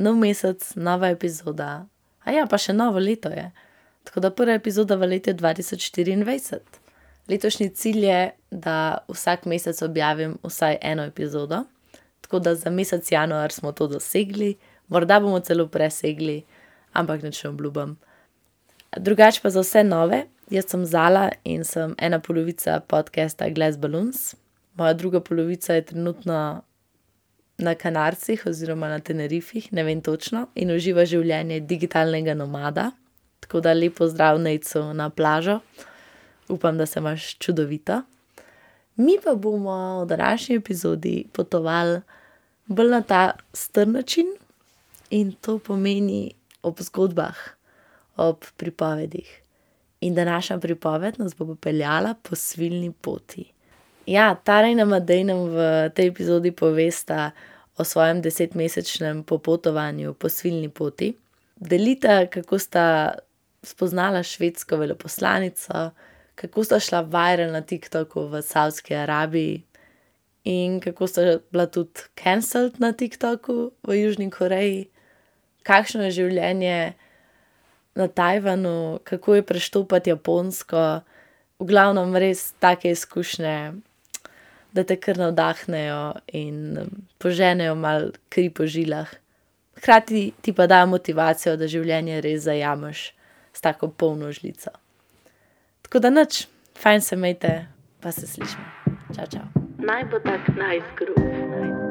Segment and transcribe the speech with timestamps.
[0.00, 1.86] nov mesec, nova epizoda,
[2.24, 3.50] a ja, pa še novo leto je.
[4.08, 6.60] Tako da prva epizoda v letu 2024.
[7.28, 8.76] Letošnji cilj je, da
[9.12, 11.64] vsak mesec objavim vsaj eno epizodo,
[12.24, 14.56] tako da za mesec januar smo to dosegli,
[14.88, 16.40] morda bomo celo presegli,
[16.92, 17.96] ampak ne obljubim.
[18.96, 24.34] Drugač pa za vse nove, jaz sem Zala in sem ena polovica podcasta Glass Balloons.
[24.74, 26.62] Moja druga polovica je trenutno
[27.60, 32.90] na Kanarcih oziroma na Tenerifih, ne vem točno, in uživa življenje digitalnega nomada.
[33.40, 35.60] Tako da lepo zdrav Nejcu na plažo,
[36.48, 38.02] upam, da se imaš čudovito.
[38.96, 42.00] Mi pa bomo v današnji epizodi potovali
[42.66, 44.26] bolj na ta strm način,
[45.10, 46.32] in to pomeni
[46.62, 47.36] ob zgodbah
[48.16, 49.40] ob pripovedih.
[50.00, 53.44] In današnja pripoved nas bo popeljala po svilni poti.
[54.10, 57.30] Ja, Tara in Amadej nam v tej epizodi povesta
[57.78, 61.14] o svojem desetmesečnem popotovanju po svilni poti.
[61.54, 63.14] Delita, kako sta
[63.62, 65.94] spoznala švedsko veleposlanico,
[66.34, 69.62] kako sta šla viral na TikToku v Saudski Arabiji
[70.42, 74.88] in kako sta bila tudi cancelled na TikToku v Južni Koreji,
[75.62, 76.98] kakšno je življenje
[77.94, 81.06] na Tajvanu, kako je preštopati Japonsko,
[81.62, 83.86] v glavnem res take izkušnje,
[84.72, 86.78] da te kar navdahnejo in
[87.18, 89.08] poženejo malo kri po žilah.
[89.76, 93.10] Hkrati ti pa dajo motivacijo, da življenje res zajameš
[93.52, 94.70] s tako polno žlico.
[95.82, 96.44] Tako da nič,
[96.78, 97.54] fajn se imejte,
[98.00, 98.96] pa se slišimo.
[99.16, 99.46] Čau, čau.
[99.80, 101.89] Naj bo tak najzgrub.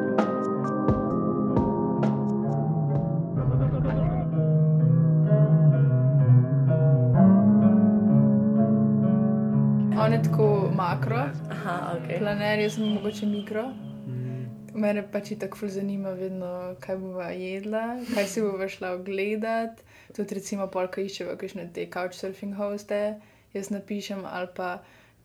[10.02, 11.18] On je tako makro,
[11.52, 12.20] Aha, ok.
[12.20, 13.64] planer, jaz sem mogoče mikro.
[14.08, 17.82] Mm, Mene pač tako ful zanima, vedno, kaj bova jedla,
[18.14, 19.82] kaj si bova šla ogledat.
[20.16, 23.20] Tudi, recimo, polka iščeva, kakšne te couchsurfing hoste,
[23.54, 24.70] jaz napišem, ali pa,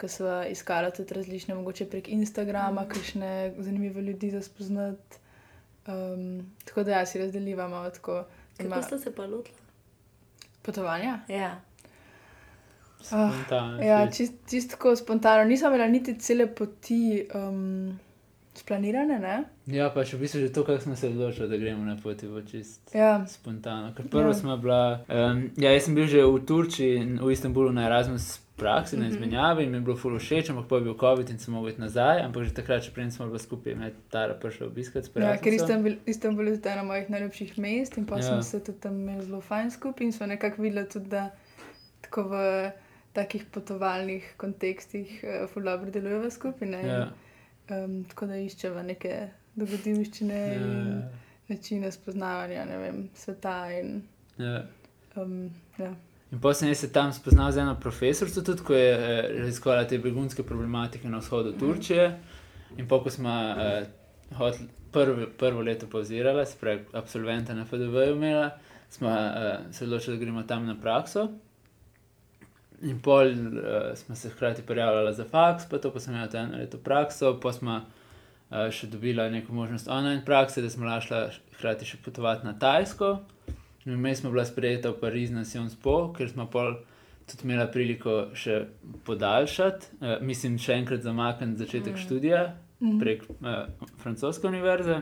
[0.01, 5.23] ko smo iskali tudi različne, mogoče prek Instagrama, kakšne zanimive ljudi za spoznati.
[5.87, 8.25] Um, tako da ja, si razdelivamo tako.
[8.57, 9.59] Kako Ima ste se pa lotili?
[10.63, 11.19] potovanja.
[11.29, 11.61] Ja.
[13.07, 15.45] Ah, spontano, Ja, si- čist, čist tako spontano.
[15.45, 17.01] Nisem imela niti cele poti
[17.35, 17.99] um,
[18.55, 19.19] splanirane.
[19.19, 19.45] Ne?
[19.69, 22.41] Ja, pač v bistvu že to, kako smo se odločili, da gremo na poti, bo
[22.43, 23.93] čist Ja, spontano.
[23.93, 24.29] Ker prvo Ja.
[24.29, 24.35] ja.
[24.35, 28.95] smo bila, um, ja, jaz sem bil že v Turčiji v Istanbulu na Erasmus praksi,
[28.95, 29.03] Mhm.
[29.03, 31.51] na izmenjavi in mi je bilo ful všeč, ampak pa je bil COVID in sem
[31.51, 34.67] mogel iti nazaj, ampak že takrat, če prej smo bili skupaj, me je Tara prišla
[34.67, 35.11] obiskati.
[35.17, 35.53] ja, ker.
[35.53, 38.23] Istanbul, Istanbul je eno mojih najljubših mest in pa ja.
[38.23, 38.43] smo Ja.
[38.45, 41.31] se tudi tam zelo fajn skupaj in smo nekako videli tudi, da
[42.01, 42.35] tako v
[43.15, 46.75] takih potovalnih kontekstih uh, ful dobro delujeva skupaj.
[46.85, 47.05] Ja,
[47.65, 50.57] Um, tako da iščeva neke dogodivščine ja.
[50.61, 50.97] in ja,
[51.49, 53.55] načine spoznavanja vem, sveta.
[53.73, 54.03] In,
[54.37, 54.59] ja.
[55.17, 55.47] um,
[55.79, 55.95] ja.
[56.29, 59.99] In potem sem se tam spoznal z eno profesorico, tudi ko je eh, raziskovala te
[59.99, 62.09] begunske problematike na vzhodu Turčije.
[62.77, 63.87] In pa ko smo eh,
[64.37, 68.51] hoteli prvo, prvo leto pauzirali, se pravi, absolventa na FDV imela,
[68.91, 71.29] smo eh, se odločili, da gremo tam na prakso.
[72.85, 76.59] In pol uh, smo se hkrati prijavljali za faks, pa to pa sem imel eno
[76.59, 81.89] leto prakso, pa smo uh, še dobila neko možnost online prakse, da smo lahko hkrati
[81.89, 83.19] še potovati na Tajsko.
[83.85, 86.77] In Vmes smo bila sprejeta v Pariz na Sciences Po, ker smo pol
[87.25, 88.67] tudi imela priliko še
[89.05, 91.97] podaljšati, uh, mislim, še enkrat zamakniti začetek Mm.
[91.97, 92.05] mm.
[92.05, 92.45] študija
[92.81, 92.99] Mhm.
[93.01, 95.01] prek uh, francoske univerze.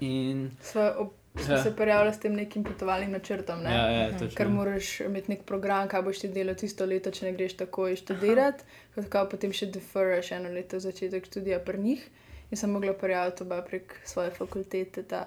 [0.00, 0.90] In Sva,
[1.36, 1.62] sva Ja.
[1.62, 3.62] se prijavila s tem nekim potovalnim načrtom.
[3.62, 3.70] Ne?
[3.70, 4.18] ja, ja, Mhm.
[4.18, 4.36] točno.
[4.36, 7.96] Ker moraš imeti nek program, kaj boš ti delal tisto leto, če ne greš takoj
[7.96, 8.64] študirati,
[8.94, 12.04] kot kao potem še deferiraš eno leto začetek študija pri njih.
[12.50, 15.24] In sem mogla prijaviti oba prek svoje fakultete ta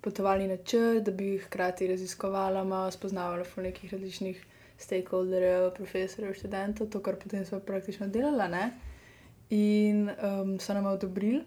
[0.00, 4.44] potovalni načrt, da bi hkrati raziskovala, malo spoznavala v nekih različnih
[4.78, 8.48] stakeholderjev, profesorjev, študentov, to, kar potem smo praktično delala.
[8.48, 8.70] Ne?
[9.50, 11.42] In um, so nam odobrili.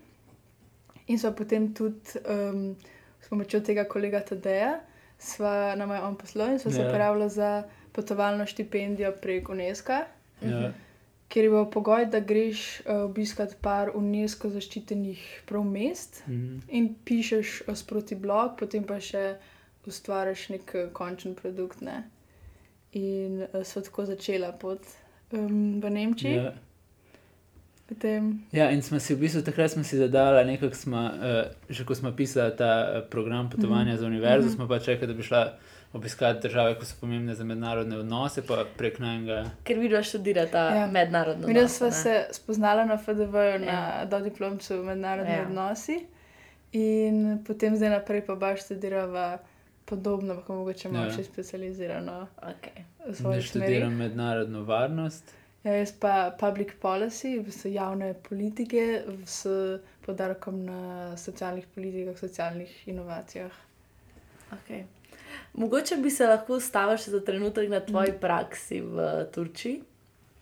[1.08, 2.76] In so potem tudi um,
[3.32, 4.76] pomočjo tega kolega Tadeja,
[5.22, 6.92] sva nam je on poslal in sva se Ja.
[6.92, 10.04] prijavila za potovalno štipendijo prek UNESCO,
[10.42, 10.72] Ja,
[11.32, 16.58] kjer je bil pogoj, da greš uh, obiskat par UNESCO zaščitenih prav mest mhm.
[16.70, 19.36] in pišeš uh, sproti blog, potem pa še
[19.88, 21.82] ustvariš nek uh, končen produkt.
[21.82, 22.04] Ne?
[22.98, 24.84] In uh, sva tako začela pot
[25.32, 26.36] um, v Nemčiji.
[26.36, 26.52] ja.
[27.92, 31.12] Potem, Ja, in smo si v bistvu takrat smo si zadali, nekako smo, uh,
[31.70, 34.00] že ko smo pisali ta uh, program potovanja mm -hmm.
[34.00, 34.52] za univerzo, mm.
[34.52, 34.56] -hmm.
[34.56, 35.54] smo pač rekli, da bi šla
[35.94, 39.50] obiskati države, ki so pomembne za mednarodne odnose, pa prek najnega.
[39.64, 40.76] Ker vidiš študirati ta Ja.
[40.76, 40.88] ja.
[40.88, 41.48] mednarodno.
[41.48, 41.54] Mi
[41.86, 41.92] ne.
[41.94, 43.00] se spoznala na
[43.60, 44.06] na Ja.
[44.06, 45.42] dodiplomcu mednarodni Ja.
[45.42, 46.06] odnosi.
[46.72, 49.38] In potem zdaj naprej pa baš študirava
[49.86, 51.12] podobno, pa mogoče malo Ja.
[51.12, 52.84] še specializirano Okay.
[53.06, 53.66] v Ne svoji smeri.
[53.66, 55.32] študiram mednarodno varnost.
[55.64, 59.46] Ja, jaz pa public policy, v bistvu javne politike s
[60.06, 60.80] podarkom na
[61.18, 63.52] socialnih politikah, socialnih inovacijah.
[64.52, 64.84] Okay.
[65.54, 69.84] Mogoče bi se lahko ustavil še za trenutek na tvoji praksi v Turčiji.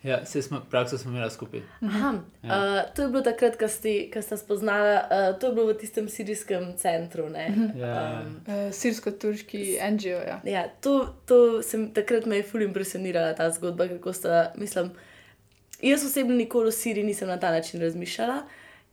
[0.02, 1.60] Ja, se smo, prakso smo imeli skupaj.
[1.82, 2.56] Aha, Ja.
[2.56, 3.68] uh, to je bilo takrat, ko
[4.12, 7.28] ko sta spoznala, uh, to je bilo v tistem sirijskem centru.
[7.28, 7.44] ne?
[7.76, 8.22] Ja.
[8.24, 10.08] Um, Uh, Sirsko-turški NGO.
[10.24, 10.40] Ja.
[10.44, 14.90] Ja, to, to sem, takrat me je ful impresionirala ta zgodba, kako sta, mislim,
[15.82, 18.42] jaz osebno nikoli o Siriji nisem na ta način razmišljala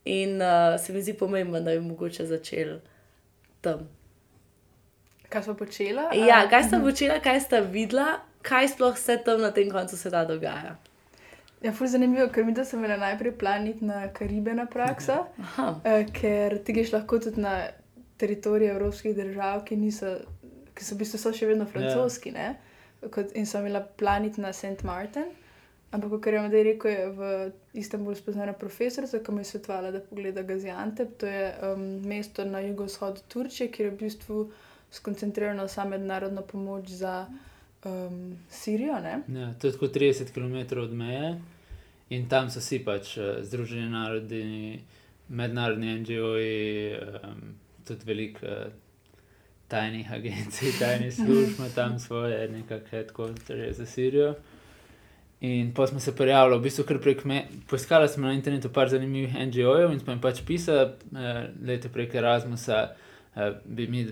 [0.05, 2.79] in uh, se mi zdi pomembno, da bi mogoče začel
[3.61, 3.89] tam.
[5.29, 6.09] Kaj smo počela?
[6.13, 10.25] Ja, kaj sta počela, kaj sta videla, kaj sploh se tam na tem koncu sveta
[10.25, 10.77] dogaja.
[11.61, 15.67] Ja, ful zanimivo, ker mi da sem imela najprej planit na Karibe na praksa, Aha,
[15.83, 17.57] uh, ker ti greš lahko tudi na
[18.17, 20.13] teritorije evropskih držav, ki, niso,
[20.73, 22.31] ki so v bistvu so še vedno francoski.
[22.31, 22.53] ne.
[23.11, 24.83] Kot, in sem imela planit na St.
[24.83, 25.27] Martin.
[25.91, 30.01] Ampak, kar je Madej rekel, je v Istanbulu spoznana profesorica, ki mi je svetovala, da
[30.03, 31.13] pogleda Gaziantep.
[31.17, 34.39] To je um, mesto na jugovzhodu Turčije, kjer je v bistvu
[34.91, 37.27] skoncentrirana vsa mednarodna pomoč za
[37.85, 38.99] um, Sirijo.
[38.99, 39.21] Ne?
[39.39, 41.39] Ja, to je tako 30 km od meje
[42.09, 44.79] in tam so vsi pač uh, Združeni narodi,
[45.29, 47.55] mednarodni NGO-ji, um,
[47.87, 48.67] tudi veliko uh,
[49.67, 54.35] tajnih agencij, tajnih služb, tam svoje nekakšne headquarterje za Sirijo.
[55.41, 58.89] In pa smo se prijavili, v bistvu kar prek me, poiskala smo na internetu par
[58.89, 62.79] zanimivih NGO-jev in smo jim pač pisali, eh, leta prek Erasmusa,
[63.35, 64.07] eh, bi mi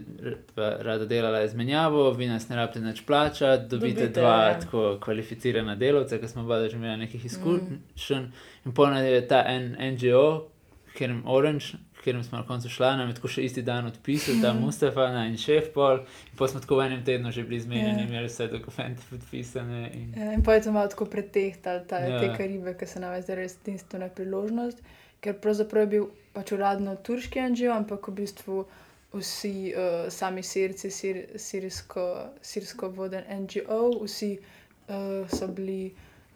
[0.55, 4.59] pa rada delala izmenjavo, vi nas ne rabite več plačati, dobite, Dobite, dva ja.
[4.59, 8.21] tako kvalificirana delavca, ki smo pa že imeli nekih izkušenj.
[8.21, 8.31] Mm.
[8.65, 10.47] In polno je ta en NGO,
[10.93, 11.81] kjer Orange.
[12.05, 15.23] Ker smo na koncu šla, nam je tako še isti dan odpisal, ta Mustafa na
[15.25, 16.03] in šef pol.
[16.27, 18.07] In pa smo tako v enem tednu že bili zmenjeni, Ja.
[18.07, 19.89] imeli vse dokumente podpisane.
[19.91, 20.13] In...
[20.15, 22.07] Ja, In pa je to malo tako pretehtalo, ta, ja.
[22.07, 22.19] Ja.
[22.19, 24.83] te Karibe, ki se nam je zdaj res edinstvena priložnost,
[25.19, 28.65] ker pravzaprav je bil pač uradno turški NGO, ampak v bistvu
[29.11, 32.05] vsi uh, sami sirci, sir, sirsko,
[32.41, 35.89] sirsko voden NGO, vsi uh, so bili.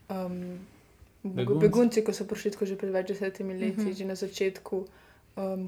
[0.10, 0.58] Um,
[1.22, 1.60] Begunci.
[1.60, 2.02] begunci.
[2.02, 3.88] ko so prišli tako že pred več desetimi leti, uh Mhm.
[3.88, 3.98] -huh.
[3.98, 4.88] že na začetku, um,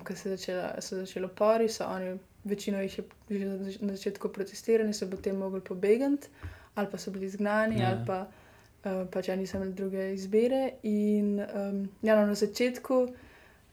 [0.04, 2.14] ko se je začela, so začeli pori, so oni,
[2.44, 6.28] večina jih je že na zač- na začetku protestirali, so potem mogli pobegati,
[6.76, 7.90] ali pa so bili izgnani, Ja.
[7.90, 8.28] ali pa
[8.84, 10.62] uh, pač ja, nisem imel druge izbire.
[10.84, 13.08] In um, ja, no, na začetku,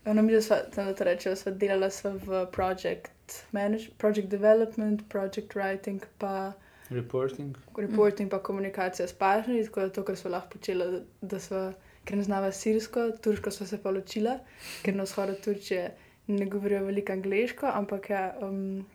[0.05, 3.11] eh, no, mi sva, da to rečemo, sva delala sva v project,
[3.53, 6.53] manage, project development, project writing, pa
[6.91, 7.57] Reporting.
[7.77, 11.73] reporting, pa komunikacija s partnerji, tako da to, kar smo lahko počela, da, da smo,
[12.09, 14.39] ker ne znava sirsko, turško smo se pa ločila,
[14.83, 15.91] ker na vzhodu Turčije
[16.29, 18.87] ne govorijo veliko angliško, ampak ja, um,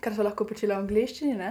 [0.00, 1.34] kar smo lahko počela v angliščini.
[1.36, 1.50] Ne?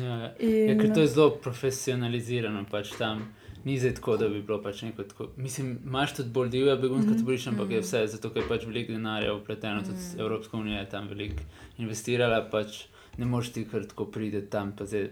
[0.00, 3.26] Ja, In, ja, ker to je zelo profesionalizirano, pač tam
[3.64, 5.26] ni zdaj tako, da bi bilo pač neko tako.
[5.36, 7.18] Mislim, imaš tudi bolj divja begunska Mhm.
[7.18, 10.88] taborišča, ampak je vse zato, ker je pač veliko denarja upleteno, tudi Evropska unija je
[10.88, 11.42] tam veliko
[11.78, 12.84] investirala, pač
[13.18, 15.10] ne moreš ti kar tako priti tam, pa zdaj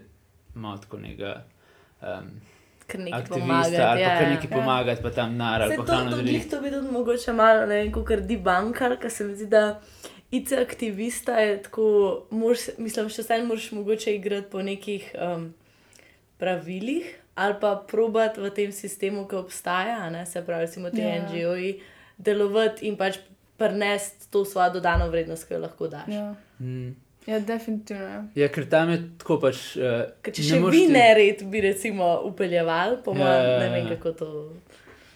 [0.55, 1.43] malo tako nekega.
[2.01, 2.29] Um,
[2.87, 3.89] ker nekaj aktivista pomaga.
[3.89, 4.29] ali pa ja, kar ja.
[4.29, 7.33] nekaj pomagati, pa tam nar ali Se pa to, to, glih to bi tudi mogoče
[7.33, 9.81] malo, ne vem, kot debankar, ker se mi zdi, da
[10.31, 11.87] IT aktivista je tako,
[12.29, 15.51] moraš, mislim, še vsaj moraš mogoče igrati po nekih um,
[16.41, 21.01] pravilih ali pa probati v tem sistemu, ki obstaja, a ne, se pravi, recimo ti
[21.01, 21.21] Ja.
[21.23, 21.79] NGO-ji,
[22.17, 23.17] delovati in pač
[23.57, 26.13] prenesti to svojo dodano vrednost, ki jo lahko daš.
[26.13, 26.35] ja.
[26.59, 26.93] Mm.
[27.27, 28.03] Ja, definitivno.
[28.03, 28.25] ja.
[28.35, 29.63] Ja, ker tam je tako pač.
[29.79, 33.73] Uh, Ker če še vi nered bi recimo upeljevali, po mojem, Ja, ja, ne ja.
[33.77, 34.29] vem, kako to.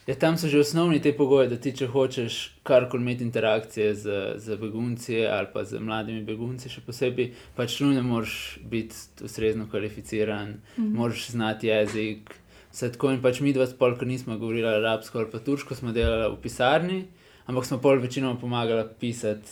[0.08, 4.20] Ja, tam so že osnovni te pogoji, da ti, če hočeš karkoli imeti interakcije z,
[4.40, 8.96] z begunci ali pa z mladimi begunci, še posebej, pač nujno moraš biti
[9.28, 10.94] ustrezno kvalificiran, mm -hmm.
[10.96, 12.32] moraš znati jezik.
[12.72, 15.92] Vse tako in pač mi dva spol, ker nismo govorili arabsko ali pa turško, smo
[15.92, 17.08] delali v pisarni,
[17.46, 19.50] ampak smo pol večinoma pomagali pisati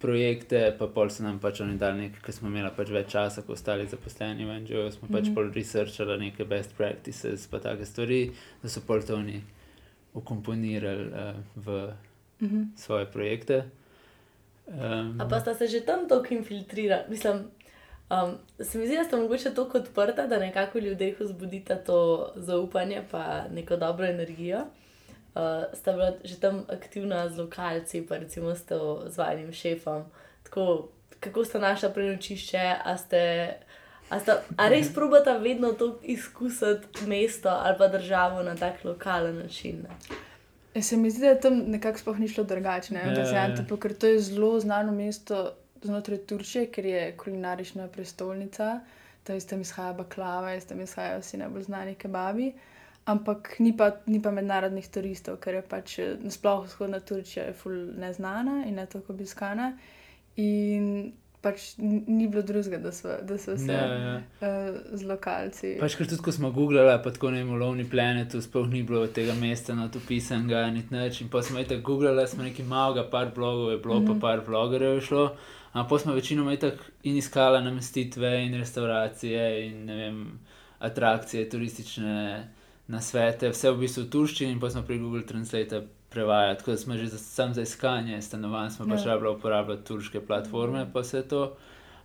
[0.00, 3.42] projekte, pa pol so nam pač oni dali nekaj, ker smo imeli pač več časa,
[3.42, 5.34] kot ostali zaposleni v NGO, smo pač mm -hmm.
[5.34, 8.30] pol researchali neke best practices, pa take stvari,
[8.62, 9.42] da so pol to oni
[10.14, 11.92] ukomponirali uh, v
[12.40, 12.62] Mhm.
[12.76, 13.70] svoje projekte.
[14.66, 17.02] Um, A pa sta se že tam tako infiltrirali?
[17.08, 17.36] Mislim,
[18.10, 23.02] um, se mi zdi, da sta mogoče tako odprta, da nekako ljudeh vzbudita to zaupanje
[23.10, 24.58] pa neko dobro energijo.
[25.34, 30.04] Uh, sta bila že tam aktivna z lokalci, pa recimo s to z vajnim šefom.
[30.42, 30.88] Tako,
[31.20, 33.20] kako sta našla prenočišče, a ste.
[34.10, 39.38] A, sta, a res probata vedno to izkusiti mesto ali pa državo na tak lokalen
[39.38, 39.86] način?
[39.86, 40.16] Ne?
[40.74, 43.14] Ja, se mi zdi, da tam nekako sploh ni šlo drugače, ne, ja, ja.
[43.14, 48.80] Gaziantepu, ker to je zelo znano mesto znotraj Turčije, ker je kulinarična prestolnica,
[49.26, 52.52] da iz tam izhaja baklava, iz tam izhajajo vsi najbolj znani kebabi.
[53.10, 57.56] Ampak ni pa, ni pa mednarodnih turistov, ker je pač eh, nasploh vzhodna Turčija je
[57.56, 59.72] ful neznana in ne tako obiskana.
[60.38, 64.16] In pač ni bilo drugega, da so, da so se Ja, ja.
[64.40, 65.72] uh, z lokalci.
[65.80, 69.34] Pač, ker tudi ko smo googlali, pa tako ne lovni planetu, sploh ni bilo tega
[69.34, 71.22] mesta na to pisanega, niti nič.
[71.24, 74.20] In pa smo tako googlali, smo nekaj malega, par blogov je bilo, mm -hmm.
[74.20, 75.24] pa par vlogerjev je šlo.
[75.72, 80.38] Ampak pa smo večinoma tako in iskali namestitve in restauracije in ne vem,
[80.78, 82.48] atrakcije, turistične
[82.90, 86.58] nasvete, vse v bistvu v turščini in pa smo pri Google Translate prevajali.
[86.58, 87.18] Tako da smo že za,
[87.48, 89.06] za iskanje stanovanj, smo pač Ja.
[89.06, 91.56] rabili uporabljati turške platforme, pa vse to.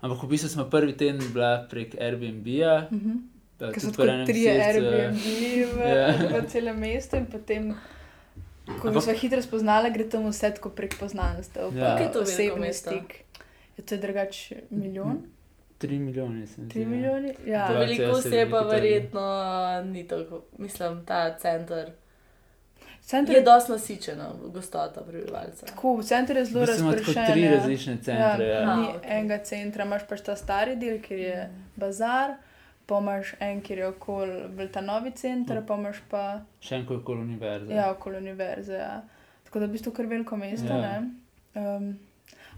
[0.02, 2.88] Ampak v bistvu smo prvi teden bila prek Airbnb-a.
[2.92, 3.12] Mhm.
[3.58, 5.26] pa Ker so tako enem tri eh, Airbnb
[5.72, 6.08] v, Ja.
[6.34, 7.74] v celem mestu in potem.
[8.66, 11.70] Ko Ampak- smo hitro spoznali, gre tam vse tako prek poznanstev.
[11.72, 11.78] Ja.
[11.78, 11.86] Ja.
[11.88, 13.24] Koliko je to osebni stik.
[13.78, 15.22] Je to je drugače milijon?
[15.78, 17.18] Tri milijone, se mi Tri zdi, ja.
[17.48, 17.68] Ja.
[17.68, 19.22] Po velikosti je pa verjetno
[19.84, 21.92] ni tako, mislim, ta center.
[23.02, 25.68] Center Je dosti nasičena gostota prebivalcev.
[25.68, 27.32] Tako, center je zelo bistvu ima tako razpršen.
[27.32, 27.52] tri ja.
[27.52, 28.46] različne centre.
[28.46, 28.62] Ja.
[28.62, 28.76] Aha.
[28.76, 29.10] Ni okej.
[29.12, 32.34] enega centra, imaš pač ta stari del, kjer je bazar,
[32.86, 35.66] pa imaš en, kjer je okoli bolj ta novi center, Mm.
[35.66, 37.74] pa imaš pa Še en kot okoli univerze.
[37.74, 38.74] ja, okoli univerze.
[38.74, 39.02] Ja.
[39.44, 40.74] Tako da v bistvu kar veliko mesto.
[40.74, 41.02] Ja.
[41.56, 41.76] Ja.
[41.78, 42.00] Um,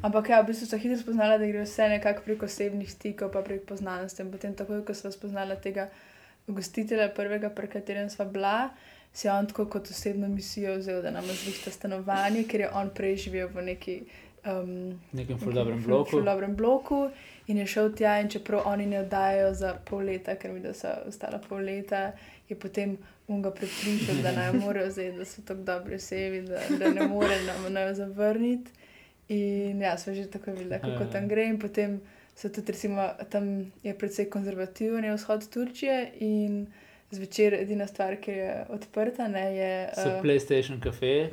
[0.01, 3.41] ampak ja, v bistvu so hitro spoznala, da gre vse nekako prek osebnih stikov, pa
[3.41, 4.25] prek poznanstv.
[4.25, 5.89] In potem, takoj, ko smo spoznala tega
[6.47, 8.69] gostitelja, prvega, pri katerem sva bila,
[9.13, 12.89] si je on tako kot osebno misijo vzel, da nam zrihta stanovanje, ker je on
[12.93, 13.99] prej živel v neki.
[14.47, 16.09] Um, V nekem dobrem bloku.
[16.11, 17.09] ful dobrem bloku
[17.47, 20.73] in je šel tja, in čeprav oni ne oddajajo za pol leta, ker mi da
[20.73, 22.11] so ostala pol leta,
[22.47, 26.93] je potem unga prepričal, da naj morajo vzeti, da so tako dobri osebi, da, da
[26.93, 28.71] ne more nam naj zavrniti.
[29.29, 31.09] In ja, smo že tako videli, kako Ja.
[31.11, 31.43] tam gre.
[31.43, 32.01] In potem
[32.35, 36.67] so tudi, recimo, tam je precej konzervativen je vzhod Turčije in
[37.11, 41.29] zvečer edina stvar, ki je odprta, ne, je So eh, PlayStation kafe,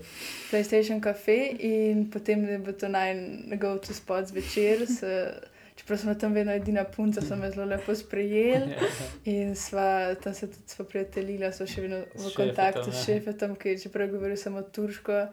[0.50, 4.86] PlayStation cafe in potem je bil to najgov to spot zvečer.
[4.86, 5.02] S,
[5.76, 8.74] čeprav sem tam vedno edina punca, so me zelo lepo sprejeli
[9.34, 13.02] in sva, tam se tudi prijateljila, so še vedno v kontaktu s ja.
[13.04, 15.26] šefetom, ki je čeprav govoril samo turško.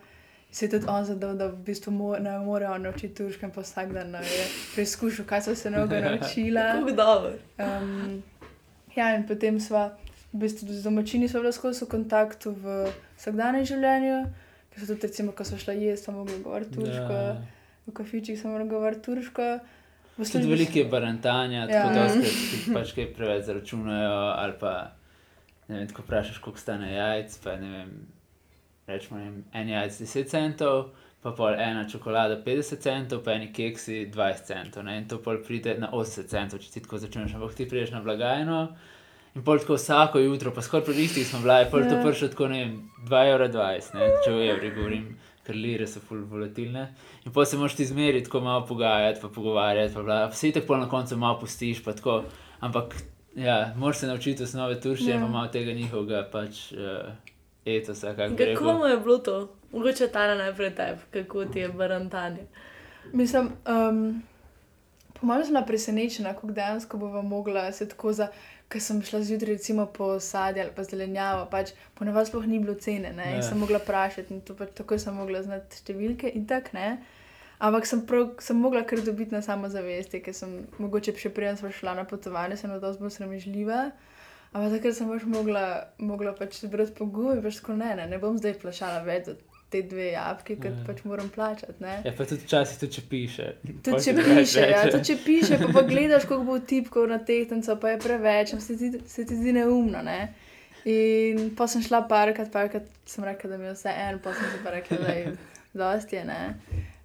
[0.51, 3.51] Se je tudi on zadovoljil, da v bistvu mo ne more on naučiti turško in
[3.51, 4.43] pa vsak dan je
[4.75, 6.61] preizkušal, kaj so se mnogo naučila.
[6.73, 7.31] Kako dobro.
[7.57, 8.23] Um,
[8.95, 9.85] ja, in potem sva,
[10.33, 12.75] v bistvu z domačini sva bila skozi v kontaktu v
[13.17, 14.17] vsakdanjem življenju,
[14.69, 17.21] ker so tudi, recimo, ko so šla jesti, smo mogli govoriti turško, Ja.
[17.21, 17.41] ja.
[17.87, 19.59] v kafičih smo mogli govoriti turško.
[20.21, 21.67] Tudi veliko je barantanja, Ja.
[21.71, 24.11] tako da se pač kaj preveč zaračunajo.
[24.35, 24.91] Ali pa
[25.67, 27.37] ne vem, ko vprašaš, koliko stane jajc.
[27.43, 27.95] Pa ne vem,
[28.91, 30.89] rečemo, ne vem, en jajc 10 centov,
[31.21, 34.83] pa pol ena čokolada 50 centov, pa eni keksi 20 centov.
[34.83, 34.97] Ne?
[34.97, 37.35] In to pol pride na 80 centov, če ti tako začneš.
[37.37, 38.61] Ampak ti prideš na blagajno.
[39.35, 42.01] In pol tako vsako jutro, pa skoraj pri istih smo bili, pol to Ja.
[42.03, 42.73] prišlo tako, ne vem,
[43.07, 45.05] 2,20 evra, če v evri govorim,
[45.45, 46.87] ker lire so ful volatilne.
[47.25, 50.19] In pa se moraš ti zmeriti, tako malo pogajati, pa pogovarjati, pa bla.
[50.29, 52.23] Vsi tako pol na koncu malo pustiš, pa tako.
[52.59, 52.97] Ampak,
[53.35, 55.15] ja, moraš se naučiti osnove turščine, Ja.
[55.15, 55.21] ja.
[55.25, 57.13] pa malo tega njihovega pač uh,
[57.65, 58.73] etosa, kako bi Kako rekel.
[58.73, 59.35] mu je bilo to?
[59.71, 62.45] Mogoče ta najprej tebi, kako ti je barantanje.
[63.13, 64.23] Mislim, um,
[65.13, 68.27] po mojem sem bila presenečena, kako dejansko bova mogla se tako za.
[68.69, 72.73] Ker sem šla zjutraj, recimo po sadju ali pa zelenjavo, pač ponovadi sploh ni bilo
[72.73, 73.41] cene, ne, in Ja.
[73.41, 77.03] sem mogla vprašati, in to pač takoj sem mogla znati številke in tako ne.
[77.59, 81.71] Ampak sem, prav, sem mogla kar dobiti na samozavesti, ker sem mogoče še prej sem
[81.71, 83.91] šla na potovanje, sem bila dosti bolj sramežljiva.
[84.51, 85.61] Ampak takrat sem pač mogla,
[85.97, 89.29] mogla pač zbrati pogum in pač tako ne, ne, ne bom zdaj plačala več
[89.71, 90.81] te dve jabke, ker Ja.
[90.83, 91.77] pač moram plačati.
[91.79, 92.01] Ne.
[92.03, 93.45] Ja, pa tudi včasih tudi če piše.
[93.79, 97.77] Tudi če piše, ja, tudi če piše, pa, pa gledaš, kako bo tipkov na tehtnico,
[97.79, 100.01] pa je preveč, se ti, se ti zdi neumno.
[100.03, 100.33] Ne?
[100.83, 104.51] In pa sem šla parkrat, parkrat sem rekla, da mi je vse en, pa sem
[104.51, 105.31] si pa rekla, da je
[105.73, 106.25] dosti je.
[106.25, 106.41] ne.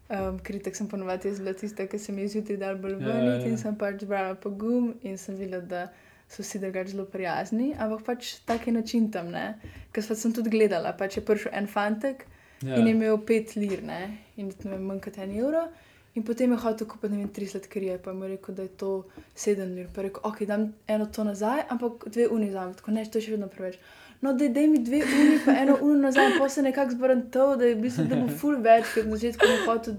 [0.08, 2.98] Um, kritik sem ponovadi jaz bila tista, ki se mi je zjutraj dal bolj Ja,
[3.04, 3.52] vrniti ja.
[3.52, 5.86] in sem pač zbrala pogum in sem videla, da
[6.28, 9.54] so vsi drugače zelo prijazni, ampak pač tak je način tam, ne.
[9.92, 12.26] Ker sem tudi gledala, pač je prišel en fantek,
[12.62, 12.76] Ja.
[12.76, 15.66] in je imel pet lir, ne, in ne vem, manj kot en evro.
[16.14, 18.68] In potem je hotel kupiti, ne vem, tri sladkarije, pa mi je rekel, da je
[18.70, 18.92] to
[19.34, 19.90] sedem lir.
[19.92, 23.18] Pa je rekel, ok, dam eno to nazaj, ampak dve uni za tako ne, to
[23.18, 23.76] je še vedno preveč.
[24.22, 27.68] No, da daj mi dve uni, pa eno uro nazaj, pa se nekako zbarantov, da
[27.68, 29.98] je v bistvu, da bo full več, kot na začetku mu hotel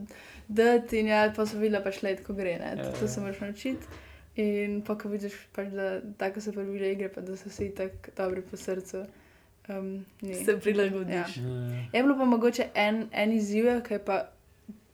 [0.50, 3.39] dati in ja, pa so videla pač let, ko gre, ne, to, to se moraš
[3.39, 4.01] naučiti.
[4.38, 8.13] In pa, ko vidiš, pač, da tako so pravile igre, pa da so vsi tako
[8.17, 9.06] dobri po srcu,
[9.70, 10.36] Um, ni.
[10.36, 11.38] Se prilagodiš.
[11.38, 11.44] Ja.
[11.94, 14.29] Je bilo pa mogoče en, en izziv, ki je pa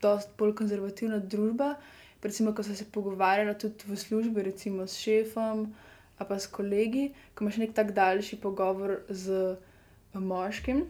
[0.02, 1.76] dosti bolj konzervativna družba.
[2.24, 5.68] Recimo, ko so se pogovarjali tudi v službi, recimo s šefom
[6.18, 10.86] ali pa s kolegi, ko imaš nek tak daljši pogovor z eh, moškim.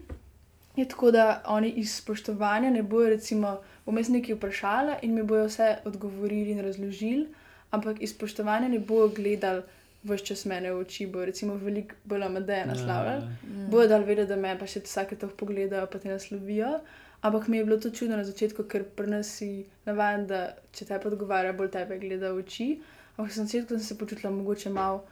[0.76, 5.48] Je tako, da oni iz spoštovanja ne bojo, recimo, vmes nekaj vprašali in mi bojo
[5.48, 7.28] vse odgovorili in razložili,
[7.74, 9.64] ampak iz spoštovanja ne bojo gledali
[10.04, 13.24] vse čas mene v oči, bojo recimo veliko bolj amedeje naslavljali.
[13.24, 13.68] Ja.
[13.68, 16.74] Bojo dal vedeti, da me pa še vsake to pogledajo, pa te naslovijo.
[17.22, 19.48] Ampak mi je bilo to čudno na začetku, ker pri nas si
[19.86, 22.68] navaden, da če te podgovarja, bolj tebe gleda v oči.
[23.14, 25.06] Ampak na začetku sem se počutila mogoče malo,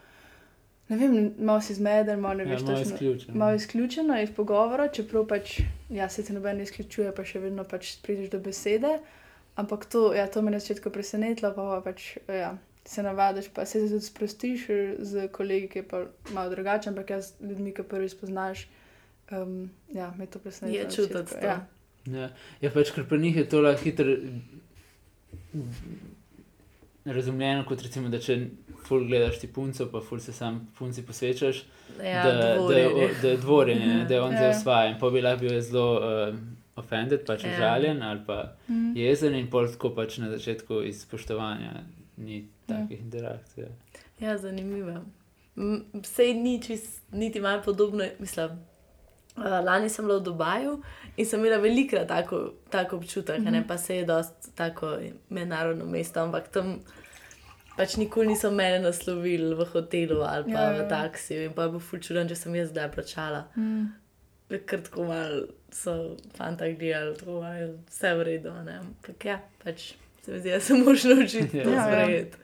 [0.89, 3.37] ne vem, malo si zmeden, malo ne Ja, veš, malo točno- izključen.
[3.37, 7.63] malo izključena iz pogovora, čeprav pač, ja, se ti noben ne izključuje, pa še vedno
[7.65, 8.97] pač prideš do besede.
[9.55, 13.49] Ampak to, ja, to me je na začetku presenetilo, pa, pa pač, ja, se navadiš,
[13.53, 17.49] pa se tudi sprostiš eh, z kolegi, ki je pa malo drugače, ampak jaz z
[17.49, 18.67] ljudmi, ki prvi spoznaš,
[19.31, 20.83] um, ja, me to presenetilo.
[20.83, 21.35] Je čutiti.
[21.43, 21.59] Ja.
[22.05, 22.31] Ja,
[22.61, 24.15] ja pač, ker pri njih je to lahko hitro
[27.05, 28.37] razumljeno, kot recimo, da če
[28.87, 31.63] ful gledaš ti punco, pa ful se sam punci posvečaš,
[32.03, 32.67] Ja, da, da,
[33.21, 34.37] da je dvorjenje, ne, da je on Ja.
[34.37, 34.93] zdaj osvajen.
[34.99, 36.35] Pa bi lahko bil zelo uh,
[36.75, 37.49] offended, pač Ja.
[37.51, 38.37] užaljen ali pa
[38.67, 38.93] Mhm.
[38.95, 41.83] jezen in pol tako pač na začetku iz spoštovanja
[42.17, 42.43] ni Ja.
[42.69, 43.65] takih interakcij.
[44.19, 45.01] Ja, zanimivo.
[46.05, 48.05] Sej ni čist, niti malo podobno.
[48.19, 48.49] Mislim,
[49.37, 50.81] uh, lani sem bila v Dubaju
[51.17, 53.51] in sem imela velikrat tako, tako občutek, mm -hmm.
[53.51, 54.97] ne pa se je dosti tako
[55.29, 56.79] mednarodno mesto, ampak tam
[57.77, 60.87] pač nikoli niso mene naslovili v hotelu ali pa Ja, v ja.
[60.89, 63.43] taksiju in pa je bil fulčuren, če sem jaz zdaj plačala.
[63.55, 63.85] Mm.
[64.59, 65.41] Ker tako malo
[65.71, 65.93] so
[66.33, 68.51] fanta gledali, tako je vse v redu.
[68.61, 68.79] Ne?
[68.79, 71.63] Ampak ja, pač se mi zdi, da se moraš naučiti Ja.
[71.63, 71.85] to Ja, ja.
[71.85, 72.37] sprejeti.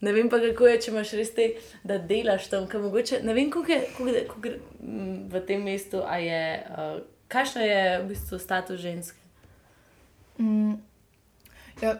[0.00, 1.46] Ne vem pa, kako je, če imaš res te,
[1.82, 3.22] da delaš tam, kaj mogoče.
[3.22, 6.98] Ne vem, koliko je, koliko, je- koliko, je, mm, v tem mestu, a je, uh,
[7.28, 9.18] kakšno je v bistvu status ženske.
[10.38, 10.74] Mm.
[11.80, 11.96] Ja.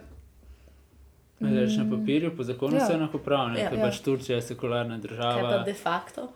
[1.39, 2.79] Reč na papirju, po zakonu Ja.
[2.79, 2.87] ja.
[2.87, 3.63] so enakopravne, Ja.
[3.63, 3.85] ja, ker Ja.
[3.85, 5.63] pač Turčija je sekularna Kaj pa država.
[5.63, 6.29] de facto?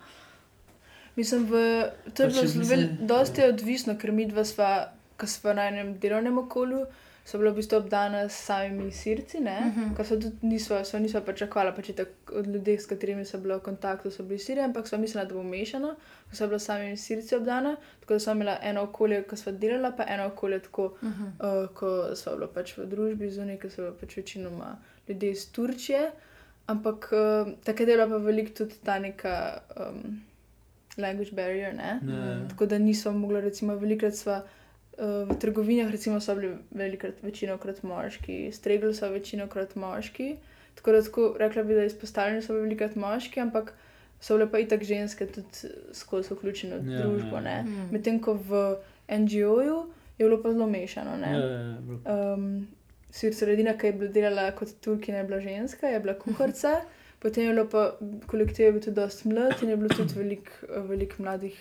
[1.16, 5.28] Mislim, v, to je bilo mislim- zelo, dosti je odvisno, ker mi dva sva, ko
[5.28, 6.86] sva na enem delovnem okolju,
[7.26, 9.96] so bila v bistvu obdana s samimi sirci, uh -huh.
[9.98, 13.56] ko so tudi nisva, sva nisva pričakovala, pač tak od ljudi, s katerimi so bila
[13.56, 15.96] v kontaktu, so bili siri, ampak sva mislila, da bo mešano,
[16.30, 19.52] ko so bila s samimi sirci obdana, tako da sva imela eno okolje, ko sva
[19.52, 21.64] delala, pa eno okolje tako, uh -huh.
[21.64, 25.52] uh, ko sva bila pač v družbi zunaj, ko so bila pač večinoma ljudje iz
[25.52, 26.12] Turčije.
[26.68, 30.22] Ampak uh, takrat je bila pa veliko tudi ta neka um,
[30.98, 31.74] language barrier.
[31.74, 32.00] Ne?
[32.04, 32.48] Ne.
[32.50, 37.84] Tako da nismo mogli, recimo, velikrat sva uh, v trgovinah, recimo, so bili velikrat, večinokrat
[37.84, 40.36] moški, stregli so večinokrat moški.
[40.76, 43.74] Tako da tako rekla bi, da izpostavljeni so bili velikrat moški, ampak
[44.22, 47.36] so bile pa itak ženske tudi skozi vključene v Ja, družbo.
[47.36, 47.42] ja.
[47.42, 47.64] ne.
[47.64, 47.88] Mm.
[47.92, 48.76] Medtem ko v
[49.10, 49.80] NGO-ju
[50.18, 51.18] je bilo pa zelo mešano.
[51.18, 51.32] ne.
[51.32, 51.76] Ja, ja,
[52.06, 52.34] ja.
[52.34, 52.68] Um,
[53.12, 56.78] Sicer edina, ki je bila delala kot Turkina, je bila ženska, je bila kuharica,
[57.22, 57.84] potem je bilo pa
[58.28, 60.52] kolektiv je bil tudi dosti mlad in je bilo tudi veliko
[60.90, 61.58] velik mladih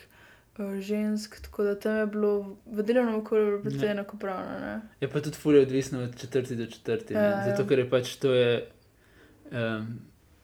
[0.59, 2.35] uh, žensk, tako da tam je bilo
[2.67, 3.93] v delovnem okolju precej Ja.
[3.93, 4.59] enakopravno.
[4.61, 4.75] ne.
[5.01, 7.15] Je pa tudi fulje odvisno od četrti do četrti.
[7.15, 7.45] Ja, Ja, ja.
[7.51, 8.67] Zato, ker je pač to je.
[9.51, 10.01] Um,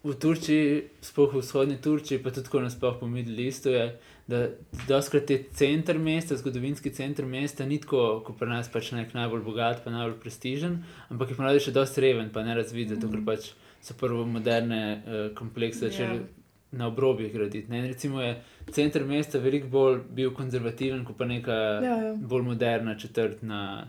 [0.07, 3.98] v Turčiji, sploh v vzhodni Turčiji, pa tudi nasploh po Middle Eastu, je,
[4.31, 4.48] da
[4.88, 9.42] doskrat je center mesta, zgodovinski center mesta, ni tako, kot pri nas, pač nek najbolj
[9.42, 10.79] bogat, pa najbolj prestižen,
[11.11, 13.50] ampak je ponavadi še dosti reven, pa ne razvid, zato ker pač
[13.87, 16.25] so prvo moderne uh, komplekse začeli Ja.
[16.72, 17.70] na obrobjih graditi.
[17.70, 17.79] Ne?
[17.79, 18.33] In Recimo je
[18.70, 22.14] center mesta veliko bolj bil konzervativen, kot pa neka Ja, ja.
[22.18, 23.87] bolj moderna četrt na,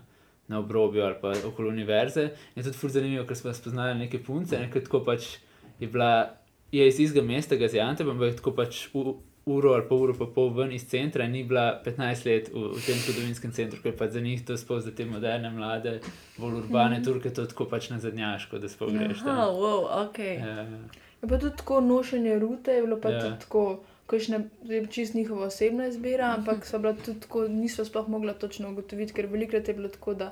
[0.48, 2.28] na obrobju ali pa okoli univerze.
[2.56, 5.38] In tudi fur zanimivo, ker smo spoznali neke punce, nekaj tako pač
[5.80, 6.12] je bila,
[6.72, 10.26] je iz istega mesta, Gaziantep, ampak je tako pač u, uro ali pa uro pa
[10.28, 13.96] pol ven iz centra, in ni bila 15 let v, v tem zgodovinskem centru, ker
[13.96, 16.00] pa za njih to sploh za te moderne, mlade,
[16.38, 17.04] bolj urbane mm.
[17.04, 19.38] Turke, to tako pač na zadnjaško, da sploh greš tam.
[19.56, 20.20] wow, ok.
[20.20, 20.66] Ja,
[21.18, 23.22] Je pa tudi tako nošenje rute, je bilo pa Ja.
[23.22, 23.64] tudi tako.
[24.08, 28.70] Kakšne, zdaj čist njihova osebna izbira, ampak so bila tudi tako, niso sploh mogla točno
[28.72, 30.30] ugotoviti, ker velikrat je bilo tako, da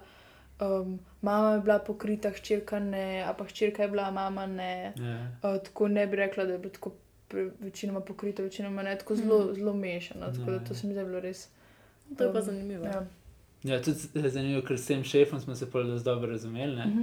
[0.62, 4.94] um, mama je bila pokrita, hčerka ne, a pa hčerka je bila, mama ne.
[4.96, 5.18] ja.
[5.44, 6.92] Uh, tako ne bi rekla, da je bilo tako
[7.60, 9.54] večinoma pokrito, večinoma ne, tako zelo, Mhm.
[9.54, 10.26] zelo mešano.
[10.28, 10.66] Tako da Ne.
[10.66, 11.48] to se mi je bilo res.
[12.18, 12.86] To je pa um, zanimivo.
[12.86, 13.06] Ja.
[13.66, 16.76] ja, tudi z- zanimivo, ker s tem šefom smo se dosti dobro razumeli.
[16.76, 16.86] Ne?
[16.86, 17.02] Mhm.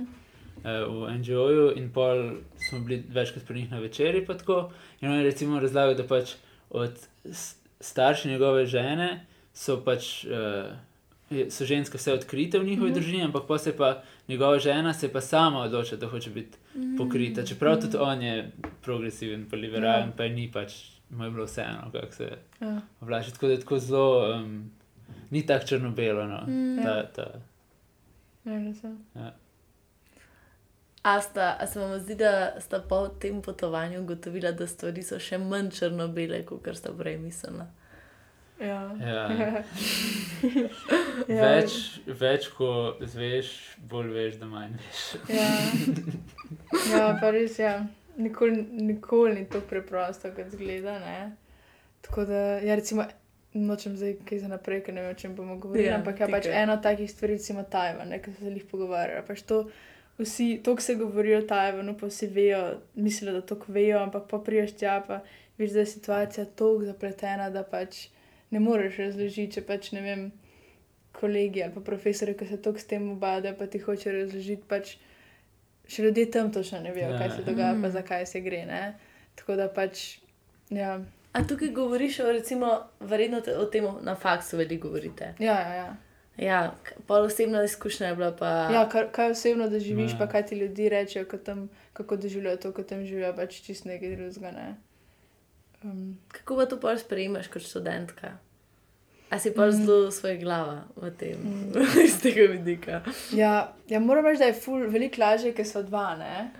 [0.59, 4.27] eh, v NGO-ju in pol smo bili večkrat pri njih na večerji.
[4.27, 4.71] pa tako.
[5.01, 6.35] In on je recimo razlagal, da pač
[6.71, 6.93] od
[7.81, 10.25] starši njegove žene so pač.
[10.25, 10.73] Uh,
[11.49, 12.91] So ženske vse odkrite v njihovi mm Mhm.
[12.91, 12.95] -hmm.
[12.97, 16.59] družini, ampak pa se pa njegova žena se pa sama odloča, da hoče biti
[16.99, 17.45] pokrita.
[17.45, 18.51] Čeprav tudi on je
[18.83, 20.17] progresiven, pa liberalen, Ja.
[20.17, 20.73] pa ni pač
[21.11, 22.29] mu je bilo vseeno, kako se
[22.61, 22.81] Ja.
[23.01, 23.33] oblači.
[23.33, 24.71] Tako da je tako zelo, um,
[25.31, 26.27] ni tako črno-belo.
[26.27, 26.41] No.
[26.47, 26.83] Mm.
[26.83, 27.27] Ta, ta,
[28.45, 28.75] Ja, vem.
[31.05, 35.19] A, sta, a se vam zdi, da sta po tem potovanju ugotovila, da stvari so
[35.19, 37.67] še manj črno-bele, kot sta prej mislila?
[38.63, 38.81] Ja.
[39.01, 39.23] ja.
[41.29, 41.43] Ja.
[41.47, 41.75] Več,
[42.19, 43.49] več, ko zveš,
[43.91, 45.03] bolj veš, da manj veš.
[45.31, 45.49] Ja,
[46.91, 47.67] ja pa res je.
[47.69, 47.77] Ja.
[48.19, 50.99] Nikoli, nikoli ni tako preprosto, kot zgleda.
[51.01, 51.37] Ne?
[52.05, 53.07] Tako da, ja, recimo,
[53.55, 55.87] nočem zdaj kaj za naprej, ker ne vem, o čem bomo govorili.
[55.87, 56.63] Ja, Ja, ampak ja, pač tikaj.
[56.63, 59.25] ena od takih stvari, recimo Tajvan, ki se jih pogovarjali.
[59.29, 59.63] Pač to,
[60.19, 62.63] vsi, to, ko se govori o Tajvanu, pa vsi vejo,
[62.95, 65.23] mislijo, da to vejo, ampak pa priješ tja, pa
[65.59, 68.09] vidiš, da je situacija tako zapletena, da pač
[68.53, 70.27] ne moreš razložiti, če pač ne vem.
[71.13, 74.95] Kolegi ali pa profesori, ki se tako s tem ubadajo, pa ti hoče razložiti, pač
[75.87, 77.19] še ljudje tam točno ne vejo, Ja.
[77.19, 77.93] kaj se dogaja, pa Mm.
[77.93, 78.63] zakaj se gre.
[78.67, 78.95] Ne?
[79.35, 80.19] Tako da pač,
[80.71, 81.01] ja,
[81.33, 85.35] A tukaj govoriš o, recimo, verjetno te- o tem na faksu veliko govorite.
[85.39, 85.75] ja, ja.
[85.75, 85.97] ja.
[86.39, 86.59] Ja,
[87.07, 88.47] pol osebna izkušnja je bila pa.
[88.71, 90.19] ja kar, kaj osebno doživiš, Ja.
[90.19, 91.63] pa kaj ti ljudje rečejo, ko tam,
[91.93, 94.51] kako doživljajo to, ko tam živijo, pač čist nekaj drugega.
[94.51, 94.75] Ne?
[95.85, 98.39] Um, Kako pa to pol sprejmeš kot študentka?
[99.33, 101.41] A si pa zelo svoj glava v tem,
[102.05, 103.01] iz tega vidika.
[103.33, 106.11] ja, ja, moram reči, da je ful, veliko lažje, ker so dva.
[106.21, 106.51] Ne?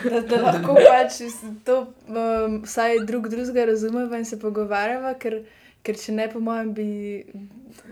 [0.00, 1.20] Da, da lahko pač
[1.68, 1.76] to
[2.08, 5.42] um, vsaj drug drugega razumeva in se pogovarjava, ker,
[5.84, 6.88] ker če ne, po mojem, bi,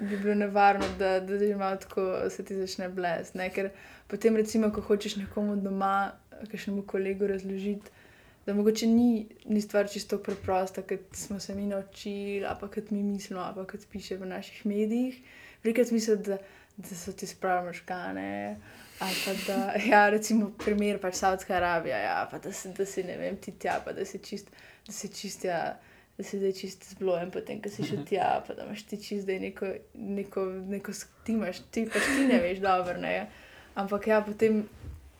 [0.01, 3.37] bi bilo nevarno, da, da že malo tako se ti začne blest.
[3.37, 3.51] ne.
[3.53, 3.75] Ker
[4.09, 6.15] potem, recimo, ko hočeš nekomu doma,
[6.49, 7.93] kakšnemu kolegu razložiti,
[8.47, 12.91] da mogoče ni, ni stvar čisto preprosta, kot smo se mi naučili, ali pa kot
[12.91, 15.21] mi mislimo, ali pa kot piše v naših medijih.
[15.65, 16.39] Velikrat mislijo, da,
[16.77, 18.57] da so ti spravili možgane.
[19.01, 23.03] Ali pa da, ja, recimo, primer pač Saudska Arabija, ja, pa da si, da si
[23.05, 24.51] ne vem, ti tja, pa da si čist,
[24.87, 25.81] da si čist, ja,
[26.19, 29.25] da si zdaj čist zblojen, potem, ko si šel tja, pa da imaš ti čist
[29.25, 33.17] zdaj neko, neko, neko, sk- ti imaš, ti pač ti ne veš dobro, ne.
[33.75, 34.61] Ampak ja, potem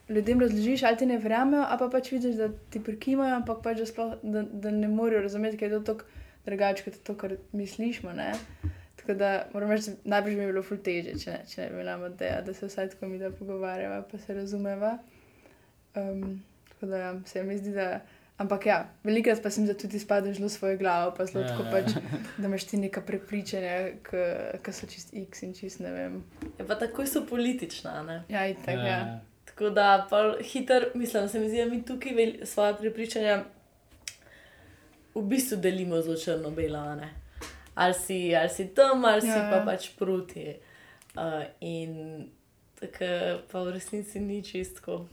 [0.09, 3.79] ljudem razložiš, ali ti ne verjamejo, ali pa pač vidiš, da ti prikimajo, ampak pač
[3.81, 6.05] da, sploh, da, da ne morejo razumeti, kaj je to tako
[6.47, 8.03] drugače, kot to, kar misliš.
[8.03, 8.33] Ne?
[8.97, 11.81] Tako da moram reči, najbrž mi je bilo ful teže, če ne, če ne bi
[11.83, 14.99] bila ideja, da se vsaj tako mi da pogovarjava, pa se razumeva.
[15.95, 18.01] Um, tako da ja, se mi zdi, da.
[18.35, 21.69] Ampak ja, velikrat pa sem da tudi spadeš zelo svojo glavo, pa zelo Ja, tako
[21.69, 21.71] ja.
[21.71, 21.93] pač,
[22.37, 23.77] da imaš ti neka prepričanja,
[24.09, 26.17] ki so čist X in čist ne vem.
[26.59, 28.01] Ja, pa takoj so politična.
[28.03, 28.17] Ne?
[28.29, 28.99] Ja, in tako ja.
[29.55, 33.45] Tako da, pol hiter, mislim, se mi zdi, da mi tukaj vel, svoje prepričanja
[35.15, 36.79] v bistvu delimo zelo črno-belo.
[36.79, 37.15] a ne.
[37.75, 39.65] Ali si, ali si tam, ali si Ja, pa ja.
[39.65, 40.55] pač proti.
[41.15, 42.27] Uh, in
[42.81, 43.05] tako
[43.53, 45.07] pa v resnici ni čistko.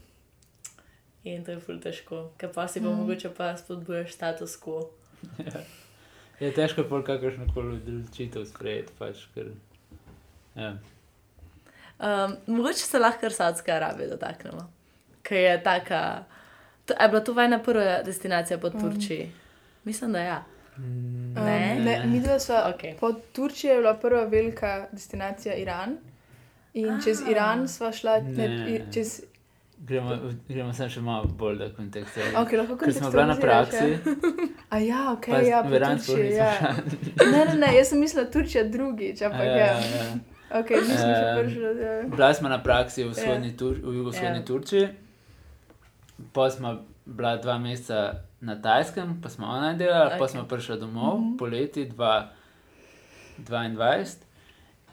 [1.24, 2.98] In to je ful težko, ker pa si pa mm.
[2.98, 4.90] mogoče pa spodbujaš status quo.
[6.42, 9.52] Je težko pol kakršno koli odločitev sprejeti, pač, ker.
[10.58, 10.72] Ja.
[12.02, 14.72] Um, mogoče se lahko kar Saudske Arabije dotaknemo,
[15.22, 16.24] ker je taka.
[16.84, 19.32] To, je bila to vajna prva destinacija po Turčiji?
[19.84, 20.44] Mislim, da ja.
[20.78, 21.74] Mm, Ne?
[21.78, 22.72] Um, ne mi dva sva.
[22.72, 22.96] Okay.
[22.96, 25.96] Po Turčiji je bila prva velika destinacija Iran.
[26.74, 27.00] In Ah.
[27.04, 28.70] čez Iran sva šla, ne, Ne.
[28.70, 29.22] i- čez.
[29.78, 30.16] Gremo,
[30.48, 32.20] gremo sem še malo bolj do konteksta.
[32.34, 34.48] Okay, lahko Ker smo bila na kontekstualiziraš, praksi, Ja?
[34.70, 36.74] A ja, ok, pa ja, po Turčiji, ja.
[37.32, 39.66] Ne, ne, ne, jaz sem mislila Turčija drugič, ampak Ja, ja.
[39.66, 40.14] ja,
[40.52, 40.60] ja.
[40.60, 41.68] Ok, nisem še Em, prišla.
[41.80, 42.02] Ja.
[42.08, 44.44] Bila smo na praksi v, vzhodni Tur, v jugovzhodni Ja.
[44.44, 44.88] Turčiji,
[46.32, 46.74] pa smo
[47.06, 47.98] bila dva meseca
[48.40, 50.18] na Tajskem, pa smo ona delala, okay.
[50.18, 51.36] pa smo prišli domov Mhm.
[51.36, 51.84] poleti
[53.38, 54.16] 2022.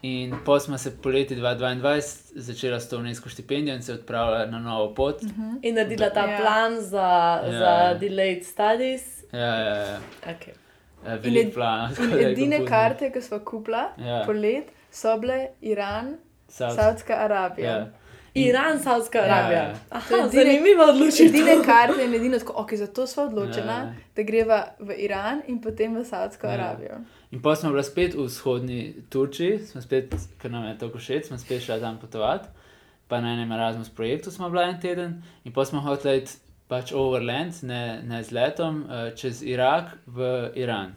[0.02, 2.00] In pa smo se poleti 2022
[2.36, 5.22] začela s to UNESCO štipendijo in se odpravila na novo pot.
[5.22, 5.56] Mhm.
[5.62, 6.38] In naredila ta Ja.
[6.38, 7.08] plan za,
[7.42, 7.50] Ja.
[7.52, 9.02] za delayed studies.
[9.32, 9.98] Ja, ja, ja.
[10.24, 10.52] Okay.
[11.02, 11.90] ja In velik ed- plan.
[12.02, 14.22] In edine karte, ki smo kupila Ja.
[14.26, 16.16] polet, so bile Iran,
[16.48, 17.70] South- Saudska Arabija.
[17.70, 17.88] Ja.
[18.34, 19.62] Iran, Saudska Ja, Arabija.
[19.62, 19.74] ja.
[19.90, 21.26] Aha, To je edine- zanimiva odločitev.
[21.26, 23.94] Edine karte in edino tako, ok, zato smo odločena, Ja.
[24.16, 26.52] da greva v Iran in potem v Saudsko Ja.
[26.52, 26.98] Arabijo.
[27.30, 31.24] In pa smo bili spet v vzhodni Turčiji, smo spet, ker nam je to všeč,
[31.24, 32.48] smo spet šli tam potovati.
[33.08, 35.12] Pa na enem Erasmus projektu smo bili en teden,
[35.44, 36.32] in pa smo hoteli iti
[36.68, 40.22] pač overland, ne, ne z letom, uh, čez Irak v
[40.54, 40.94] Iran.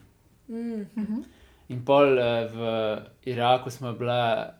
[0.47, 0.85] Mm.
[1.69, 2.59] In pol uh, v
[3.25, 4.51] Iraku smo bila,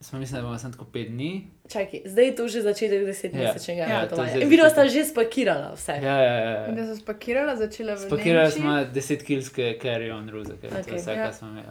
[0.00, 1.46] smo mislili, da bomo samo tako pet dni.
[1.70, 4.30] Čakaj, zdaj je to že začetek desetmesečnega Ja, ja, ja, to je potovanja.
[4.30, 5.04] zdaj In videla sta začetek.
[5.04, 5.92] že spakirala vse.
[6.02, 6.66] Ja, ja, ja.
[6.66, 8.60] In da so spakirala, začela v Spakirali Nemčiji.
[8.60, 11.16] smo 10 kilske carry-on ruzake, okay, to Okej, je vse, ja.
[11.16, 11.66] kar smo imeli.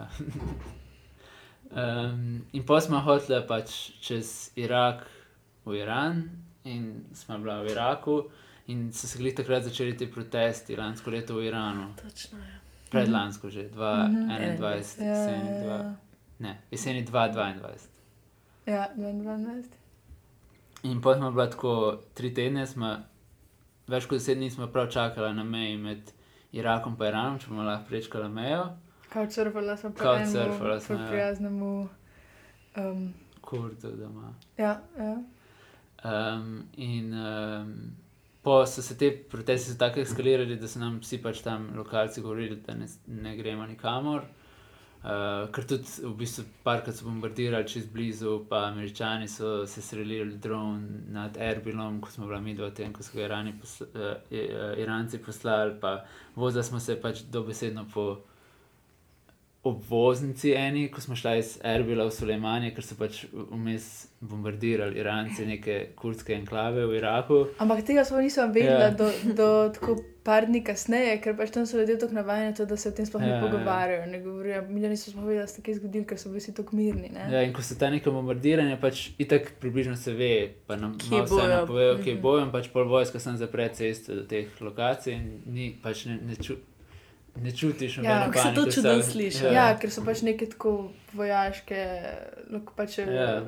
[1.70, 5.06] um, in pa smo hoteli pač čez Irak
[5.64, 6.24] v Iran,
[6.64, 8.24] in smo bila v Iraku,
[8.66, 11.92] in so se glih takrat začeli ti protesti lansko leto v Iranu.
[12.02, 12.53] Točno je.
[12.94, 15.94] Predlansko že, 2021, Ja, jeseni ja, 2, ja.
[16.38, 17.88] ne, jeseni 2022.
[18.66, 19.64] Ja, 22.
[20.82, 22.96] In potem smo bila tako tri tedne, smo,
[23.88, 26.12] več kot deset dni smo prav čakali na meji med
[26.52, 28.66] Irakom in Iranom, če bomo lahko prečkali mejo,
[29.14, 31.08] Couchsurfala smo pa Couchsurfala enemu smo, ja.
[31.08, 31.88] prijaznemu.
[32.76, 34.34] Um, kurdo doma.
[34.58, 35.22] ja, ja.
[36.04, 37.96] Um, in um,
[38.44, 42.60] po so se te protesti tako eskalirali, da so nam vsi pač tam lokalci govorili,
[42.66, 44.26] da ne, ne gremo nikamor.
[45.04, 50.38] Uh, ker tudi v bistvu parkrat so bombardirali čez blizu, pa američani so se streljali
[50.40, 54.78] dron nad Erbilom, ko smo bili mi dva tem, ko so ga Irani posla, uh,
[54.80, 55.98] Iranci poslali, pa
[56.36, 58.06] vozili smo se pač dobesedno po
[59.64, 63.86] obvoznici eni, ko smo šli iz Erbila v Sulejmanje, ker so pač vmes
[64.20, 67.38] bombardirali Iranci neke kurdske enklave v Iraku.
[67.58, 68.90] Ampak tega smo nisem vedela Ja.
[68.92, 72.76] do, do tako par dni kasneje, ker pač tam so ljudje tako navajeni, to, da
[72.76, 73.40] se o tem sploh Ja, ne ja.
[73.42, 74.06] pogovarjajo.
[74.06, 74.62] Ne govorijo.
[74.68, 77.08] Mi nismo sploh vedeli, da se je kaj zgodilo, ker so bili vsi tako mirni.
[77.08, 77.26] Ne?
[77.30, 80.30] Ja, in ko se ta neka bombardiranja, pač itak približno se ve,
[80.66, 82.22] pa nam malo vse napovejo, kje Mhm.
[82.22, 86.18] bojo, in pač pol vojska sem zapre ceste do teh lokacij in ni, pač ne,
[86.22, 86.56] ne, ču,
[87.42, 89.44] ne čutiš nobene kako se to panike, čudno sliši.
[89.44, 89.52] Ja.
[89.52, 91.80] ja, ker so pač neke tako vojaške,
[92.50, 93.42] lahko pač Ja,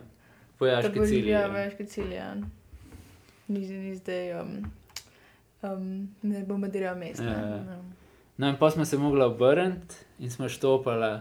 [0.61, 1.29] vojaški cilji.
[1.31, 1.53] Ja, ja.
[1.53, 2.16] vojaške cilje.
[2.16, 2.35] Ja.
[3.49, 4.72] Ni, ni zdaj, um,
[5.62, 7.25] um, ne bombardirajo mesta.
[7.25, 7.79] Ja, ja.
[8.37, 11.18] No, in pa smo se mogli obrniti in smo štopali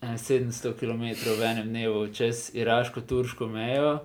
[0.00, 1.04] eh, 700 km
[1.40, 3.98] v enem dnevu čez iraško-turško mejo,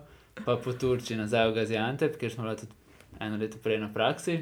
[0.45, 2.73] pa po Turčiji nazaj v Gaziantep, ker smo bili tudi
[3.19, 4.41] eno leto prej na praksi.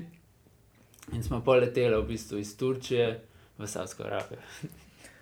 [1.09, 3.19] In smo poleteli v bistvu iz Turčije
[3.57, 4.39] v Savsko Arabijo.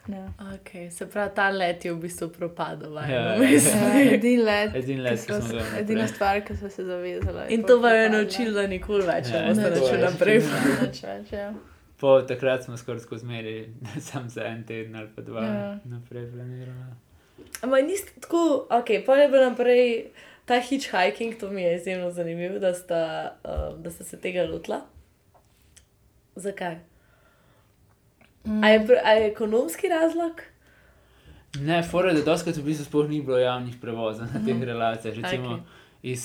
[0.08, 0.26] Ja.
[0.40, 2.96] Okay, se pravi, ta let je v bistvu propadel.
[2.96, 7.44] Ja, Ja, Ja, edini let, Edini let, ki smo edina stvar, ki smo se zavezali.
[7.50, 10.02] In to vam je naučilo, da nikoli več Ja, ne boste je.
[10.02, 10.40] naprej.
[10.82, 11.54] Več, ja.
[11.98, 13.54] Po takrat smo skoraj skozi zmeri,
[14.02, 15.80] sam za en teden ali pa dva Ja.
[15.86, 16.90] naprej planirali.
[17.62, 19.84] Ampak niste tako, ok, pa je bil naprej
[20.46, 23.04] ta hitchhiking, to mi je izjemno zanimivo, da sta,
[23.44, 24.82] uh, da sta se tega lotila.
[26.40, 26.80] Zakaj?
[28.46, 28.64] Mm.
[28.64, 30.42] A je, a je ekonomski razlog?
[31.62, 35.16] Ne, fora, da doskrat v bistvu sploh ni bilo javnih prevozov na teh relacijah.
[35.18, 36.12] Recimo okay.
[36.14, 36.24] iz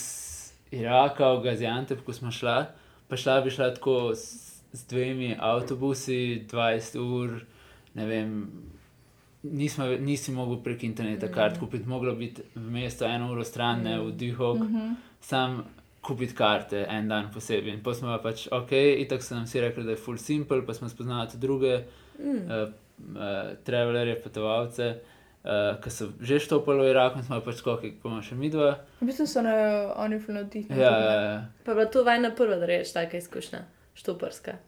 [0.71, 2.67] Iraka v Gaziantep, ko smo šla,
[3.09, 7.41] pa šla bi šla tako s, s dvemi avtobusi, 20 ur,
[7.95, 8.37] ne vem.
[9.45, 13.99] Nismo, nisi mogel prek interneta kart kupiti, moglo biti v mestu eno uro stran, ne
[14.01, 14.95] v Dihok, mm -hmm.
[15.21, 15.65] sam
[16.05, 17.73] kupiti karte en dan posebej.
[17.73, 20.21] In pa smo pa pač ok, in tako so nam vsi rekli, da je full
[20.21, 21.77] simple, pa smo spoznali tudi druge
[22.19, 22.31] Mm.
[22.31, 22.69] uh,
[23.17, 25.01] uh, travelerje, potovalce,
[25.45, 28.51] uh, ki so že štopili v Irak, in smo pač skoki, pa imamo še mi
[28.51, 28.77] dva.
[29.01, 29.55] V bistvu so na,
[29.99, 30.79] oni navdihnili.
[30.79, 31.41] Ja, ja, ja.
[31.65, 33.65] Pa je bila to vajna prva, da rečeš, taka izkušnja,
[33.99, 34.59] štoparska.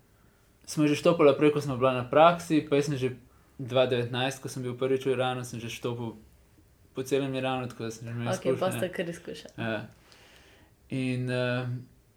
[0.66, 3.14] Smo že štopili prej, ko smo bili na praksi, pa jaz sem že
[3.62, 6.18] 2019, ko sem bil prvič v Iranu, sem že štopil
[6.98, 9.54] po celem Iranu, tako da sem že imel Ok, pa ste kar izkušnja.
[9.54, 9.86] Ja.
[10.90, 11.68] In uh,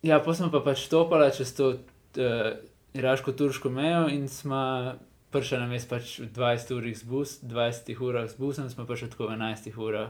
[0.02, 2.52] ja, pa smo pa pač stopili čez to uh,
[2.94, 4.94] iraško-turško mejo in smo
[5.32, 9.10] prišli na mest pač v 20 urah z bus, 20 urah z busom, smo prišli
[9.10, 10.10] tako v 11 urah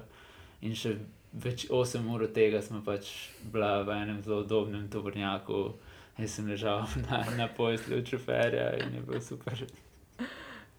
[0.62, 0.96] in še
[1.34, 5.76] več 8 ur od tega smo pač bila v enem zelo udobnem tovornjaku.
[6.20, 9.64] Jaz sem ležal na, na poslu šoferja in je bilo super.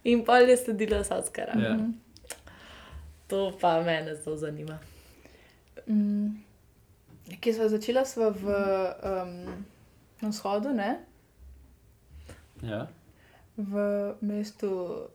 [0.05, 1.77] In pol je sledila Savska Arabija.
[1.77, 2.37] Ja.
[3.31, 4.79] To pa mene zelo zanima.
[5.87, 6.50] Mm.
[7.41, 9.35] Kje smo začela, smo v um,
[10.21, 10.99] na vzhodu, ne?
[12.63, 12.89] Ja,
[13.57, 15.07] v mestu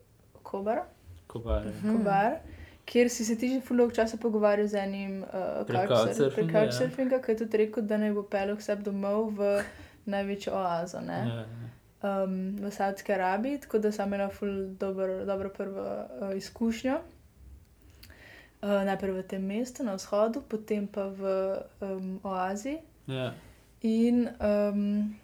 [0.42, 0.86] Kobar,
[1.26, 1.66] kobar.
[1.66, 1.96] Mhm.
[1.96, 2.38] Kobar
[2.86, 7.22] kjer si se ti že fulog časa pogovarjal z enim uh, Prek couchsurfinga, ja.
[7.22, 9.58] ki je tudi rekel, da naj bo pelil vse domov v
[10.06, 11.18] največjo oazo, ne?
[11.26, 12.22] Ja, ja.
[12.22, 17.00] um, v Saudski Arabiji, tako da sem imela ful dobro, dobro prvo uh, izkušnjo.
[18.66, 21.22] Uh, najprej v tem mestu na vzhodu, potem pa v
[21.80, 22.78] um, Oaziji.
[23.06, 23.30] ja.
[23.82, 25.14] In um,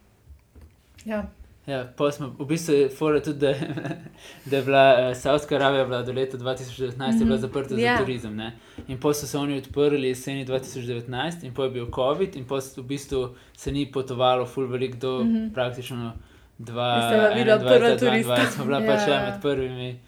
[1.05, 1.27] ja,
[1.67, 3.55] Ja, smo v bistvu je fora tudi, da,
[4.51, 7.25] da je bila uh, Saudska Arabija bila do leta 2019 mm -hmm.
[7.25, 7.97] bila zaprta Ja.
[7.97, 8.37] za turizem.
[8.37, 8.53] Ne?
[8.89, 12.55] In pa so se oni odprli jeseni 2019, in pa je bil COVID, in pa
[12.77, 15.37] v bistvu se ni potovalo, ful velik do mm Mhm.
[15.37, 15.55] -hmm.
[15.55, 16.13] praktično
[16.59, 18.35] Vi ste bila videla 2, prva 21, turista.
[18.35, 18.87] 22, smo bila ja.
[18.87, 19.15] pač Ja.
[19.15, 19.99] ja, med prvimi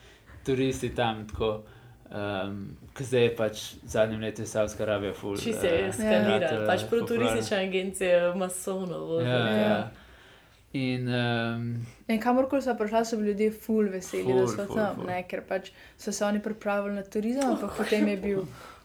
[0.47, 1.27] turisti tam.
[1.29, 1.63] Tako,
[2.11, 5.37] um, Ker zdaj je pač zadnjem letu je Saudska Arabija ful.
[5.37, 7.29] Či se eh, je skanirala, ratala pač prav popularna.
[7.29, 9.01] turistične agencije masovno.
[9.21, 9.59] Ja, Ja.
[9.59, 9.91] ja.
[10.75, 14.77] In um, in kamorkoli so prišla, so bili ljudje ful veseli, Ful, da so ful,
[14.77, 15.07] tam, ful.
[15.07, 18.41] ne, ker pač so se oni pripravili na turizem, ampak potem je bil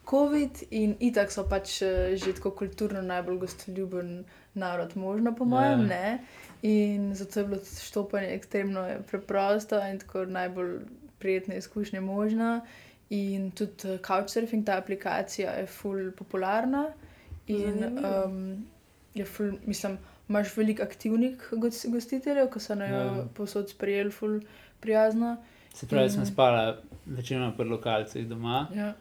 [0.05, 4.23] COVID in itak so pač eh, že tako kulturno najbolj gostoljuben
[4.55, 5.87] narod možno, po mojem, Ja.
[5.87, 6.19] ne.
[6.63, 10.79] In zato je bilo štopanje ekstremno preprosto in tako najbolj
[11.19, 12.61] prijetna izkušnja možna.
[13.11, 16.87] In tudi eh, Couchsurfing, ta aplikacija je full popularna.
[17.47, 18.25] In Zanimivo.
[18.25, 18.65] um,
[19.13, 19.97] je ful, mislim,
[20.29, 23.25] imaš veliko aktivnih gos- gostiteljev, ki so na jo Ja.
[23.33, 24.39] posod sprejeli, ful
[24.79, 25.37] prijazno.
[25.73, 26.73] Se pravi, In- spali
[27.07, 28.67] večinoma pri lokalcih doma.
[28.75, 28.93] Ja.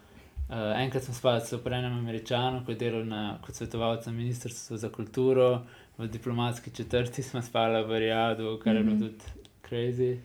[0.49, 4.77] Uh, enkrat sem spal pri enem američanu, ki je delal na, kot svetovalec na Ministrstvu
[4.77, 5.67] za kulturo,
[5.99, 9.03] v diplomatski četrti smo spali v Rijadu, kar je bilo Mhm.
[9.03, 9.25] tudi
[9.63, 10.19] crazy.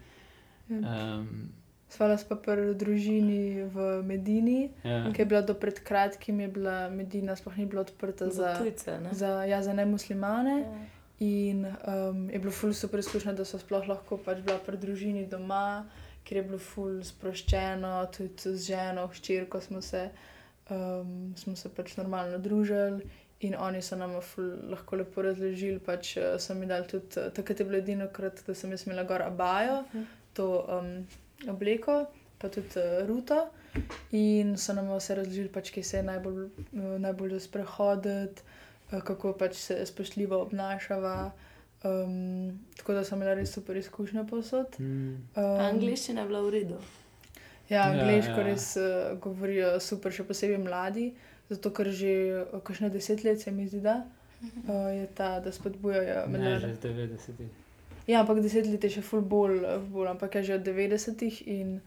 [0.69, 1.49] Um,
[1.93, 5.11] Svala spa pri družini v Medini, ja.
[5.13, 8.53] ki je bila do pred kratkim, je bila Medina sploh ni bila odprta Za za,
[8.57, 9.09] tujce, ne?
[9.13, 10.55] za, ja, za nemuslimane.
[10.59, 10.85] Ja.
[11.19, 15.27] In um, je bilo ful super izkušnja, da so sploh lahko pač bila pri družini
[15.29, 15.85] doma,
[16.25, 20.09] ker je bilo ful sproščeno, tudi z ženo, hčerko smo se,
[20.69, 23.05] um, smo se pač normalno družili.
[23.41, 27.65] In oni so nam ful lahko lepo razložili, pač so mi dali tudi, takrat je
[27.65, 30.03] bilo edino krat, da sem jaz imela gor abajo, Mhm.
[30.33, 31.05] to um,
[31.47, 32.05] obleko,
[32.37, 33.47] pa tudi uh, ruto.
[34.11, 38.41] In so nam vse razložili, pač, kje se je najbolj, uh, najbolj sprehoditi,
[38.89, 41.31] uh, kako pač se spoštljivo obnašava.
[41.83, 44.77] Um, tako da sem imela res super izkušnjo posod.
[44.79, 46.77] Mm, Um, Angliščina je bila v redu.
[47.69, 48.37] Ja, Ja, angliško ja.
[48.37, 48.83] ja, res uh,
[49.19, 51.09] govorijo super, še posebej mladi,
[51.49, 52.11] zato ker že
[52.61, 56.81] kakšne deset let se mi zdi, da uh, je ta, da spodbujajo ne, mednarodno- že
[56.83, 57.62] 90.
[58.07, 59.61] Ja, ampak deset let je še ful bolj,
[59.91, 61.77] bolj ampak je že od 90-ih in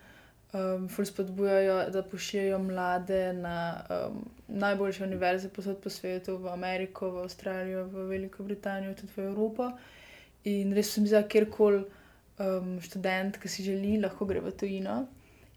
[0.57, 7.11] um, ful spodbujajo, da pošiljajo mlade na um, najboljše univerze posod po svetu, v Ameriko,
[7.11, 9.70] v Avstralijo, v Veliko Britanijo, tudi v Evropo.
[10.44, 11.83] In res se mi zdi, da kjerkoli
[12.38, 15.02] um, študent, ki si želi, lahko gre v tujino.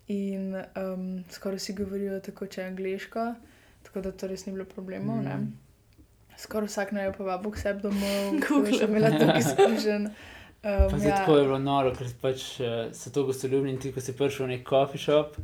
[0.10, 3.26] In um, skoraj vsi govorijo tako, če je angliško,
[3.86, 5.22] tako da to res ni bilo problemov.
[5.22, 5.52] Mm.
[6.40, 10.10] Skoraj vsak naj jo povabi k sebi domov, tako da sem imela toliko izkušenj.
[10.64, 11.16] Um, Pa ja.
[11.16, 14.46] Tako je bilo noro, ker pač uh, so to gostoljubni in ti, ko si prišel
[14.46, 15.38] v nek coffee shop,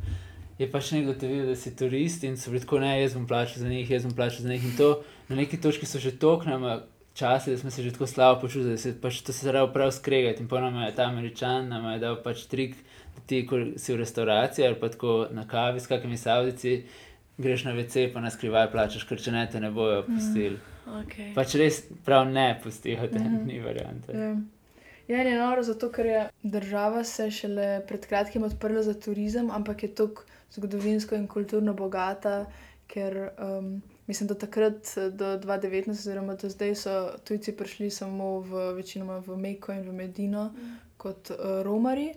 [0.58, 3.24] je pač nekdo te videl, da si turist in so bili tako, ne, jaz bom
[3.26, 4.64] plačal za njih, jaz bom plačal za njih.
[4.64, 4.90] In to
[5.28, 6.82] na neki točki so že toknama
[7.16, 9.92] časi, da smo se že tako slabo počutili, da se pač to se rado prav
[9.92, 10.42] skregati.
[10.42, 12.76] In nam je ta američan, nam je dal pač trik,
[13.16, 16.82] da ti, ko si v restavraciji ali pa tako na kavi s kakimi savdici,
[17.38, 20.58] greš na WC, pa na skrivaj plačaš, ker če ne te ne bojo pustili.
[20.86, 21.32] Okay.
[21.34, 23.44] Pač res prav ne pustijo, te Mhm.
[23.48, 24.12] ni variante.
[24.12, 24.36] Ja.
[25.08, 29.50] Ja, in je noro zato, ker je država se šele pred kratkim odprla za turizem,
[29.50, 32.46] ampak je tako zgodovinsko in kulturno bogata,
[32.86, 38.72] ker um, mislim, da takrat do 2019, oziroma do zdaj, so tujci prišli samo v
[38.74, 40.50] večinoma v Meko in v Medino
[40.96, 42.12] kot uh, romari.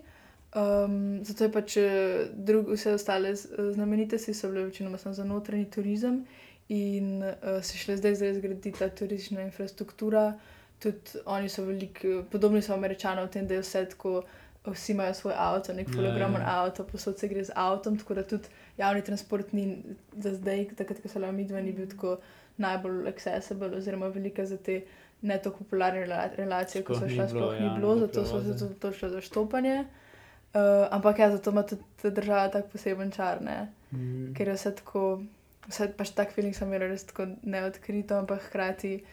[0.50, 1.90] Um, zato je pač eh,
[2.34, 6.24] drug, vse ostale z- znamenitosti so bile večinoma samo za notranji turizem
[6.68, 10.32] in uh, se šele zdaj zgradi ta turistična infrastruktura.
[10.80, 14.22] Tudi oni so veliko, podobni so američanom v tem, da je vse tako,
[14.64, 16.54] vsi imajo svoj avto, nek Ja, fotogramen ja.
[16.62, 19.82] avto, posod se gre z avtom, tako da tudi javni transport ni
[20.16, 22.16] za zdaj, takrat, ko so bili midva, ni bil tako
[22.56, 24.82] najbolj accessible oziroma velika za te
[25.22, 27.96] ne tako popularne rela- relacije, ko Sploh so ni šla, bilo sploh ni javnega bilo,
[27.98, 29.84] zato so se tudi točno za štopanje.
[30.54, 33.68] Uh, ampak ja, zato ima tudi država tako poseben čar, ne?
[33.92, 34.34] Mm.
[34.34, 35.22] ker je vse tako,
[35.68, 39.04] vse pač tak feeling sem imela res tako neodkrito, ampak hkrati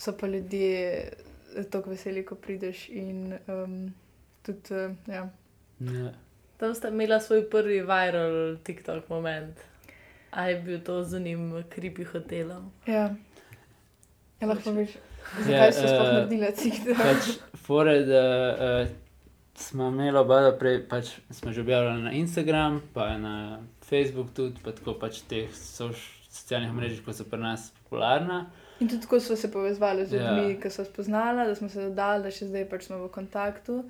[0.00, 1.12] so pa ljudje
[1.70, 3.76] tako veseli, ko prideš in um,
[4.42, 5.28] tudi, uh, ja.
[5.80, 6.12] Ja.
[6.56, 9.60] Tam sta imela svoj prvi viral TikTok moment.
[10.30, 12.70] A je bil to z njim kripi hotelom?
[12.86, 13.14] Ja,
[14.40, 14.90] ja lahko veš,
[15.38, 16.96] Ja, zakaj so sploh eh, naredili TikTok.
[16.98, 17.28] Pač,
[17.66, 18.88] fore, da uh,
[19.54, 23.34] smo imeli oba, da prej pač smo že objavljali na Instagram, pa na
[23.84, 28.46] Facebook tudi, pa tako pač teh soš, socialnih mrežah, ko so pri nas popularna.
[28.80, 30.20] In tudi tako smo se povezali z Ja.
[30.32, 33.84] ljudmi, ki so spoznali, da smo se dodali, da še zdaj pač smo v kontaktu.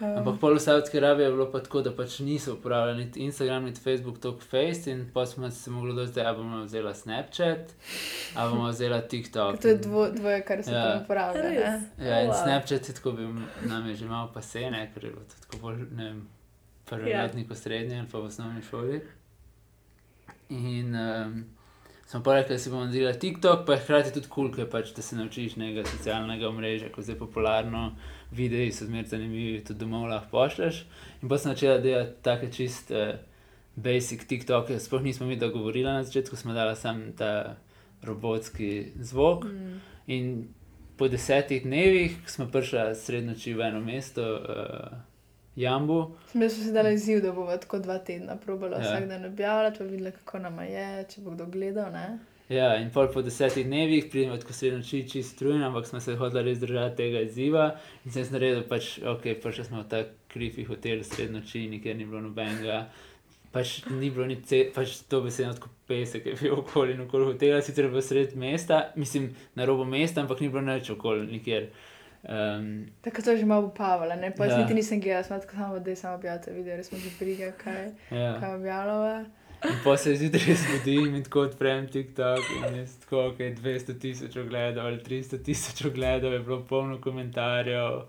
[0.00, 3.20] Um, Ampak pol v Saudski Arabiji je bilo pa tako, da pač niso uporabljali niti
[3.20, 7.72] Instagram, niti Facebook, tako Face in pa smo se mogli dodati, da bomo vzela Snapchat,
[8.34, 9.58] a bomo vzela TikTok.
[9.58, 10.84] to je dvo, dvoje, kar se Ja.
[10.86, 11.42] tam uporablja.
[11.42, 11.82] Res?
[12.00, 12.42] Ja, in Wow.
[12.42, 13.28] Snapchat je tako bil,
[13.62, 16.28] nam je že malo pasene, ker je bilo to tako bolj, ne vem,
[16.86, 17.22] prvi Ja.
[17.22, 19.00] letnik v srednji ali pa v osnovni šoli.
[20.50, 21.44] In um,
[22.10, 24.88] smo pa rekli, da si bomo naredili TikTok, pa je hkrati tudi kul, cool, pač,
[24.96, 27.92] da se naučiš nekega socialnega omrežja, ko je popularno,
[28.34, 30.80] videi so zmer zanimivi, tudi domov lahko pošleš.
[31.22, 33.12] In pa sem začela delati take čist uh,
[33.76, 37.56] basic TikTok, sploh nismo mi dogovorili na začetku, smo dali sam ta
[38.02, 39.44] robotski zvok.
[39.44, 39.78] Mm.
[40.06, 40.32] In
[40.98, 44.98] po desetih dnevih smo prišli sred noči v eno mesto, uh,
[45.60, 46.00] Jambu.
[46.34, 48.80] Mi smo si dali izziv, da bomo tako dva tedna probali Ja.
[48.80, 51.92] vsak dan objavljati, pa videli, kako nam je, če bo kdo gledal.
[51.92, 52.18] Ne?
[52.50, 56.16] Ja, in pol po desetih dnevih pridemo od kosili noči čist trujeni, ampak smo se
[56.18, 57.66] hodili res držati tega izziva.
[58.04, 60.00] In sem naredil, pač, ok, prišli smo v ta
[60.32, 62.88] krivi hotel sred noči, nikjer ni bilo nobenega.
[63.54, 67.04] Pač ni bilo ni ce, pač to besedno kot pesek, ki je bil okoli in
[67.06, 71.26] okoli hotela, sicer v sred mesta, mislim na robu mesta, ampak ni bilo nič okoli
[71.30, 71.70] nikjer.
[72.22, 74.30] Um, Tako to je že malo upavalo, ne?
[74.30, 74.58] Pa jaz Ja.
[74.58, 77.52] niti nisem gledala, smo tako samo, da je samo objavljala video, res smo že briga,
[77.54, 78.40] kaj, ja.
[78.40, 79.24] kaj objavljala.
[79.62, 84.36] In pa se zjutraj zbudim in tako odprem TikTok in je tako, ok, 200 tisoč
[84.36, 88.02] ogledov ali 300 tisoč ogledov, je bilo polno komentarjev.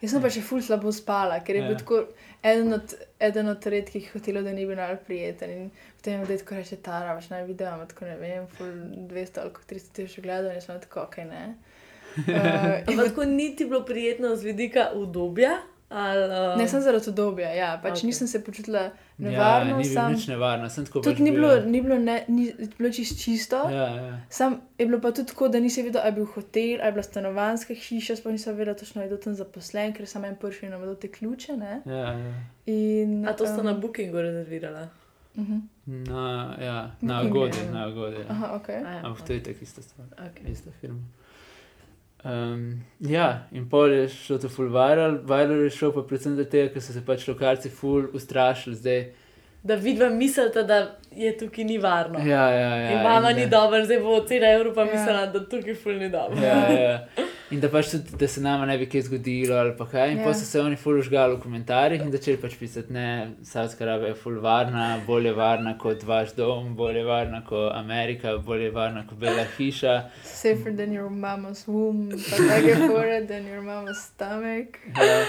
[0.00, 1.68] Jaz sem pa še ful slabo spala, ker je Ja.
[1.68, 1.98] bil tako
[2.42, 5.50] eden od, eden od redkih hotelov, da ni bil najbolj prijeten.
[5.50, 8.66] In potem je tako reče, ta rabaš naj video, ima tako ne vem, ful
[9.08, 11.54] 200 ali kako 300 tisoč gledov in sem tako, ok, ne.
[12.18, 12.34] Uh,
[12.86, 15.50] Ampak tako niti bilo prijetno z vidika udobja.
[15.90, 17.96] Ali, uh, Ne, sem zaradi obdobja, ja, pač Ok.
[17.96, 18.06] okay.
[18.06, 18.90] nisem se počutila Ja,
[19.20, 20.12] nevarno, ni bilo sam.
[20.12, 22.44] nič nevarno, sem tako Tudi pač ni bil- bilo, ni bilo, ne, ni
[22.78, 23.56] bilo čist čisto.
[23.68, 24.20] Ja, ja.
[24.30, 26.92] Sam je bilo pa tudi tako, da nisem vedela, ali je bil hotel, ali je
[26.92, 30.62] bila stanovanska hiša, sploh nisem vedela, točno je kdo tam zaposlen, ker sem en prvi
[30.62, 31.56] in imel te ključe.
[31.56, 31.82] Ne?
[31.84, 32.34] Ja, ja.
[32.66, 34.88] In, A to ste em, na Bookingu rezervirala?
[35.34, 35.58] mhm.
[35.86, 36.24] Na,
[36.60, 37.72] ja, na Booking, Agodi, ja.
[37.72, 38.16] na Agodi.
[38.16, 38.26] Ja.
[38.28, 38.68] Aha, ok.
[38.68, 40.46] A ja, Ampak to je tako ista stvar, okay.
[40.46, 41.02] ista firma.
[42.24, 46.66] Um, ja, in pol je šlo to full viral, viral je šel pa predvsem zato,
[46.72, 49.00] ker so se pač lokalci full ustrašili zdaj.
[49.62, 52.18] Da vidva mislite, da je tukaj ni varno.
[52.18, 52.90] Ja, ja, ja.
[52.90, 54.86] in mama in ni da- dobro, zdaj bo cena Evropa Ja.
[54.86, 56.38] mislila, da tukaj ful ni dobro.
[56.42, 57.06] Ja, ja.
[57.50, 60.12] In da pač tudi, da se nama ne bi kaj zgodilo ali pa kaj.
[60.12, 60.24] In Ja.
[60.24, 63.06] pa so se oni ful užgali v komentarjih in začeli pač pisati, ne,
[63.42, 68.70] Saudska Arabija je ful varna, bolje varna kot vaš dom, bolje varna kot Amerika, bolje
[68.70, 70.10] varna kot Bela hiša.
[70.24, 74.78] Safer than your mama's womb, but like it than your mama's stomach.
[74.96, 75.24] Ja.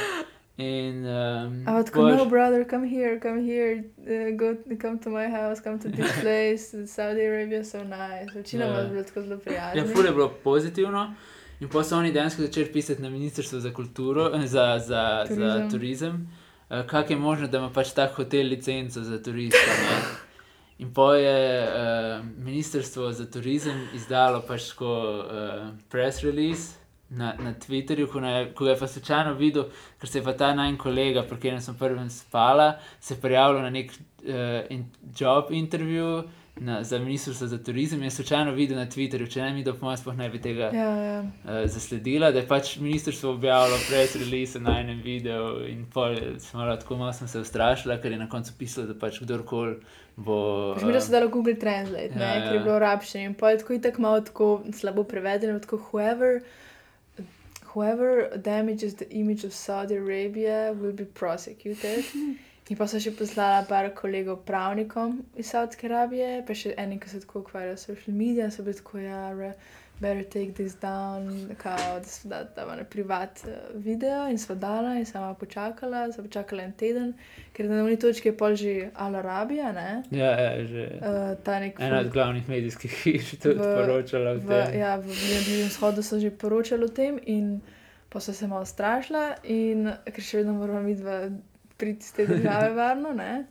[0.57, 4.47] In um, Ampak tako, no, brother, come here, come here, uh, go,
[4.77, 8.31] come to my house, come to this place, Saudi Arabia, so nice.
[8.35, 8.79] Večinoma Ja.
[8.79, 9.95] je bilo tako zelo Ja, prijazno.
[9.95, 11.13] ful je bilo pozitivno.
[11.59, 15.37] In pa so oni dejansko začeli pisati na Ministrstvo za kulturo, eh, za, za, turizem.
[15.61, 16.29] za Turizem.
[16.69, 19.57] uh, kako je možno, da ima pač ta hotel licenco za turiste.
[20.79, 21.71] In pa je uh,
[22.37, 25.25] Ministrstvo za turizem izdalo pač tako uh,
[25.89, 26.80] press release
[27.11, 29.67] na, na Twitterju, ko, ne, ko ga je pa slučajno videl,
[29.99, 33.69] ker se je pa ta najn kolega, pri katerem sem prvem spala, se prijavil na
[33.69, 34.87] nek uh, in,
[35.17, 36.21] job intervju.
[36.61, 39.71] Na, za ministrstvo za turizem in je slučajno videl na Twitterju, če ne mi do
[39.73, 41.21] pomoč, sploh ne bi tega Ja, ja.
[41.21, 46.67] uh, zasledila, da je pač ministrstvo objavilo press release na enem videu in pol smo
[46.75, 49.79] tako malo sem se ustrašila, ker je na koncu pisalo, da pač kdorkoli
[50.15, 50.75] bo.
[50.79, 52.65] Že mi da se dalo Google Translate, ne, Ja, ker je ja.
[52.67, 56.43] bilo rabščeno in pa je tako itak malo tako slabo prevedeno, tako whoever,
[57.73, 62.05] whoever damages the image of Saudi Arabia will be prosecuted.
[62.71, 67.09] In pa so še poslala par kolegov pravnikom iz Saudske Arabije, pa še eni, ki
[67.11, 69.57] se tako ukvarjajo s social media, so bili tako, ja, re-
[70.01, 74.55] better take this down, kao, da so da, da na privat eh, video in sva
[74.55, 77.13] dala in sama počakala, sem počakala en teden,
[77.53, 80.03] ker na eni točki je pol že Al Arabija, ne?
[80.11, 80.87] Ja, ja, že.
[81.01, 84.79] Uh, ta nek Ena od glavnih medijskih hiš je tudi V- poročala o v, tem.
[84.79, 87.61] ja, v Bližnjem vzhodu so že poročali o tem, in
[88.09, 91.29] pa so se malo strašila, in ker še vedno moramo mi dva
[91.77, 93.13] priti iz te države varno.
[93.13, 93.45] Ne?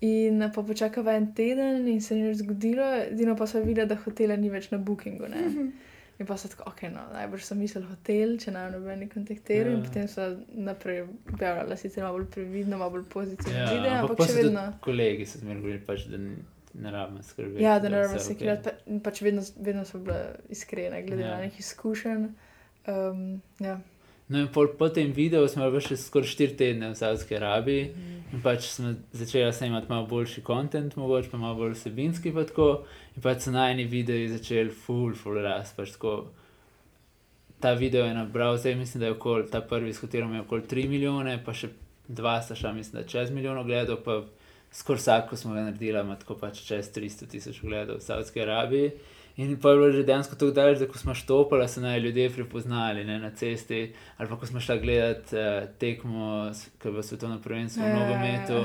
[0.00, 3.96] In pa počakava en teden, in se ni nič zgodilo, edino pa so videli, da
[3.96, 5.26] hotela ni več na Bookingu.
[5.26, 5.72] Ne?
[6.18, 9.76] In pa so tako, ok, no, najbrž so mislili hotel, če naj nobeni kontaktirali, Ja.
[9.76, 14.02] in potem so naprej objavljali, sicer malo bolj previdno, malo bolj pozitivno Ja, video, ampak
[14.02, 14.64] ampak pa še vedno.
[14.80, 16.18] kolegi so zmeraj govorili, pač, da
[16.76, 17.62] ne rabimo skrbeti.
[17.62, 18.36] Ja, da ne rabimo okej.
[18.36, 20.18] kirati, pa, pač vedno, vedno so bile
[20.48, 21.28] iskrene, glede Ja.
[21.28, 21.34] ja.
[21.34, 22.26] na nekih izkušenj.
[22.86, 23.22] Um,
[23.60, 23.78] ja.
[24.28, 27.86] No, in pol, po tem videu smo bili še skoraj 4 tedne v Saudski Arabiji
[28.28, 32.34] in pač smo začeli snemati malo boljši kontent, mogoče pa malo bolj vsebinski.
[32.36, 32.66] Pa tako,
[33.16, 35.78] in pač so najni videi začeli full, full rast.
[35.78, 36.28] Pač tako,
[37.64, 40.68] ta video je nabral, zdaj mislim, da je okoli, ta prvi s katerim je okoli
[40.74, 41.72] 3 milijone, pa še
[42.08, 44.20] dva sta šla, mislim, da čez milijon ogledov, pa
[44.72, 48.44] skoraj vsak, ko smo ga naredili, ima tako pač čez 300 tisoč ogledov v Saudski
[48.44, 48.92] Arabiji.
[49.38, 52.30] In pa je bilo že dejansko tako daleč, da ko smo štopali, so naj ljudje
[52.30, 57.02] prepoznali ne, na cesti, ali pa ko smo šli gledati uh, tekmo, ki je bilo
[57.02, 58.56] svetovno prvenstvo v nogometu.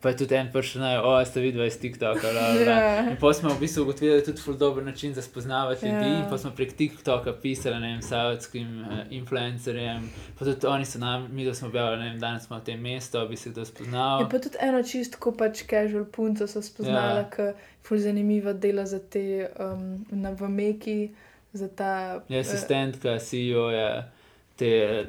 [0.00, 2.20] Pa je tudi en prišel, naj, o, ste videli iz TikToka.
[2.20, 3.10] bla, bla, bla." Ja.
[3.10, 6.10] In pa smo v bistvu ugotovili, da je tudi dober način za spoznavati ljudi.
[6.10, 6.18] Ja.
[6.18, 10.10] In pa smo prek TikToka pisali, ne vem, saudskim uh, influencerjem.
[10.38, 12.80] Pa tudi oni so nam, mi da smo objavili, ne vem, danes smo v tem
[12.80, 14.20] mestu, bi se kdo spoznal.
[14.20, 17.52] Je pa tudi eno čisto pač casual punco so spoznala, Ja.
[17.80, 17.86] Ja.
[17.88, 21.10] ful zanimiva dela za te um, na v Meki,
[21.52, 22.22] za ta.
[22.28, 24.10] Je asistentka CEO-ja
[24.56, 25.06] te,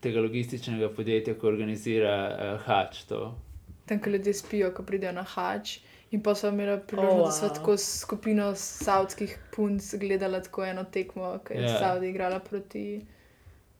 [0.00, 3.04] tega logističnega podjetja, ki organizira uh, Hač.
[3.08, 3.34] To.
[3.86, 5.78] Tam, ko ljudje spijo, ko pridejo na hač.
[6.10, 7.54] In pa so imeli priložnost, Oh, da so wow.
[7.54, 11.68] tako s skupino savdskih punc gledala tako eno tekmo, ki je Ja.
[11.68, 11.78] yeah.
[11.78, 13.00] Saudi igrala proti,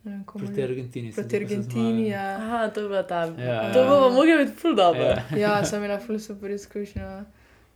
[0.04, 0.62] vem, Proti.
[0.62, 1.12] Argentini.
[1.12, 2.08] proti da Argentini.
[2.08, 2.36] Ja.
[2.36, 3.24] Aha, to je bila ta.
[3.24, 3.72] Ja.
[3.72, 5.02] To bo moglo biti ful dobro.
[5.02, 5.24] Ja.
[5.36, 7.24] ja, sem imela ful super izkušnjo.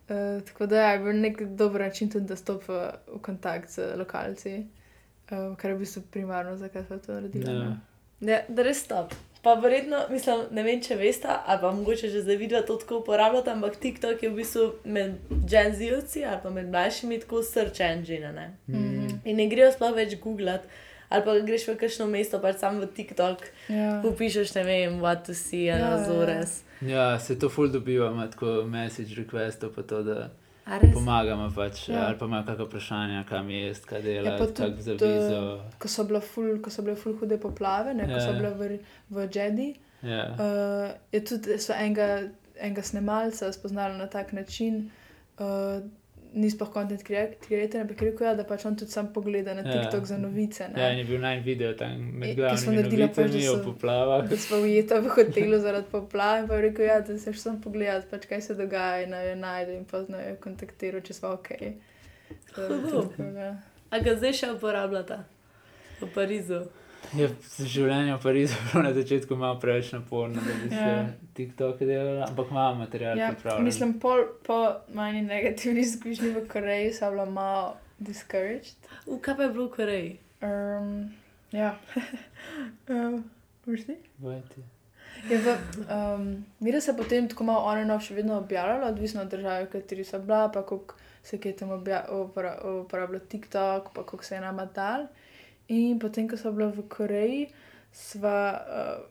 [0.09, 4.57] Uh, tako da je bil nek dober način tudi, da stopa v kontakt z lokalci,
[5.31, 7.53] uh, kar je v bistvu primarno, zakaj so to naredili.
[7.53, 7.65] Ja.
[7.65, 7.77] no.
[8.23, 9.15] Ja, da res stop.
[9.43, 13.01] Pa verjetno, mislim, ne vem, če veste, ali pa mogoče že zdaj vidva to tako
[13.01, 15.17] uporabljate, ampak TikTok je v bistvu med
[15.51, 18.31] Gen Z-ovci ali pa med mlajšimi tako search engine.
[18.33, 18.47] Ne?
[18.71, 19.19] Mm.
[19.25, 20.71] In ne grejo sploh več googlati,
[21.13, 23.39] ali pa greš v kakšno mesto, pač sam v TikTok,
[23.69, 24.01] Ja.
[24.03, 25.95] upišeš, ne vem, what to see, Ja, ja, ja.
[25.95, 26.63] Azores.
[26.83, 30.31] Ja, se to ful dobiva, ima tako message requestov, pa to, da
[30.95, 31.95] pomagamo pač, Ja.
[31.95, 32.07] ja.
[32.07, 34.93] ali pa imajo kakšno vprašanje, kam je, kaj Ja, dela, pa ja, kak tudi, za
[34.95, 35.41] vizo.
[35.79, 38.21] Ko so bile ful, ko so bile ful hude poplave, ne, ko Ja.
[38.21, 38.79] so bile v,
[39.11, 40.23] v Džedi, Ja.
[40.33, 42.23] uh, je tudi enega,
[42.57, 44.91] enega snemalca spoznali na tak način.
[45.39, 45.83] Uh,
[46.35, 49.63] Ni sploh content creator, ampak je rekel, ja, da pač on tudi sam pogleda na
[49.63, 49.73] Ja.
[49.75, 50.69] TikTok za novice.
[50.69, 50.81] ne.
[50.81, 53.49] ja, in je bil naj video tam med ki glavnimi smo naredili pač, da novicami
[53.49, 54.29] o so- poplavah.
[54.29, 57.41] Da smo ujeta v hotelu zaradi poplav in pa je rekel, ja, da se še
[57.41, 61.01] sam pogledati, pač, kaj se dogaja in naj jo najde in pa naj jo kontaktira,
[61.01, 61.49] če smo ok.
[62.47, 63.03] Tako da, Huhu.
[63.09, 63.51] tako da.
[63.91, 65.25] A ga zdaj še uporabljata
[66.01, 66.63] v Parizu?
[67.13, 67.29] Je
[67.61, 71.07] življenje v Parizu bilo na začetku malo preveč naporno, da bi se Ja.
[71.35, 73.65] TikTok delal, ampak imamo material Ja, pripravljen.
[73.65, 74.59] mislim, pol, po
[74.91, 78.77] manj negativni izkušnji v Koreji sem bila malo discouraged.
[79.07, 80.13] V kaj pa je bilo v Koreji?
[80.43, 81.13] Um,
[81.53, 81.75] ja.
[82.89, 83.25] um,
[83.67, 83.97] Vrsti?
[84.19, 84.63] Vajti.
[85.29, 85.53] Je v,
[85.87, 86.25] um,
[86.61, 89.71] Mira se potem tako malo on and off še vedno objavljala, odvisno od države, v
[89.71, 94.35] kateri so bila, pa koliko se je tam obja- upora- uporabljal TikTok, pa koliko se
[94.35, 95.07] je nama dal.
[95.73, 97.47] In potem, ko so bila v Koreji,
[97.93, 99.05] sva uh,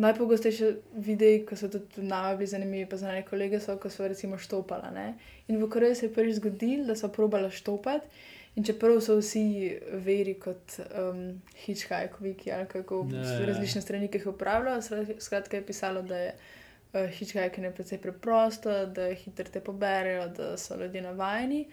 [0.00, 0.74] najpogostejše
[1.04, 4.90] videi, ko so tudi nama bili zanimivi, pa znani kolege, so, ko so recimo štopala.
[4.94, 5.14] Ne?
[5.48, 8.08] In v Koreji se je prvič zgodilo, da so probala štopati.
[8.56, 13.40] In čeprav so vsi veri kot um, Hitchhike, Wiki ali kako Ja, yeah.
[13.40, 13.46] ja.
[13.46, 14.82] različne strani, ki jih upravljajo,
[15.18, 20.56] skratka je pisalo, da je uh, Hitchhike precej preprosto, da je hitro te poberejo, da
[20.56, 21.66] so ljudje navajeni.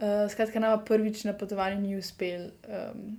[0.00, 3.16] Uh, skratka, nama prvič na potovanju ni uspel um,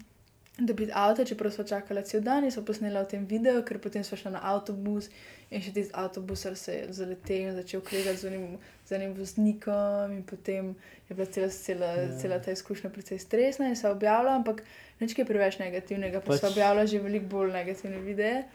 [0.66, 4.04] dobiti avto, čeprav so čakali cel dan in so posneli v tem videu, ker potem
[4.04, 5.10] so šli na avtobus
[5.52, 10.12] in še tisti avtobus se je zaletel in začel kregati z enim, z enim voznikom
[10.12, 10.76] in potem
[11.10, 12.04] je bila cela, cela, Ja.
[12.04, 12.18] ja.
[12.18, 14.64] cela ta izkušnja precej stresna in se je objavila, ampak
[15.00, 16.42] nič kaj preveč negativnega, pa pač...
[16.42, 18.46] So objavila že veliko bolj negativne videe.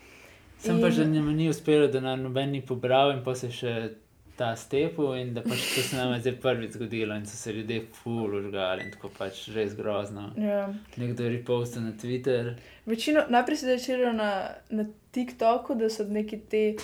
[0.58, 3.92] Sem pa že njemu ni uspelo, da nam noben ni pobral in pa se še
[4.36, 7.52] ta stepu in da pač to se nam je zdaj prvič zgodilo in so se
[7.52, 10.30] ljudje ful užgali in tako pač res grozno.
[10.38, 10.68] Ja.
[10.96, 12.54] Nekdo je repostil na Twitter.
[12.86, 14.30] Večino, najprej se je začelo na,
[14.70, 16.74] na TikToku, da so neki te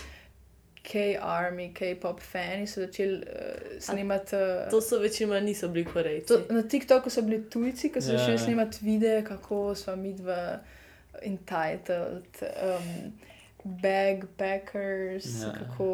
[0.83, 3.25] K-army, K-pop fani so začeli uh,
[3.81, 4.37] snemati.
[4.37, 6.27] Uh, To so večinoma niso bili Korejci.
[6.27, 8.19] To, na TikToku so bili tujci, ki so Ja.
[8.19, 10.59] začeli snemati videe, kako smo mi dva
[11.23, 13.13] entitled, um,
[13.65, 15.47] backpackers, Ja.
[15.47, 15.53] ja.
[15.53, 15.87] kako,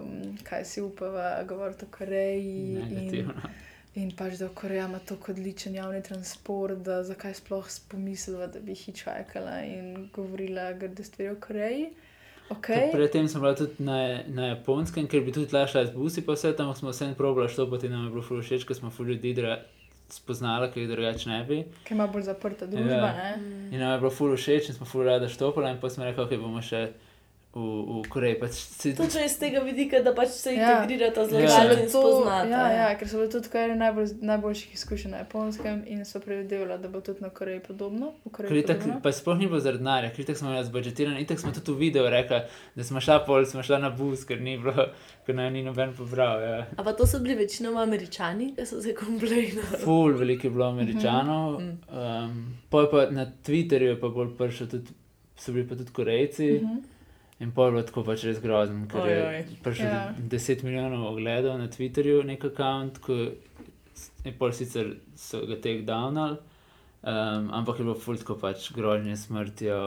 [0.00, 2.72] um, kaj si upava govoriti o Koreji.
[2.72, 3.32] In, Negativno.
[3.94, 8.74] in pač, da Koreja ima tako odličen javni transport, da zakaj sploh pomislila, da bi
[8.74, 11.86] hitchhikala in govorila grde stvari o Koreji.
[12.50, 12.92] Okay.
[12.92, 16.52] Predtem sem bila tudi na, na japonskem, ker bi tudi lašla z busi, pa vse
[16.52, 19.62] tam smo vse probali štopati in nam je bilo všeč, ker smo ful ljudi dra-
[20.14, 21.62] spoznala, ki jih drugače ne bi.
[21.84, 23.10] Ki ima bolj zaprta družba.
[23.10, 23.32] Ja.
[23.36, 23.72] Mm.
[23.72, 26.24] In nam je bilo ful všeč in smo ful rada štopala in pa smo rekli,
[26.24, 26.86] ok, bomo še
[27.54, 27.60] v,
[27.96, 28.36] v Koreji.
[28.36, 30.72] Pač si, Točno iz tega vidika, da pač se Ja.
[30.74, 31.38] integrirata z Ja.
[31.40, 32.48] lokalci in To, spoznata.
[32.48, 36.20] ja, ja, ker so bile tudi kar ene najbolj, najboljših izkušenj na japonskem in so
[36.20, 38.12] predvidevali, da bo tudi na Koreji podobno.
[38.28, 39.00] Koreji Ker itak, podobno.
[39.00, 41.78] pa sploh ni bilo zaradi denarja, ker itak smo imeli zbudžetirano, itak smo tudi v
[41.78, 42.40] videu rekli,
[42.74, 44.88] da smo šla pol, smo šla na bus, ker ni bilo,
[45.24, 46.40] ker naj ni noben pobral.
[46.40, 46.66] Ja.
[46.74, 49.62] A pa to so bili večinoma američani, ki so se komplejnili.
[49.78, 51.52] Ful, veliko je bilo američanov.
[51.54, 51.70] Mhm.
[51.88, 52.34] Um,
[52.68, 54.90] pol pa na Twitterju je pa bolj prišel tudi,
[55.36, 56.50] so bili pa tudi Korejci.
[56.54, 56.93] Mhm.
[57.42, 59.44] In pol je bilo tako pač res grozno, ker je Ojoj.
[59.64, 60.02] prišlo Ja.
[60.18, 63.18] 10 milijonov ogledov na Twitterju, nek račun, ki
[64.24, 66.38] je pol sicer so ga take downal,
[67.02, 69.80] um, ampak je bilo ful tako pač grožnje smrtjo,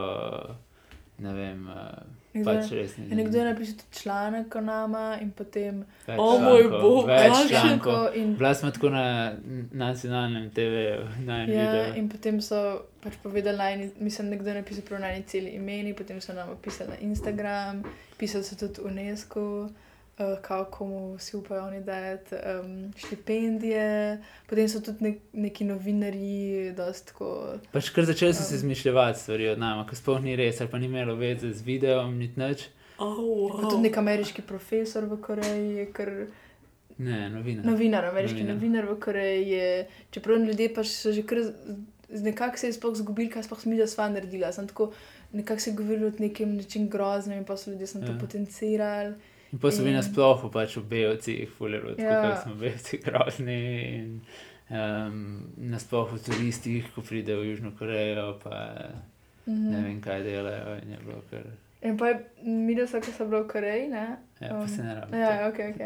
[1.23, 2.03] ne vem, uh,
[2.45, 3.05] pač res ne.
[3.05, 7.49] In nekdo je napisal tudi članek o nama in potem več O moj bog, več
[7.49, 8.15] člankov.
[8.15, 9.33] in, Bila smo tako na
[9.71, 11.95] nacionalnem TV-ju, ja, videu.
[11.95, 12.61] in potem so
[13.01, 16.89] pač povedali, najni, mislim, nekdo je napisal prav najni celi imeni, potem so nam pisali
[16.89, 17.83] na Instagram,
[18.17, 19.69] pisali so tudi UNESCO.
[20.19, 26.71] Uh, kako komu si upajo oni dati um, štipendije, potem so tudi nek, neki novinarji,
[26.73, 27.27] dosta tako.
[27.71, 28.45] Pač kar začeli so Ja.
[28.45, 31.61] se izmišljati stvari od nama, ker sploh ni res, ali pa ni imelo veze z
[31.61, 32.65] videom, niti nič.
[32.97, 36.11] Oh, Pa tudi nek ameriški profesor v Koreji je kar
[36.97, 37.61] Ne, novinar.
[37.63, 38.55] Novinar, ameriški Novinar.
[38.55, 39.67] novinar, v Koreji je,
[40.11, 41.43] čeprav ljudje pač so že kar,
[42.09, 44.49] nekako se je sploh zgubili, kaj sploh mi, da sva naredila.
[44.51, 44.89] Sem tako,
[45.31, 48.17] nekako se je govorilo o nekem nečem groznem in pa so ljudje sem to Ja.
[48.17, 49.13] potencirali.
[49.57, 52.23] In pa so bili In- nasploh pač v Bejovcih, fulero, tako Ja.
[52.23, 52.35] ja.
[52.37, 53.61] smo Bejovci grozni.
[53.89, 54.21] In,
[54.69, 55.17] um,
[55.57, 58.77] nasploh v turistih, ko pridejo v Južno Korejo, pa
[59.47, 59.69] Mhm.
[59.71, 60.75] ne vem, kaj delajo.
[60.77, 61.45] In je bilo kar.
[61.81, 62.15] In pa je
[62.67, 64.05] videl, ko so bili v Koreji, ne?
[64.39, 65.15] Ja, pa se ne rabi.
[65.15, 65.81] Ja, ja, ok, ok.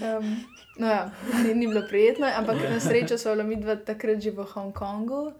[0.00, 0.44] Um,
[0.78, 1.10] no, ja,
[1.44, 5.32] ni, ni bilo prijetno, ampak na srečo so bila mi dva takrat že v Hongkongu,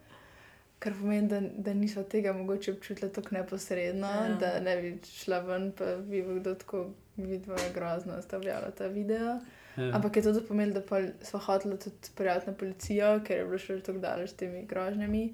[0.79, 4.27] kar pomeni, da, da nismo tega mogoče občutili tako neposredno, Ja.
[4.27, 4.35] ja.
[4.35, 6.91] da ne bi šla ven, pa bi bil kdo tako
[7.27, 9.39] videl, je grozno, sta objavila ta video.
[9.77, 9.91] Ja.
[9.95, 13.45] Ampak je to tudi pomenilo, da pol sva hotela tudi prijaviti na policijo, ker je
[13.47, 15.25] bilo še tako daleč s temi grožnjami,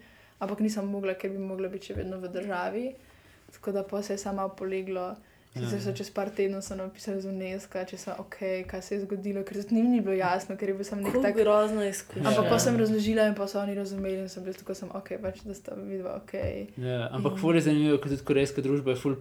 [0.45, 2.85] ampak nisem mogla, ker bi mogla biti še vedno v državi.
[3.55, 5.14] Tako da pa se je sama poleglo.
[5.55, 5.94] Sicer so Ja.
[5.94, 8.36] čez par tednov napisali z UNESCO, če so ok,
[8.66, 11.14] kaj se je zgodilo, ker tudi njim ni bilo jasno, ker je bil sem nek
[11.22, 11.36] tak.
[11.36, 12.28] grozna izkušnja.
[12.28, 12.50] Ampak Ja.
[12.50, 15.42] pa sem razložila in pa so oni razumeli in sem bila tako, sem, ok, pač,
[15.44, 16.34] da sta videla ok.
[16.76, 19.14] Ja, ampak fur je zanimivo, ker tudi korejska družba je ful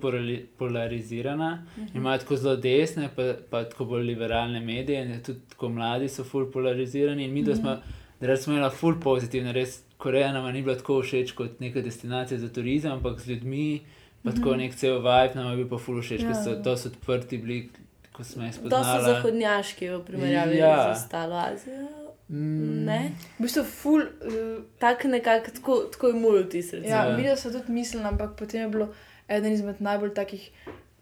[0.58, 1.66] polarizirana.
[1.78, 1.98] Mhm.
[1.98, 6.24] Imajo tako zelo desne, pa, pa tako bolj liberalne medije, in tudi tako mladi so
[6.24, 7.26] ful polarizirani.
[7.26, 7.78] In mi, da smo,
[8.20, 12.40] da smo imeli ful pozitivne, res Koreja nam ni bila tako všeč kot neka destinacija
[12.40, 13.82] za turizem, ampak z ljudmi,
[14.24, 16.56] pa tako nek cel vibe nam je bil pa ful všeč, ker so Ja.
[16.58, 17.70] dosti odprti bili,
[18.12, 19.04] ko smo jih To so spoznali.
[19.06, 20.68] zahodnjaški v primerjavi Ja.
[20.68, 20.84] ja.
[20.86, 21.88] z ostalo Azijo.
[22.30, 23.00] Mm, Ne?
[23.38, 24.02] V bistvu ful.
[24.22, 26.74] Uh, Tak nekako, tako, tako je moj vtis.
[26.76, 27.16] Ja, Ja.
[27.16, 28.88] videla so tudi mislili, ampak potem je bilo
[29.30, 30.50] eden izmed najbolj takih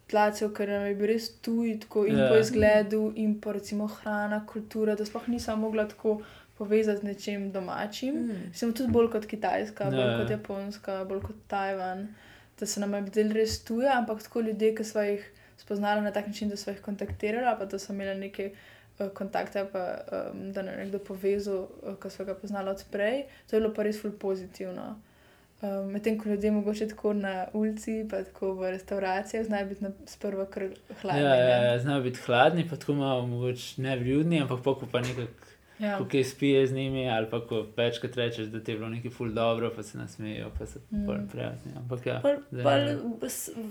[0.08, 2.28] tlacev, ker nam je bil res tuj, tako in Ja.
[2.28, 6.22] po izgledu, in po recimo hrana, kultura, da sploh nisem mogla tako
[6.58, 8.16] povezati z nečim domačim.
[8.16, 8.52] Mm.
[8.54, 10.18] Sem tudi bolj kot Kitajska, bolj Ja.
[10.18, 12.08] kot Japonska, bolj kot Tajvan,
[12.62, 15.24] da se nam je zdel res tuja, ampak tako ljudje, ki smo jih
[15.58, 19.66] spoznali na tak način, da smo jih kontaktirali, pa da so imeli neke uh, kontakte,
[19.74, 19.86] pa
[20.32, 23.74] um, da nam je nekdo povezal, uh, ki so ga poznali odprej, to je bilo
[23.74, 24.92] pa res ful pozitivno.
[25.62, 29.92] Um, Medtem ko ljudje mogoče tako na ulici, pa tako v restauracijah, znajo biti na-
[30.06, 30.70] sprva kar
[31.02, 31.22] hladni.
[31.22, 35.02] Ja, ja, ja, znajo biti hladni, pa tako malo mogoče nevljudni, ampak pa ko pa
[35.02, 35.51] nekako
[35.82, 35.98] ja.
[35.98, 39.12] ko kaj spije z njimi, ali pa ko večkrat rečeš, da ti je bilo nekaj
[39.12, 40.98] ful dobro, pa se nasmejijo, pa so Mm.
[41.06, 41.28] mm.
[41.32, 41.72] prijazni.
[41.78, 43.30] Ampak ja, Pol, pol,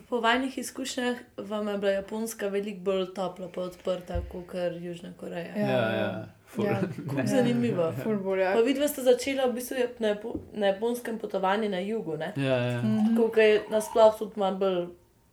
[0.09, 5.57] po vajnih izkušnjah vam je bila Japonska veliko bolj topla, pa odprta kot Južna Koreja.
[5.57, 5.69] Ja.
[5.69, 6.65] ja, ja, ful.
[6.65, 6.81] Ja.
[7.37, 7.93] Zanimivo.
[8.03, 8.53] Ful bolj, ja.
[8.55, 12.33] Pa vidva ste začela v bistvu na, Japo na japonskem potovanju na jugu, ne?
[12.37, 12.83] Ja, ja.
[12.83, 13.17] Mhm.
[13.17, 14.87] Tako je nasploh tudi malo bolj,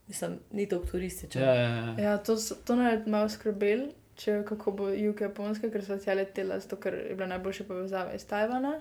[0.07, 1.41] mislim, ni tako turistično.
[1.41, 1.95] Ja, ja, ja.
[2.03, 3.88] Ja, to, to naj malo skrbel,
[4.18, 8.15] če kako bo jug Japonske, ker so tja letela, zato ker je bila najboljša povezava
[8.18, 8.80] iz Tajvana.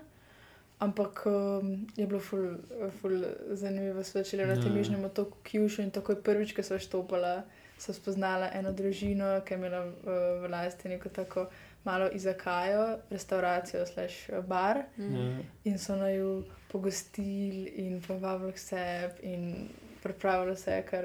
[0.78, 2.58] Ampak um, je bilo ful,
[3.00, 3.22] ful
[3.56, 4.78] zanimivo, so začeli na tem Ja.
[4.78, 7.44] južnem otoku Kyushu in takoj prvič, ko so štopala,
[7.78, 11.46] so spoznala eno družino, ki je imela v, v lasti neko tako
[11.84, 14.84] malo izakajo, restauracijo, slash bar.
[14.98, 15.40] Mm.
[15.64, 19.68] In so naju pogostili in povabili k sebi in
[20.06, 21.04] pripravili vse, kar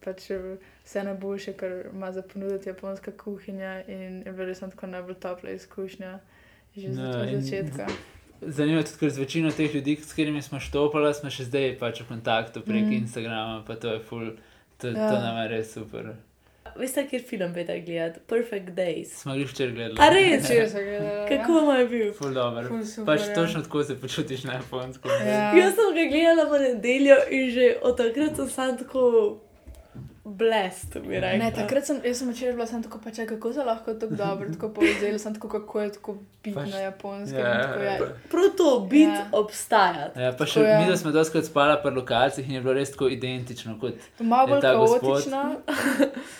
[0.00, 0.28] pač
[0.84, 3.82] vse najboljše, kar ima za ponuditi japonska kuhinja.
[3.88, 6.18] In je bila res tako najbolj topla izkušnja,
[6.76, 7.86] že in- od začetka.
[8.42, 11.78] Zanimivo je tudi, ker z večino teh ljudi, s katerimi smo štopali, smo še zdaj
[11.78, 12.92] pač v kontaktu prek Mm.
[12.92, 14.30] Instagrama, pa to je ful,
[14.78, 14.88] to.
[14.88, 15.08] Ja.
[15.08, 16.14] to nam je res super.
[16.76, 18.20] Veste, kjer film pete gledati?
[18.28, 19.12] Perfect Days.
[19.22, 19.98] Smo jih včeraj gledali.
[20.00, 20.48] A res?
[20.48, 21.26] Če se gleda.
[21.28, 22.12] Kako vam je bil?
[22.18, 22.66] Ful dobro.
[22.68, 23.34] Ful super, Pač ja.
[23.34, 25.10] točno tako se počutiš na japonskem.
[25.26, 25.52] Ja.
[25.56, 29.04] Jaz sem ga gledala v nedeljo in že od takrat sem sam tako
[30.26, 31.38] blest, bi rekla.
[31.38, 34.48] Ne, takrat sem, sem včeraj bila samo tako, pa če kako se lahko tako dobro,
[34.50, 36.12] tako povzela, sem tako, kako je tako
[36.42, 37.38] biti Pač- na japonskem.
[37.40, 37.96] Ja, tako, ja.
[38.30, 39.14] Prav to, biti Ja.
[39.16, 39.26] ja.
[39.34, 40.16] obstajati.
[40.18, 40.78] Ja, pa še Tako je.
[40.78, 44.46] mi, da smo doskrat spala pri lokalcih in je bilo res tako identično kot Malo
[44.48, 45.42] bolj ta kaotično,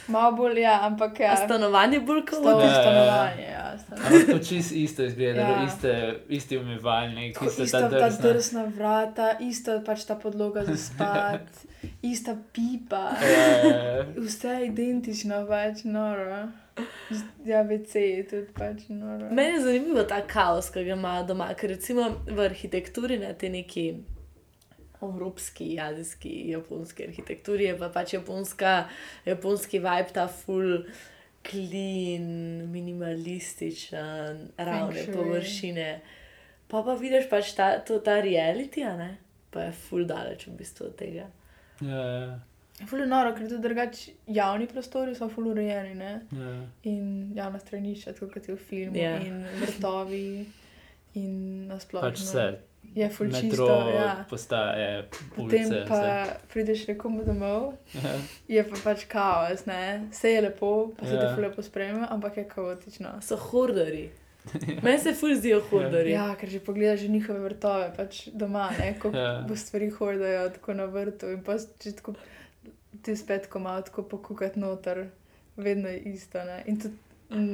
[0.08, 1.32] malo bolj, ja, ampak ja.
[1.32, 2.80] A stanovanje bolj kot Sto Ja, ja, ja.
[2.80, 3.66] stanovanje, ja.
[3.78, 4.16] stanovanje.
[4.16, 5.48] Ampak to čisto isto izgleda, Ja.
[5.50, 5.66] ja.
[5.66, 5.92] iste,
[6.30, 8.22] isti umivalnik, Tako ista Isto ta ta drsna.
[8.26, 11.48] drsna vrata, isto pač ta podloga za spat,
[12.02, 13.16] ista pipa.
[13.22, 14.04] Ja, ja, ja.
[14.16, 16.48] Vse je identično, pač noro.
[17.46, 19.28] Ja, VC je tudi pač noro.
[19.30, 23.50] Meni je zanimivo ta kaos, ki ga imajo doma, ker recimo v arhitekturi na te
[23.52, 23.86] neki
[25.04, 28.76] evropski, azijski, japonski arhitekturi je pa pač japonska,
[29.26, 30.86] japonski vibe, ta full.
[31.44, 32.24] Clean,
[32.72, 35.88] minimalističen, ravne površine.
[36.72, 39.10] Pa pa vidiš pač ta, to, ta reality, a ne?
[39.52, 41.26] Pa je full daleč v bistvu od tega.
[41.80, 42.38] Ja, ja,
[42.86, 46.12] Ful je noro, ker tudi drugač javni prostori so ful urejeni, ne?
[46.32, 46.54] ja.
[46.84, 47.04] In
[47.34, 49.16] javna stranišča, tako kot je v filmu, Ja.
[49.18, 50.46] in vrtovi,
[51.14, 51.34] in
[51.68, 52.08] nasplošno.
[52.08, 52.46] Pač vse.
[52.94, 54.24] Je ful metro, čisto, ja.
[54.28, 55.84] postaje, Potem ulice.
[55.88, 56.34] pa vse.
[56.48, 58.12] prideš nekomu domov, Ja.
[58.48, 60.08] je pa pač kaos, ne?
[60.10, 61.20] Vse je lepo, pa se Ja.
[61.20, 63.22] te ful lepo sprejme, ampak je kaotično.
[63.22, 63.36] So
[64.44, 64.78] hordari.
[64.84, 66.10] Meni se ful zdijo hordari.
[66.10, 69.44] Ja, ker že pogledaš že njihove vrtove, pač doma, ne, ko Ja.
[69.48, 72.14] bo stvari hordajo tako na vrtu in pa če tako
[73.02, 75.06] ti spet ko malo tako pokukati noter,
[75.56, 76.62] vedno je isto, ne.
[76.66, 76.94] In tudi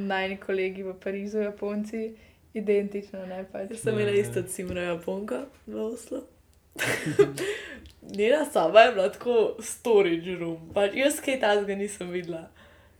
[0.06, 2.10] najni kolegi v Parizu, Japonci,
[2.54, 3.70] identično, ne, pač.
[3.70, 4.20] Jaz sem imela Ja.
[4.20, 5.34] isto cimro Japonko
[5.66, 6.20] v Oslu.
[8.16, 12.48] Njena soba je bila tako storage room, pač jaz kaj tazga nisem videla.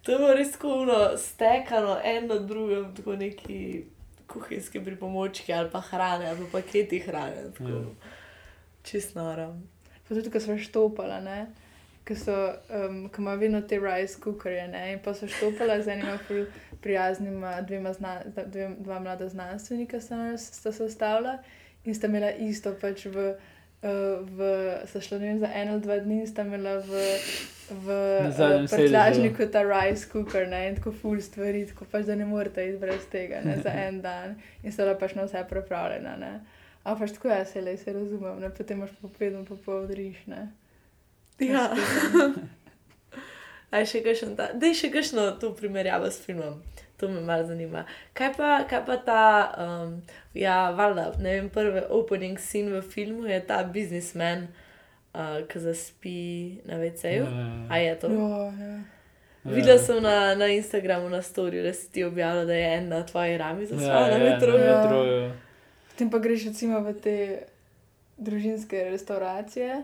[0.03, 3.84] To je bilo res skuno, stekano, en na drugem, tako neki
[4.26, 7.51] kuhinjski pripomočki ali pa hrane, ali pa paketi hrane.
[7.59, 7.82] Tako,
[8.82, 9.55] čist noro.
[10.09, 11.46] Pa tudi, ko smo štopala, ne,
[12.09, 12.36] ko so,
[12.72, 16.18] um, ko ima vedno te rice cookerje, ne, in pa so štopala z enima
[16.80, 21.38] prijaznima dvema, zna, dve, dva mlada znanstvenika sta, se ustavila
[21.84, 23.34] in sta imela isto pač v,
[23.83, 24.49] v
[24.85, 27.01] sta šla, vem, za en ali dva dni in sta imela v,
[27.81, 27.97] v
[28.28, 32.66] uh, prtljažniku ta rice cooker, ne, in tako ful stvari, tako pač, da ne morete
[32.68, 36.33] iti brez tega, ne, za en dan in sta bila pač na vse pripravljena, ne.
[36.85, 40.51] A pač tako jaz se le, se razumem, ne, potem imaš pa vedno popovdriš, ne.
[41.41, 41.70] Ja.
[43.72, 46.61] Aj še kakšen ta, dej še kakšno to primerjavo s filmom.
[47.01, 47.84] To me malo zanima.
[48.12, 49.24] Kaj pa, kaj pa ta,
[49.57, 49.94] um,
[50.34, 54.48] ja, valjda, ne vem, prvi opening scene v filmu je ta biznismen,
[55.14, 56.20] uh, ki zaspi
[56.68, 57.26] na VC-ju.
[57.70, 58.12] A je to?
[58.12, 58.80] Ja, ja.
[59.44, 59.51] Ja.
[59.51, 63.07] Videla sem na, na Instagramu na storju, da si ti objavila, da je en na
[63.07, 64.64] tvoji rami Ja, zaspal na ja, metroju.
[64.64, 64.72] Ja.
[64.72, 65.32] Na metroju.
[65.90, 67.16] Potem pa greš recimo v te
[68.16, 69.82] družinske restauracije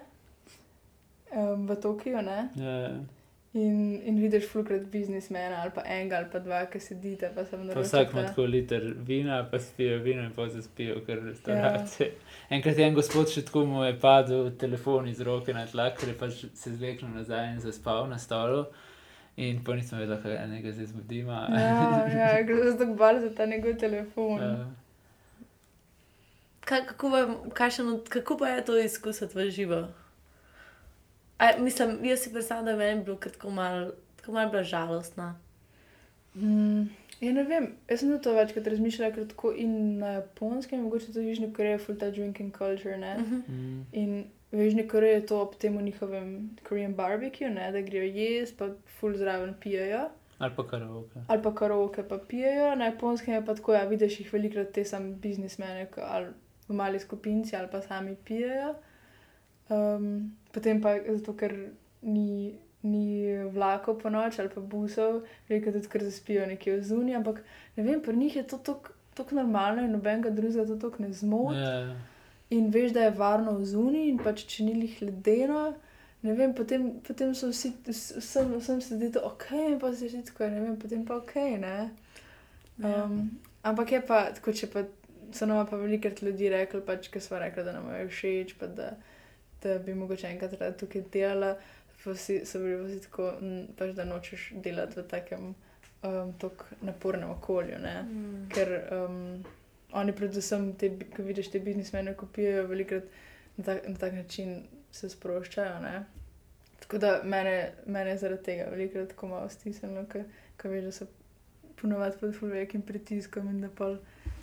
[1.32, 2.48] um, v Tokiu, ne?
[2.56, 2.90] Ja.
[3.56, 7.80] In, in vidiš fulkrat biznismena ali pa enega ali pa dva, ki sedite, pa Pa
[7.80, 12.08] vsak ima tako liter vina, pa spijo vino in pa se spijo kar restauracije.
[12.08, 12.34] Ja.
[12.56, 16.12] Enkrat je en gospod še tako mu je padel telefon iz roke na tla, ker
[16.12, 18.66] je pač se zveknil nazaj in zaspal na stolu.
[19.36, 21.46] In pa nismo vedeli, kaj enega zdaj zbudima.
[21.56, 24.42] Ja, ja, gre za tako bal za ta njegov telefon.
[24.42, 24.66] Ja.
[26.66, 29.86] Kaj, kako, pa, kakšen od- kako pa je to izkusiti v živo?
[31.38, 33.92] A, mislim, jaz si predstavljam, da je meni bilo tako malo
[34.32, 35.38] mal bila žalostna.
[36.34, 36.82] Mm,
[37.20, 41.24] ja, ne vem, jaz sem to večkrat razmišljala, ker tako in na japonskem, mogoče tudi
[41.24, 43.16] v Južni Koreji, full ta drinking culture, ne.
[43.18, 43.42] Mhm.
[43.48, 43.84] Mm.
[43.92, 48.56] In v Južni Koreji je to ob tem njihovem Korean barbecue, ne, da grejo jesti,
[48.58, 50.08] pa full zraven pijejo.
[50.38, 51.20] Ali pa karaoke.
[51.28, 54.84] Ali pa karaoke pa pijejo, na japonskem je pa tako, ja, vidiš jih velikrat te
[54.84, 56.26] sam biznismene, ali
[56.68, 58.74] v mali skupinci ali pa sami pijejo.
[59.68, 61.52] Um, potem pa zato, ker
[62.02, 63.06] ni, ni
[63.52, 67.42] vlakov po noč ali pa busov, veliko tudi kar zaspijo nekje v zuni, ampak
[67.76, 68.60] ne vem, pri njih je to
[69.16, 71.60] tako normalno in nobenega drugega to tako ne zmoti.
[71.60, 71.96] Ja.
[72.56, 75.62] In veš, da je varno v zuni, in pač če ni jih ledeno,
[76.22, 79.90] ne vem, potem, potem so vsi, vs- vsem, vsem se zdi to ok, in pa
[79.92, 81.34] se že tako, ne vem, potem pa ok.
[81.58, 81.90] Ne?
[82.78, 83.18] Um,
[83.66, 84.84] ampak je pa tako, če pa
[85.34, 88.70] so nama pa velikrat ljudi rekli, pač, ker smo rekli, da nam je všeč, pa
[88.70, 88.92] da,
[89.66, 91.56] da bi mogoče enkrat rada tukaj delala,
[92.04, 95.46] vsi, so bili vsi tako, mm, pač, da nočeš delati v takem
[96.02, 97.78] um, tako napornem okolju.
[97.82, 98.02] Ne?
[98.02, 98.48] Mm.
[98.54, 99.44] ker um,
[99.92, 103.04] oni, predvsem, te, ko vidiš te biznismene, ko pijejo, velikrat
[103.56, 104.62] na tak, na tak način
[104.92, 105.80] se sproščajo.
[105.82, 106.04] Ne?
[106.80, 110.26] Tako da mene, mene je zaradi tega velikrat tako malo stisnilo, ker
[110.70, 111.06] veš, da so
[111.80, 113.96] ponovadi pod velikim pritiskom in da pa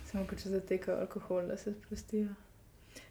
[0.06, 2.28] se mogoče zatekajo alkohol, da se sprostijo.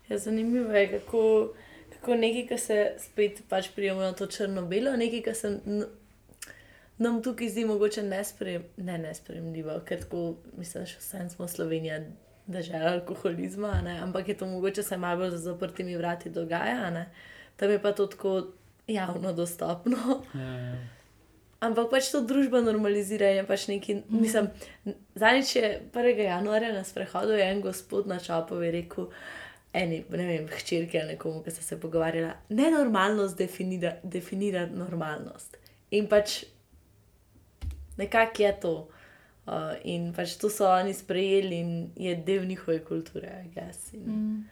[0.10, 1.54] Ja, zanimivo je, kako,
[1.94, 5.54] kako nekaj, ki se spet pač prijemo na to črno-belo, nekaj, ki se
[6.98, 12.02] nam tukaj zdi mogoče nesprejem, ne nesprejemljivo, ker tako, mislim, še vsem smo Slovenija,
[12.48, 14.00] država alkoholizma, ne?
[14.04, 17.10] ampak je to mogoče se malo za zaprtimi vrati dogaja, ne?
[17.56, 18.48] tam je pa to tako
[18.88, 19.98] javno dostopno.
[20.34, 20.76] Ja.
[21.64, 23.94] Ampak pač to družba normalizira in je pač neki.
[24.12, 24.50] Mislim,
[25.16, 26.20] zadnjič je 1.
[26.20, 29.08] januarja na sprehodu en gospod na čapovi rekel,
[29.74, 35.58] eni, ne vem, hčerki ali nekomu, ki sta se pogovarjala, nenormalnost definira, definira normalnost.
[35.92, 36.44] In pač
[37.98, 38.88] nekako je to.
[39.46, 39.52] Uh,
[39.84, 43.46] in pač to so oni sprejeli in je del njihove kulture.
[43.94, 44.44] In Mm.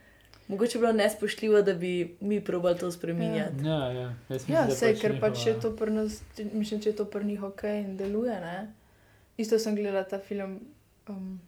[0.47, 1.91] Mogoče je bilo nespoštljivo, da bi
[2.21, 3.65] mi probali to spremenjati.
[3.65, 4.01] Ja, ja.
[4.29, 6.21] Jaz mislim, Ja, da sej, ker pač njihova- je to pri nas,
[6.53, 8.39] mislim, če je to pri njih ok in deluje.
[8.41, 8.73] Ne?
[9.37, 10.59] Isto sem gledala ta film,
[11.07, 11.39] um,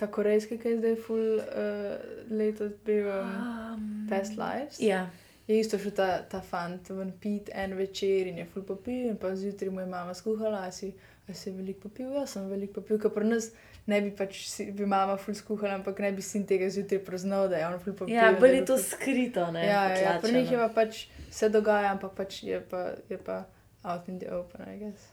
[0.00, 1.96] ta korejski, ki je zdaj full uh,
[2.32, 4.80] letos bil um, Past Lives.
[4.80, 5.04] Ja,
[5.50, 9.18] je isto šel ta, ta fant ven pit en večer in je ful popil, in
[9.20, 10.92] pa zjutraj mu je mama skuhala, a si,
[11.28, 13.50] a si veliko popil, jaz sem veliko popil, ker pri nas
[13.90, 17.48] ne bi pač si, bi mama ful skuhala, ampak ne bi sin tega zjutraj praznal,
[17.50, 18.14] da je on ful popil.
[18.14, 19.66] Ja, bolj je to ful- skrito, ne?
[19.66, 23.42] Ja, ja, pri njih je pa pač se dogaja, ampak pač je pa, je pa
[23.82, 25.10] out in the open, I guess.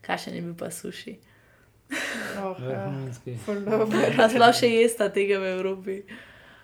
[0.00, 1.18] Kakšen je bil pa suši?
[2.38, 2.86] Oh, ja.
[4.16, 5.96] A sploh še jesta tega v Evropi.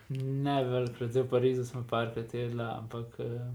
[0.09, 3.51] Ne velikrat, zdaj v Parizu smo parkrat jedla, ampak uh,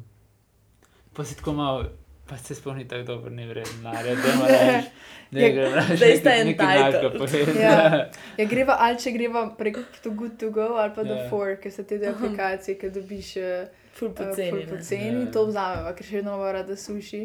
[1.13, 1.86] pa si tako malo,
[2.26, 4.89] pa se spomni tako dobro, ni narja, da ima reči,
[5.32, 7.13] da Ja, je gre zdaj sta entitled.
[7.13, 7.59] povedati.
[7.59, 7.76] Ja.
[8.38, 11.07] Ja, greva ali če greva prek To Good To Go ali pa Ja.
[11.07, 14.49] The Four, ker so te dve aplikacije, ki dobiš eh, Ful eh, poceni.
[14.51, 14.67] ful ne.
[14.67, 15.32] poceni, Ja.
[15.32, 17.24] to vzameva, ker še vedno imamo rada suši.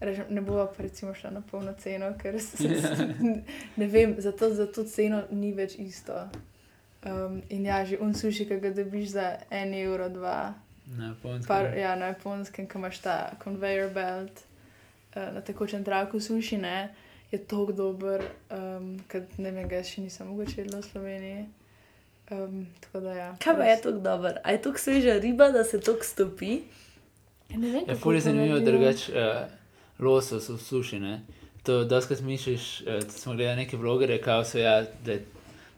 [0.00, 3.00] Rečem, ne bova pa recimo šla na polno ceno, ker s, s,
[3.80, 6.28] ne vem, za to, za to ceno ni več isto.
[7.04, 10.54] Um, in ja, že un suši, ki ga dobiš za en evro, dva,
[10.86, 11.48] Na Japonskem.
[11.48, 14.42] par, ja, na japonskem, ki imaš ta conveyor belt
[15.16, 16.94] uh, na tekočem traku suši, ne,
[17.30, 21.44] je tako dober, um, ker ne vem, ga še nisem mogoče jedla v Sloveniji.
[22.30, 23.28] Um, tako da ja.
[23.38, 24.34] Kaj pa je tako dobro?
[24.42, 26.60] A je tako sveža riba, da se tako stopi?
[27.48, 28.72] Ja, ne vem, Je kako je to zanimivo, naredijo.
[28.72, 29.46] drugač uh,
[29.98, 31.20] losos v suši, ne.
[31.62, 35.24] To doskrat misliš, uh, smo gledali neke vlogere, kao so ja, da je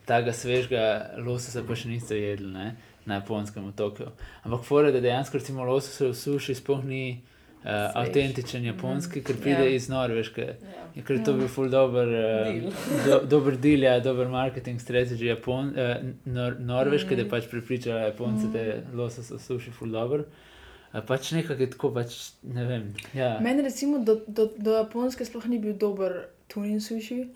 [0.07, 0.85] tega svežega
[1.19, 2.75] lososa pa še niste jedli, ne,
[3.07, 4.11] na japonskem otoku.
[4.43, 9.65] Ampak fore, da dejansko recimo losos v suši sploh ni uh, avtentičen japonski, ker pride
[9.65, 9.77] Ja.
[9.77, 10.45] iz Norveške.
[10.45, 10.85] Ja.
[10.95, 12.69] Ja, ker je to bil ful dober, Deal.
[12.69, 15.97] uh, do, dober deal, ja, dober marketing strategy Japon, uh,
[16.27, 17.17] nor, Norveške, mm.
[17.17, 17.27] da Mhm.
[17.27, 18.53] je pač pripričala Japonce, mm.
[18.53, 20.21] da je losos v suši ful dober.
[20.21, 20.48] Uh,
[20.93, 22.95] pač nekako je tako, pač ne vem.
[23.15, 23.37] Ja.
[23.45, 27.27] Meni recimo do, do, do Japonske sploh ni bil dober tunin suši.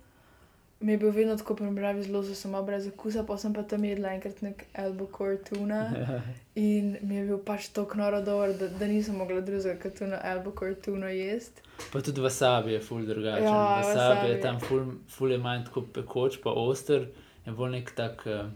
[0.82, 3.84] Mi je bil vedno tako primerjavi z lososom, a brez okusa, pa sem pa tam
[3.86, 5.84] jedla enkrat nek albacore tuna.
[6.58, 10.18] In mi je bil pač tako noro dober, da, da nisem mogla drugega kot tuno
[10.18, 11.62] albacore tuno jesti.
[11.92, 13.46] Pa tudi wasabi je ful drugačen.
[13.46, 17.06] Ja, Ja, wasabi, wasabi je tam ful, ful je manj tako pekoč, pa oster,
[17.46, 18.26] je bolj nek tak.
[18.26, 18.50] Uh,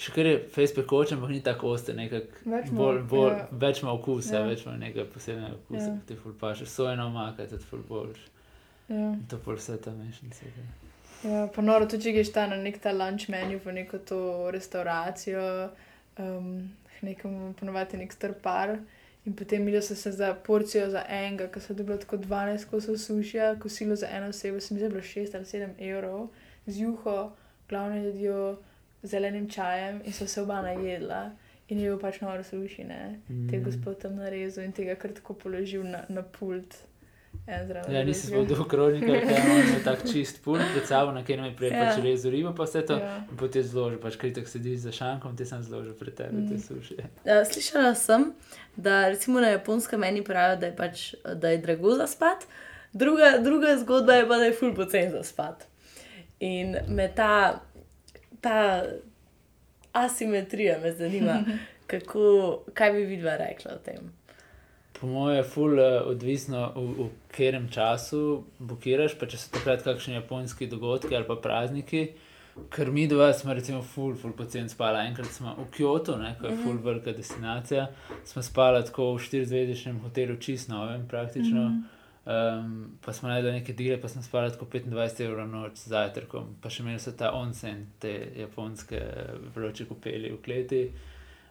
[0.00, 3.48] Še kar je face pekoč, ampak ni tako oster, nekako Več ima- bolj, bolj, ja.
[3.52, 4.44] več ima okusa, Ja.
[4.44, 5.96] več ima nekega posebnega okusa, Ja.
[5.96, 6.66] ki ti ful paše.
[6.66, 8.22] Sojena omaka je tudi ful boljš.
[8.88, 9.14] Ja.
[9.28, 10.46] To pol vse ta mešanica.
[10.46, 10.64] ja.
[11.22, 14.20] Ja, pa noro, tudi če greš ta na nek ta lunch menu v neko to
[14.50, 15.68] restauracijo,
[16.18, 16.70] um,
[17.02, 18.78] nekomu ponovadi nek star par.
[19.26, 23.58] In potem so se za porcijo za enega, ki so dobili tako 12 kosov sušija,
[23.58, 26.28] kosilo za eno osebo, se mi zdi, je bilo 6 ali 7 evrov,
[26.66, 27.32] z juho,
[27.68, 28.56] glavno jedjo,
[29.02, 31.30] zelenim čajem in so se oba najedla.
[31.68, 33.20] In je bil pač noro suši, ne.
[33.28, 33.64] Te je Mm.
[33.64, 36.74] gospod tam narezal in tega kar tako položil na, na pult.
[37.46, 38.46] En zraven Ja, nisi drugega.
[38.46, 41.76] spodil kronika, ker imaš tak čist pult pred sabo, na katerem je prej Ja.
[41.76, 41.84] ja.
[41.86, 42.92] pač rezo ribo, pa vse to.
[42.92, 43.04] Ja.
[43.06, 43.16] Ja.
[43.30, 46.48] In potem zloži, pač kritik sedi za šankom, ti sem zložil pred tebe, mm.
[46.48, 46.96] te suši.
[47.24, 48.32] Ja, Slišala sem,
[48.76, 52.46] da recimo na japonskem meni pravijo, da je, pač, da je drago za spat,
[52.92, 55.66] druga, druga zgodba je pa, da je ful pocen za spat.
[56.40, 57.60] In me ta,
[58.40, 58.84] ta
[59.92, 61.44] asimetrija me zanima,
[61.90, 64.10] kako, kaj bi vidva rekla o tem.
[65.00, 69.84] Po mojem je ful uh, odvisno, v, v katerem času bukiraš, pa če so takrat
[69.86, 72.10] kakšni japonski dogodki ali pa prazniki.
[72.74, 75.06] Ker mi dva smo recimo ful, ful pocen spala.
[75.08, 77.86] Enkrat smo v Kyoto, ne, ko je ful velika destinacija,
[78.28, 81.62] smo spala tako v štirizvezdičnem hotelu, čist novem praktično.
[81.68, 81.99] Mm -hmm.
[82.26, 86.56] Um, pa smo najdeli neke dile, pa smo spali tako 25 evrov noč z zajtrkom,
[86.60, 89.00] pa še imeli so ta onsen, te japonske
[89.54, 90.82] vroče kopeli v kleti.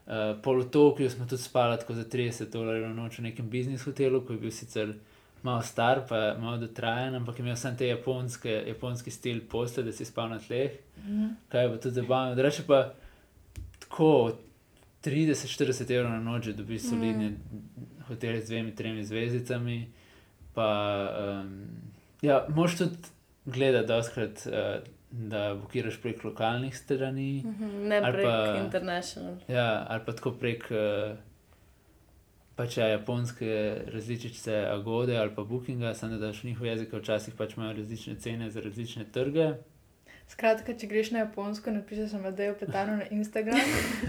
[0.10, 3.84] Uh, pol v Tokiu smo tudi spali tako za 30 dolarjev noč v nekem biznis
[3.86, 4.94] hotelu, ki je bil sicer
[5.44, 10.06] malo star, pa malo dotrajen, ampak imel samo te japonske, japonski stil postelje, da si
[10.06, 11.28] spal na tleh, Mhm.
[11.50, 12.36] kaj je pa tudi zabavno.
[12.36, 12.94] Drugače pa
[13.80, 14.34] tako
[15.02, 17.32] 30-40 evrov na noč, da dobiš solidne
[18.08, 19.78] hotele z dvemi, tremi zvezdicami.
[20.60, 20.70] Pa,
[21.40, 21.54] um,
[22.22, 22.98] ja, moš tudi
[23.46, 24.82] gledati, doskrat, uh,
[25.12, 27.44] da bukiraš prek lokalnih strani.
[27.88, 29.38] Ne Ali prek pa- international.
[29.48, 31.16] Ja, ali pa tako prek uh,
[32.60, 37.56] pač ja, japonske različice Agode ali pa Bookinga, samo da daš njihov jezik, včasih pač
[37.58, 39.54] imajo različne cene za različne trge.
[40.30, 43.58] Skratka, če greš na Japonsko, napišeš Amadejo Petano na Instagram.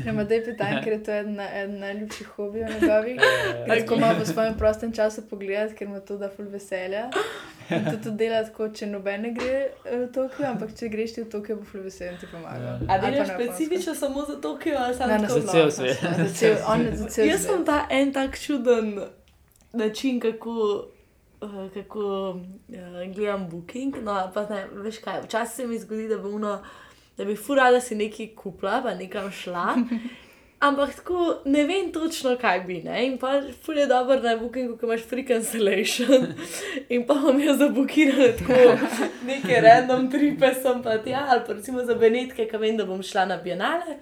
[0.08, 3.20] Amadej Petan, ker je to eden eden najljubših hobijev njegovih.
[3.50, 7.06] Eh, Tako ima v svojem prostem času pogledati, ker mu to da ful veselja.
[7.70, 11.14] In to tudi dela tako, če noben ne gre eh, v Tokio, ampak če greš
[11.16, 12.76] ti v Tokio, bo ful vesel in ti pomaga.
[12.76, 12.76] Ja.
[12.88, 15.40] A delaš na specifično samo za Tokio ali samo Ne, na tako?
[15.40, 15.98] Za cel na svet.
[16.18, 17.50] Za cel, on je za cel Jaz svet.
[17.50, 19.00] sem ta en tak čuden
[19.72, 20.84] način, kako,
[21.74, 23.97] kako uh, gledam Booking.
[24.03, 26.59] No, pa ne, veš kaj, včasih se mi zgodi, da bi, uno,
[27.16, 29.76] da bi fura, da si nekaj kupila, pa nekam šla.
[30.61, 32.82] Ampak tako ne vem točno, kaj bi.
[32.84, 33.07] Ne?
[33.07, 36.26] In pa ful je dobro na Bookingu, ko imaš free cancellation.
[36.95, 38.76] In pa bom jaz zabukiral tako
[39.30, 43.01] neke random tripe, sem pa tja, ali pa recimo za Benetke, ki vem, da bom
[43.03, 43.97] šla na Bienale,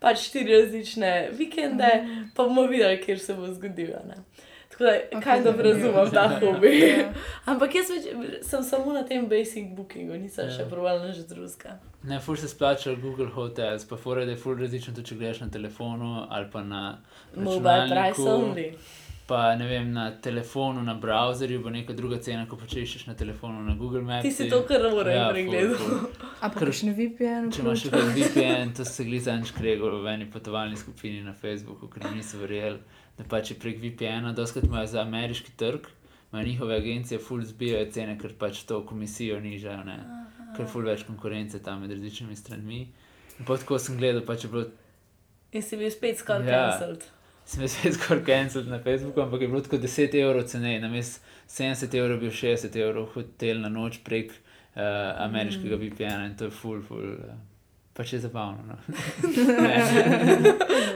[0.00, 1.90] pač štiri različne vikende,
[2.34, 4.00] pa bomo videli, kjer se bo zgodilo.
[4.08, 4.22] Ne?
[4.78, 5.62] Tako da, Ok, kaj zanimivo.
[5.64, 6.70] razumem ta hobi.
[6.80, 7.08] Ja.
[7.46, 8.04] Ampak jaz več,
[8.42, 10.52] sem samo na tem basic bookingu, nisem Ja.
[10.52, 11.78] še provala že drugega.
[12.04, 15.40] Ne, ful se splača Google Hotels, pa fora, da je ful različno, tudi če gledaš
[15.40, 16.98] na telefonu ali pa na
[17.34, 18.70] Mobile price only.
[19.26, 23.14] Pa ne vem, na telefonu, na browserju bo neka druga cena, ko če iščeš na
[23.14, 24.22] telefonu, na Google Maps.
[24.22, 25.84] Ti si to kar moreš Ja, pregledati.
[26.40, 27.50] Ampak še ne VPN.
[27.52, 32.08] Če imaš VPN, to se gli zanč kregalo v eni potovalni skupini na Facebooku, ker
[32.08, 32.78] niso verjeli,
[33.18, 35.86] da pač je prek VPN-a, doskrat imajo za ameriški trg,
[36.32, 39.98] imajo njihove agencije full zbijajo cene, ker pač to komisijo nižajo, ne.
[40.56, 42.80] Ker je full več konkurence tam med različnimi stranmi.
[43.38, 44.66] In pa tako sem gledal, pač je bilo,
[45.52, 46.70] In si bil spet skoraj Ja.
[46.70, 47.04] cancelled.
[47.44, 51.20] sem jaz spet skoraj cancelled na Facebooku, ampak je bilo tako 10 evrov ceneje, namesto
[51.48, 54.82] 70 evrov bil 60 evrov hotel na noč prek uh,
[55.24, 55.80] ameriškega Mm.
[55.80, 57.12] VPN-a in to je full, full.
[57.12, 57.34] Uh,
[57.98, 58.62] Pač je zabavno.
[58.64, 58.76] No.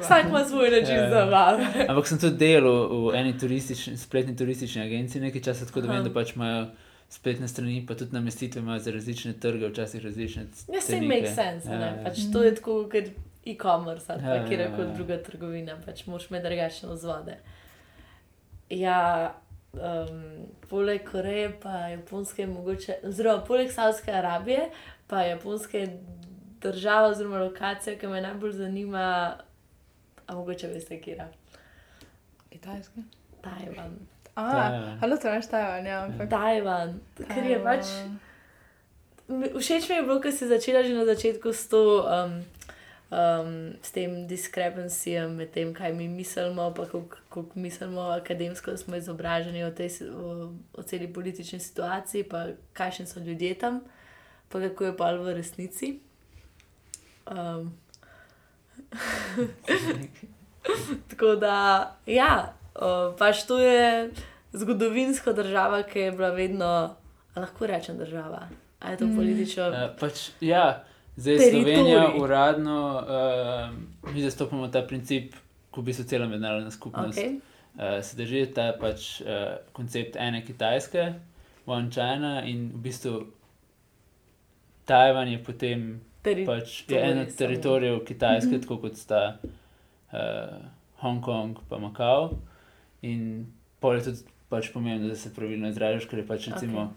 [0.00, 1.10] Vsak ima svoj način Ja.
[1.10, 1.66] zabave.
[1.88, 2.72] Ampak sem tudi delal
[3.06, 6.66] v eni turistični, spletni turistični agenciji nekaj časa, tako da vem, da pač imajo
[7.10, 10.46] spletne strani, pa tudi namestitve imajo za različne trge, včasih različne.
[10.68, 11.06] Ja, se cenike.
[11.10, 11.68] make sense.
[11.68, 12.04] Ja, Ja, ja.
[12.04, 13.04] pač to je tako kot
[13.44, 14.94] e-commerce ali Ja, ja, kjer ja, koli ja.
[14.94, 17.36] druga trgovina, pač moraš imeti drugačne vzvode.
[18.70, 19.34] Ja,
[19.72, 20.22] um,
[20.62, 24.70] poleg Koreje, pa Japonske, mogoče, oziroma poleg Saudske Arabije,
[25.06, 25.88] pa Japonske
[26.62, 29.36] država oziroma lokacija, ki me najbolj zanima,
[30.26, 31.28] a mogoče veste, kje je
[32.50, 33.00] Kitajska.
[33.42, 33.92] Tajvan.
[34.34, 34.98] A, Tajvan.
[34.98, 36.28] halo, to veš Tajvan, ja, ampak.
[36.30, 37.90] Tajvan, ker je pač.
[39.32, 42.44] Všeč mi je bilo, ker si začela že na začetku s, to, um,
[43.12, 49.64] um, s tem diskrepancijem med tem, kaj mi mislimo, pa kako mislimo akademsko, smo izobraženi
[49.64, 53.80] o, tej, o, o celi politični situaciji, pa kakšni so ljudje tam,
[54.48, 56.00] pa kako je pa v resnici.
[57.26, 57.72] Um,
[61.10, 61.56] tako da,
[62.06, 64.10] ja, o, pač to je
[64.52, 66.66] zgodovinska država, ki je bila vedno,
[67.34, 68.48] a lahko rečem država.
[68.80, 69.16] A je to Mm.
[69.16, 69.68] politično?
[69.68, 70.84] Uh, pač, ja,
[71.16, 71.74] zdaj Teritorij.
[71.74, 73.02] Slovenija uradno,
[74.04, 75.34] uh, mi zastopamo ta princip,
[75.70, 77.40] ko bi se cela mednarodna skupnost Okay.
[77.74, 79.26] uh, se drži ta pač uh,
[79.72, 81.12] koncept ene Kitajske,
[81.66, 83.26] One China in v bistvu
[84.84, 86.00] Tajvan je potem
[86.46, 88.54] pač je en od teritorijev Kitajske, Mhm.
[88.54, 88.62] mm -hmm.
[88.62, 89.36] tako kot sta
[90.12, 90.18] uh,
[90.96, 92.30] Hongkong pa Makao.
[93.02, 93.46] In
[93.80, 94.18] pol je tudi
[94.48, 96.88] pač pomembno, da se pravilno izražaš, ker je pač recimo okay.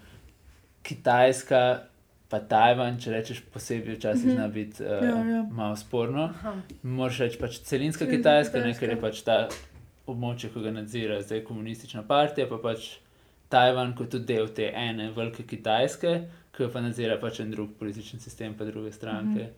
[0.83, 1.79] Kitajska.
[2.27, 4.35] Pa Tajvan, če rečeš posebej, včasih Mhm.
[4.35, 5.45] zna biti uh, Ja, ja.
[5.51, 6.23] malo sporno.
[6.25, 6.53] Aha.
[6.83, 9.47] Moraš reči pač celinska Kitajska, ne, ker je pač ta
[10.07, 12.97] območje, ki ga nadzira zdaj komunistična partija, pa pač
[13.49, 16.21] Tajvan kot tudi del te ene velike Kitajske,
[16.55, 19.49] ki jo pa nadzira pač en drug politični sistem, pa druge stranke.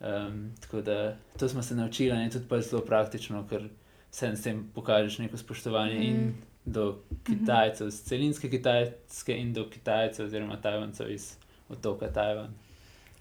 [0.00, 3.68] Um, tako da to smo se naučili in je tudi pač zelo praktično, ker
[4.10, 6.02] se s tem pokažeš neko spoštovanje mm.
[6.02, 6.34] in Mhm.
[6.64, 11.36] do Kitajcev, iz celinske Kitajske in do Kitajcev oziroma Tajvancev iz
[11.68, 12.54] otoka Tajvan.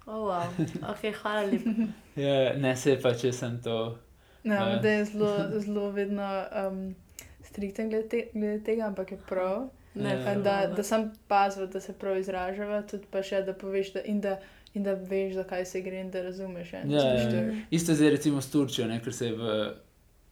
[0.05, 0.47] Oh, wow.
[0.91, 1.69] okay, hvala lepa.
[2.15, 3.97] Ja, ne se pa, če sem to.
[4.43, 4.69] Ne, Ja.
[4.69, 4.79] ja.
[4.79, 5.31] da je zelo,
[5.65, 6.27] zelo vedno
[6.67, 6.95] um,
[7.43, 9.69] strikten glede, te, glede tega, ampak je prav.
[9.97, 10.33] Ne, Ja.
[10.33, 14.01] In Da, da sem pazil, da se prav izražava, tudi pa še, da poveš, da,
[14.03, 14.37] in, da,
[14.73, 16.73] in da veš, zakaj se gre in da razumeš.
[16.73, 17.55] Ja, Ja, ja, ja.
[17.71, 19.57] Isto zdaj recimo s Turčijo, ne, ker se je v.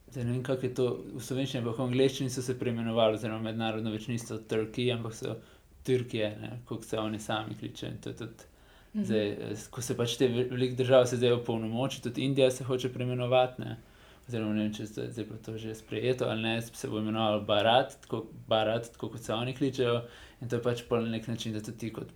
[0.07, 3.41] Zdaj ne vem, kako je to v slovenščini, ampak v angleščini so se preimenovali, oziroma
[3.41, 5.36] mednarodno več niso Turki, ampak so
[5.84, 6.30] Turkije,
[6.66, 7.97] kot se oni sami kličejo.
[8.01, 8.51] to je tudi
[8.95, 9.03] Mhm.
[9.03, 12.89] Zdaj, eh, ko se pač te ve- velike države zdaj opolnomoči, tudi Indija se hoče
[12.89, 13.63] preimenovati.
[14.28, 17.41] Oziroma, ne vem, če zdaj, zdaj bo to že sprejeto ali ne, se bo imenoval
[17.41, 20.01] Barat, tako, Barat, tako kot se oni kličejo.
[20.41, 22.09] In to je pač pa na nek način, da tudi ti kot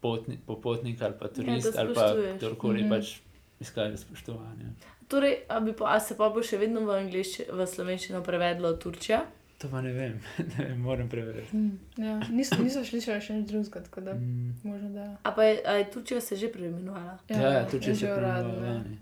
[0.00, 2.88] potni, popotnik ali pa turist da ali pa kdorkoli Mhm.
[2.90, 3.16] pač
[3.60, 4.72] izkaže spoštovanje.
[5.08, 9.22] Torej, a, pa, a se pa bo še vedno v, anglišči, v slovenščino prevedlo Turčija?
[9.58, 10.20] To pa ne vem,
[10.50, 11.50] ne vem moram preveriti.
[11.52, 12.20] Mm, ja.
[12.30, 14.52] Nis, niso slišali še nič drugega, tako da Mm.
[14.62, 15.16] možno da.
[15.22, 17.18] A pa je, a je Turčija se že preimenovala?
[17.28, 18.68] Ja, ja, če je se že uradno, preimenuje.
[18.68, 18.74] ja.
[18.74, 18.98] lani.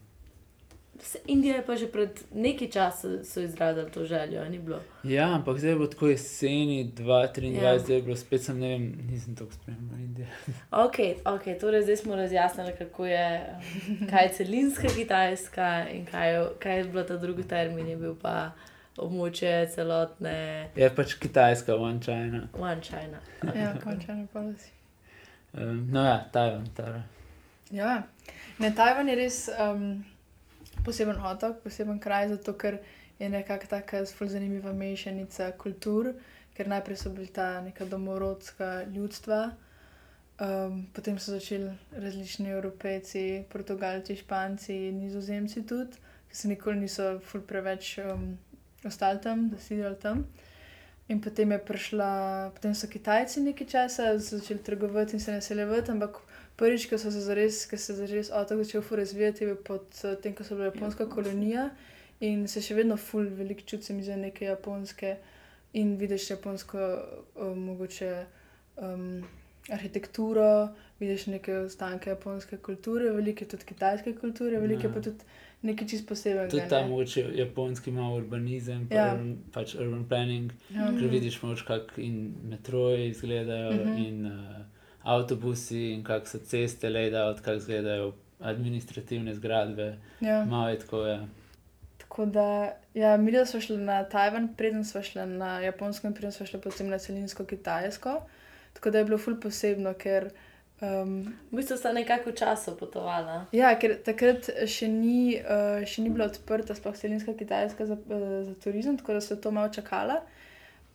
[0.94, 0.95] Se-
[1.26, 4.80] Indija je pa že pred nekaj časa so izrazili to željo, ni bilo.
[5.02, 7.78] Ja, ampak zdaj bo tako jeseni 2023, Ja.
[7.78, 10.28] zdaj je bilo spet, sem, ne vem, nisem tako spremljal Indije.
[10.86, 13.46] Ok, okay torej zdaj smo razjasnili, kako je,
[13.88, 17.96] um, kaj je celinska Kitajska in kaj je, kaj je bil ta drugi termin, je
[17.96, 18.50] bil pa
[18.96, 22.48] območje celotne Je pač Kitajska, One China.
[22.58, 23.20] One China.
[23.54, 24.70] Ja, končano policy.
[25.52, 27.02] Um, no ja, Tajvan, Tara.
[27.70, 28.02] Ja,
[28.58, 30.04] ne, Tajvan je res um,
[30.86, 32.78] poseben otok, poseben kraj, zato ker
[33.18, 36.12] je nekako tako zelo zanimiva mešanica kultur,
[36.56, 39.50] ker najprej so bili ta neka domorodska ljudstva.
[40.36, 45.96] Um, potem so začeli različni Evropejci, Portugalci, Španci, Nizozemci tudi,
[46.28, 48.34] ki se nikoli niso ful preveč um,
[48.84, 50.26] ostali tam, da si delali tam.
[51.08, 52.10] In potem je prišla,
[52.54, 56.20] potem so Kitajci nekaj časa začeli trgovati in se naseljevati, ampak
[56.56, 59.62] prvič, ko so se zares, ko se je zares otok začel ful razvijati, je bil
[59.64, 61.70] pod eh, tem, ko so bila japonska kolonija
[62.20, 65.16] in se še vedno ful veliko čuti, se mi zdi, neke japonske
[65.74, 66.78] in vidiš japonsko,
[67.36, 68.12] um, mogoče.
[68.78, 69.24] Um,
[69.70, 75.02] arhitekturo, vidiš neke ostanke japonske kulture, veliko je tudi kitajske kulture, veliko je pa Ja.
[75.02, 75.24] tudi
[75.62, 76.48] nekaj čist posebnega.
[76.48, 76.88] Tudi ta ne.
[76.88, 79.06] mogoče japonski ima urbanizem, pa Ja.
[79.08, 80.86] urban, pač urban planning, Ja.
[80.90, 83.98] ker vidiš moč, kako in metroji izgledajo, Mhm.
[83.98, 84.32] in uh,
[85.06, 89.94] avtobusi, in kako so ceste layout, kako izgledajo administrativne zgradbe.
[90.20, 90.44] Ja.
[90.44, 91.20] Malo je tako, ja.
[91.98, 96.32] Tako da, ja, mi smo šli na Tajvan, preden smo šli na Japonsko, in preden
[96.32, 98.20] smo šli potem na celinsko Kitajsko.
[98.72, 100.30] Tako da je bilo ful posebno, ker.
[100.80, 103.46] Um, V bistvu sta nekako v času potovala.
[103.52, 108.24] ja, ker takrat še ni, uh, še ni bila odprta, sploh celinska Kitajska za, uh,
[108.44, 110.20] za turizem, tako da so to malo čakala.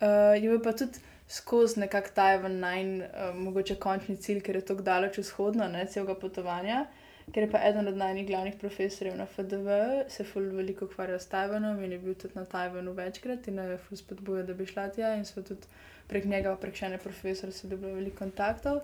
[0.01, 1.01] Uh, je pa tudi
[1.31, 6.15] skozi nekak Tajvan najn, uh, mogoče končni cilj, ker je tako daleč vzhodno, ne celega
[6.19, 6.85] potovanja.
[7.31, 9.77] Ker je pa eden od najnih glavnih profesorjev na FDV,
[10.09, 13.77] se ful veliko ukvarja s Tajvanom in je bil tudi na Tajvanu večkrat in je
[13.85, 15.69] ful spodbujal, da bi šla tja in so tudi
[16.09, 18.81] prek njega, prek še ene profesorja, se dobili veliko kontaktov.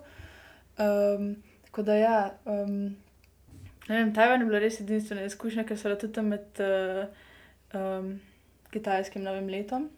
[0.78, 1.34] Um,
[1.66, 2.18] tako da ja.
[2.46, 2.96] Um,
[3.88, 7.04] ne vem, Tajvan je bila res edinstvena izkušnja, ker so bila tudi tam med uh,
[7.76, 8.14] um,
[8.72, 9.90] kitajskim novim letom.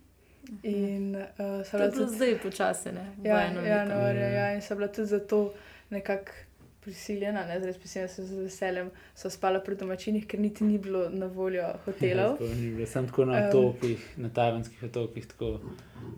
[0.62, 1.24] In uh,
[1.64, 3.07] so bilo tudi zdaj počasi, ne?
[3.22, 3.68] Ja, Vojno leto.
[3.68, 4.38] januarja, Ja.
[4.41, 5.53] ja, in so bila tudi zato
[5.91, 6.32] nekako
[6.80, 11.09] prisiljena, ne zdaj prisiljena, se z veseljem so spala pri domačinih, ker niti ni bilo
[11.11, 12.32] na voljo hotelov.
[12.32, 12.86] Tako ni bilo.
[12.86, 15.61] Sam tako na otokih, na tajvanskih otokih, tako,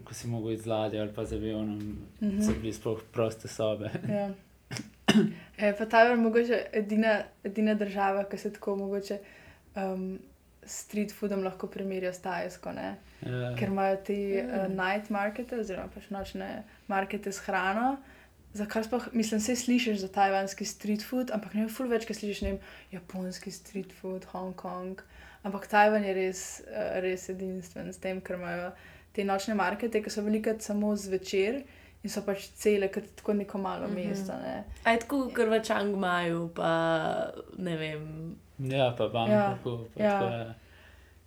[0.04, 1.78] ko si mogel iz ladje ali pa z avionom,
[2.20, 2.40] Mhm.
[2.42, 3.90] so bili sploh proste sobe.
[4.08, 4.30] Ja.
[5.58, 7.10] E, pa Tajvan je mogoče edina,
[7.44, 9.18] edina država, ki se tako mogoče
[9.76, 10.18] um,
[10.66, 12.96] street foodom lahko primerja s Tajsko, ne?
[13.22, 13.54] Ja.
[13.58, 14.76] ker imajo uh, Mm.
[14.76, 17.96] night markete, oziroma pač nočne markete s hrano.
[18.54, 22.14] Za kar sploh, mislim, se slišiš za tajvanski street food, ampak ne ful več, ki
[22.14, 22.58] slišiš, ne vem,
[22.92, 25.00] japonski street food, Hongkong.
[25.42, 28.72] Ampak Tajvan je res, uh, res edinstven s tem, ker imajo
[29.12, 31.62] te nočne markete, ki so velikrat samo zvečer
[32.02, 34.08] in so pač cele, kot tako neko malo mm -hmm.
[34.08, 34.32] mesto.
[34.32, 34.64] Ne?
[34.84, 36.72] Aj tako, ker v Čangmaju, pa
[37.58, 38.36] ne vem.
[38.62, 39.86] Ja, pa vam, Ja, kako.
[39.96, 40.10] Pa ja.
[40.12, 40.54] tako, ja.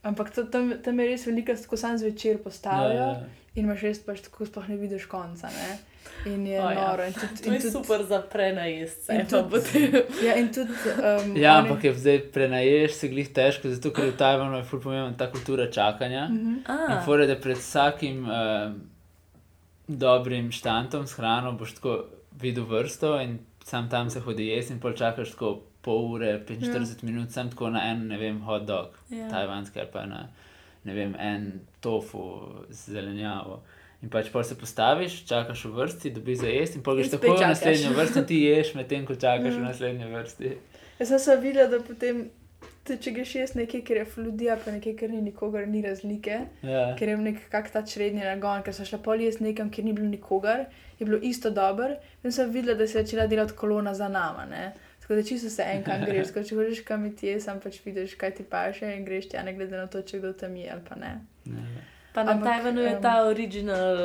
[0.03, 3.23] Ampak to, tam, tam je res veliko, tako sam zvečer postavijo Ja, ja,
[3.55, 5.49] in imaš res pač tako, sploh ne vidiš konca.
[5.49, 5.77] Ne?
[6.25, 6.83] In je oh, ja.
[6.83, 7.03] noro.
[7.03, 10.03] In tudi, To je in tudi, super za prenajest, in in to tudi- potem.
[10.21, 10.71] Ja, in tudi.
[10.71, 14.63] Um, Ja, oni- ampak je zdaj prenaješ se glih težko, zato ker v Tajvanu je
[14.63, 16.27] ful pomembna ta kultura čakanja.
[16.27, 16.53] Mhm.
[16.59, 18.71] In A, fore, da pred vsakim uh,
[19.87, 24.79] dobrim štantom s hrano boš tako videl vrsto in sam tam se hodi jesti in
[24.79, 27.05] pol čakaš tako pol ure, 45 ja.
[27.05, 29.29] minut, sam tako na en, ne vem, hot dog, Ja.
[29.31, 30.23] tajvanski ali pa na,
[30.83, 32.25] ne vem, en tofu
[32.69, 33.61] z zelenjavo.
[34.03, 37.35] In pač pol se postaviš, čakaš v vrsti, dobiš za jesti in pol greš tako
[37.37, 39.59] v naslednjo vrsto ti ješ, medtem ko čakaš Ja.
[39.59, 40.51] v naslednji vrsti.
[40.99, 42.25] Jaz sem se videla, da potem,
[42.85, 46.37] tudi če greš jesti nekaj, ker je fludija, pa nekaj, ker ni nikogar, ni razlike.
[46.63, 46.83] Ja.
[46.99, 49.93] Ker je nek kak ta čredni nagon, ker so šla pol jesti nekam, kjer ni
[49.97, 50.67] bilo nikogar,
[50.99, 51.95] je bilo isto dober.
[52.23, 54.45] In sem videla, da se je začela delati kolona za nama.
[54.45, 54.73] Ne?
[55.05, 58.31] Tako da čisto se enkam greš, tako če hočeš kam ti, sam pač vidiš, kaj
[58.33, 60.95] ti paše in greš tja, ne glede na to, če kdo tam je ali pa
[60.95, 61.11] ne.
[61.45, 61.65] Ja.
[62.13, 63.97] pa na Tajvanu je ta original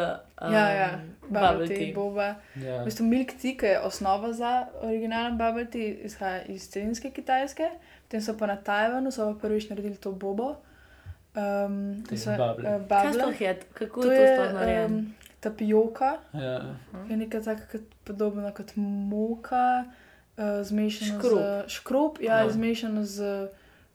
[0.43, 0.89] um, ja, ja,
[1.23, 1.95] bubble tea, tea.
[1.95, 2.27] boba.
[2.57, 2.83] Ja.
[2.83, 4.51] V bistvu milk tea, ki je osnova za
[4.83, 7.71] originalen bubble tea, izhaja iz celinske kitajske,
[8.05, 10.57] potem so pa na Tajvanu, so pa prvič naredili to bobo.
[11.33, 12.77] Um, so, bubble.
[12.89, 13.35] Kaj bubble.
[13.41, 13.55] je?
[13.73, 14.97] Kako To je to je sploh narejeno?
[14.97, 16.75] um, tapioka, Ja.
[17.09, 19.85] je nekaj tako kot, podobno kot moka,
[20.41, 21.39] uh, zmešano Škrob.
[21.39, 22.43] z škrob, ja, Ja.
[22.43, 22.51] ja.
[22.51, 23.49] zmešano z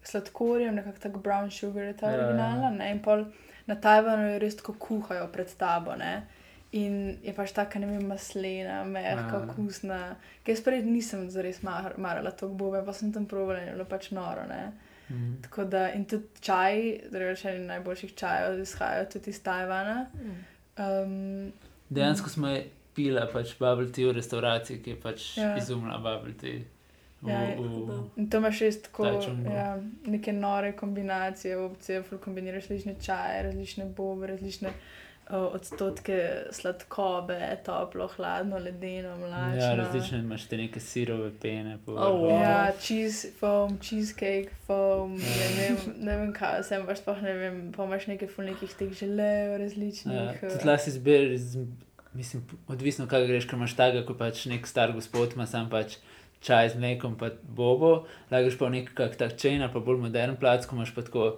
[0.04, 2.24] sladkorjem, nekako tak brown sugar je ta Ja, ja, ja.
[2.24, 2.70] originalna.
[2.72, 2.92] Ne?
[2.92, 3.26] In pol
[3.66, 5.96] na Tajvanu jo res tako kuhajo pred tabo.
[5.96, 6.28] Ne?
[6.72, 9.42] In je pač taka, ne vem, maslena, mehka, Ja.
[9.44, 10.00] okusna.
[10.44, 13.74] Ker jaz prej nisem zares mar, marala to bobe, pa sem tam provala in je
[13.74, 14.46] bilo pač noro.
[14.46, 14.72] Ne?
[15.10, 15.42] Mhm.
[15.42, 16.76] Tako da in tudi čaj,
[17.36, 20.06] še eni najboljših čajev, izhajajo tudi iz Tajvana.
[20.78, 21.52] Um,
[21.90, 22.66] Dejansko smo je
[22.96, 25.52] pila pač bubble tea v restavraciji, ki je pač Ja.
[25.52, 25.58] ja.
[25.62, 26.64] izumila bubble tea.
[27.22, 29.08] V, Ja, v, In to imaš res tako,
[29.50, 34.74] ja, neke nore kombinacije, opcije, kombiniraš različne čaje, različne bobe, različne
[35.30, 39.62] odstotke sladkobe, toplo, hladno, ledeno, mlačno.
[39.62, 41.78] Ja, različne imaš te neke sirove pene.
[41.88, 42.42] Oh, wow.
[42.42, 47.34] Ja, cheese, foam, cheesecake, foam, ja, ne, vem, ne vem kaj, sem pač sploh ne
[47.34, 50.14] vem, pa imaš nekaj ful nekih teh želev različnih.
[50.14, 50.46] Ja, eh.
[50.46, 51.50] tudi lahko izbereš,
[52.16, 55.98] mislim, odvisno kaj greš, ker imaš tega, ko pač nek star gospod ima sam pač
[56.46, 60.02] čaj z mlekom, pa bobo, greš pa v nek kak tak čejn ali pa bolj
[60.08, 61.36] modern plac, ko imaš pa tako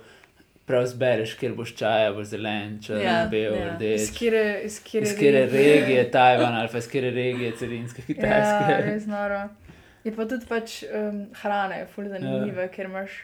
[0.68, 3.76] prav zbereš, kjer boš čaja, boš zelen, črn, Ja, bel, ja.
[3.76, 4.02] rdeč.
[4.02, 8.08] Iz kire, iz kire, Iz kere regije Tajvan ali pa iz kere regije celinske Ja,
[8.08, 8.82] Kitajske.
[8.90, 9.46] res noro.
[10.04, 12.72] Je pa tudi pač um, hrana, je ful zanimiva, ja.
[12.72, 13.16] ker imaš.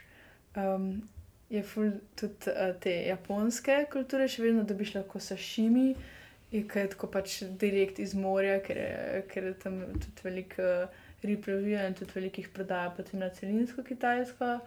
[0.55, 1.03] Um,
[1.49, 6.12] je ful tudi uh, te japonske kulture, še vedno dobiš lahko sašimi, ki
[6.53, 11.47] je tako pač direkt iz morja, ker je, ker je tam tudi veliko uh, rib
[11.47, 14.57] lovijo in tudi veliko jih prodajo potem na celinsko Kitajsko.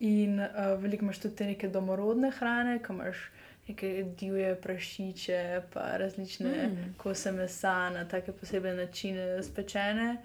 [0.00, 3.24] In uh, veliko imaš tudi te neke domorodne hrane, ki imaš
[3.68, 6.94] neke divje prašiče, pa različne Mm.
[6.98, 10.16] kose mesa na take posebne načine spečene.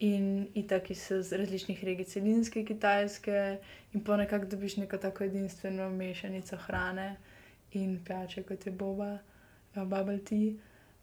[0.00, 3.58] In tako so z različnih regij celinske, kitajske,
[3.92, 7.16] in pa nekako dobiš neko tako edinstveno mešanico hrane
[7.72, 9.18] in pijače, kot je boba,
[9.76, 10.52] bubble tea.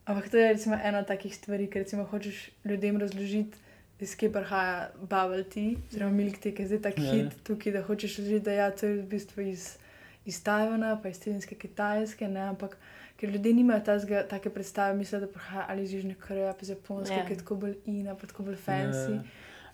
[0.04, 3.56] Ampak to je recimo ena takih stvari, ker recimo hočeš ljudem razložiti,
[4.00, 7.12] iz kje prihaja bubble tea, oziroma milk tea, ki je zdaj tako Ja.
[7.12, 9.76] hit tukaj, da hočeš razložiti, da ja, to je v bistvu iz,
[10.24, 12.76] iz Tajvana, pa iz celinske kitajske, ne, ampak
[13.16, 16.68] ker ljudje nimajo tazga, take predstave, mislijo, da prihaja ali iz Južne Koreje, pa iz
[16.68, 17.18] Japonske, Ja.
[17.18, 17.26] yeah.
[17.26, 19.12] ki je tako bolj ina, pa tako bolj fancy.
[19.12, 19.22] Ja.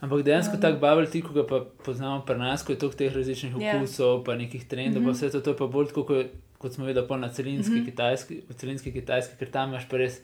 [0.01, 0.61] Ampak dejansko Um.
[0.61, 3.77] tak bubble tea, ko ga pa poznamo pri nas, ko je toliko teh različnih Ja.
[3.77, 5.07] okusov, pa nekih trendov, mm -hmm.
[5.07, 5.19] pa Mhm.
[5.19, 6.27] vse to, to je pa bolj tako, kot,
[6.65, 7.79] kot smo videli na celinski, mm.
[7.79, 7.85] -hmm.
[7.91, 10.21] kitajski, celinski kitajski, ker tam imaš pa res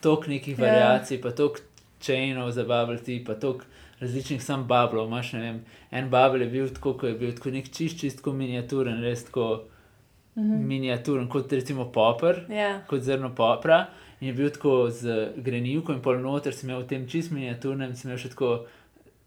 [0.00, 0.64] toliko nekih Ja.
[0.64, 1.60] variacij, pa toliko
[2.00, 3.64] chainov za bubble tea, pa toliko
[4.00, 5.06] različnih sam bublov.
[5.08, 8.32] Imaš, vem, en bubble je bil tako, ko je bil tako nek čist, čist tako
[8.32, 9.64] miniaturen, res tako
[10.36, 10.66] Mhm.
[10.68, 12.80] miniaturen, kot recimo popr Ja.
[12.86, 13.86] kot zrno popra.
[14.20, 17.94] In je bil tako z grenivko, in pol noter si imel v tem čist miniaturnem,
[17.94, 18.66] si imel še tako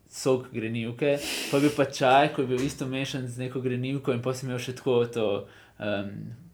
[0.09, 1.17] sok grenivke,
[1.51, 4.33] pa je bil pa čaj, ko je bil isto mešan z neko grenivko, in pa
[4.33, 5.47] si imel še tako to
[5.79, 6.09] um,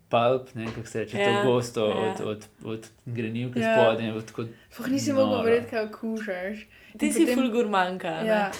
[0.09, 1.95] pulp, ne kako se reče, Ja, to gosto ja.
[1.95, 3.73] od, od, od grenivke Ja.
[3.73, 4.45] spodaj.
[4.71, 6.57] Fuh, nisi mogel verjeti, kaj okušaš.
[6.97, 8.09] Ti In si potem- ful gurmanka.
[8.13, 8.27] ne?
[8.27, 8.51] Ja,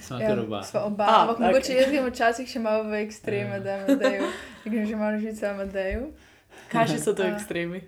[0.00, 0.62] Smo ja, oba.
[0.62, 1.04] sva oba.
[1.04, 1.46] A, Ampak okej.
[1.46, 3.58] mogoče jaz grem včasih še malo v ekstreme, Ja.
[3.60, 4.24] da je Madeju.
[4.64, 6.12] Grem že malo žica Madeju.
[6.68, 7.34] Kaj še so to Ja.
[7.34, 7.80] ekstremi?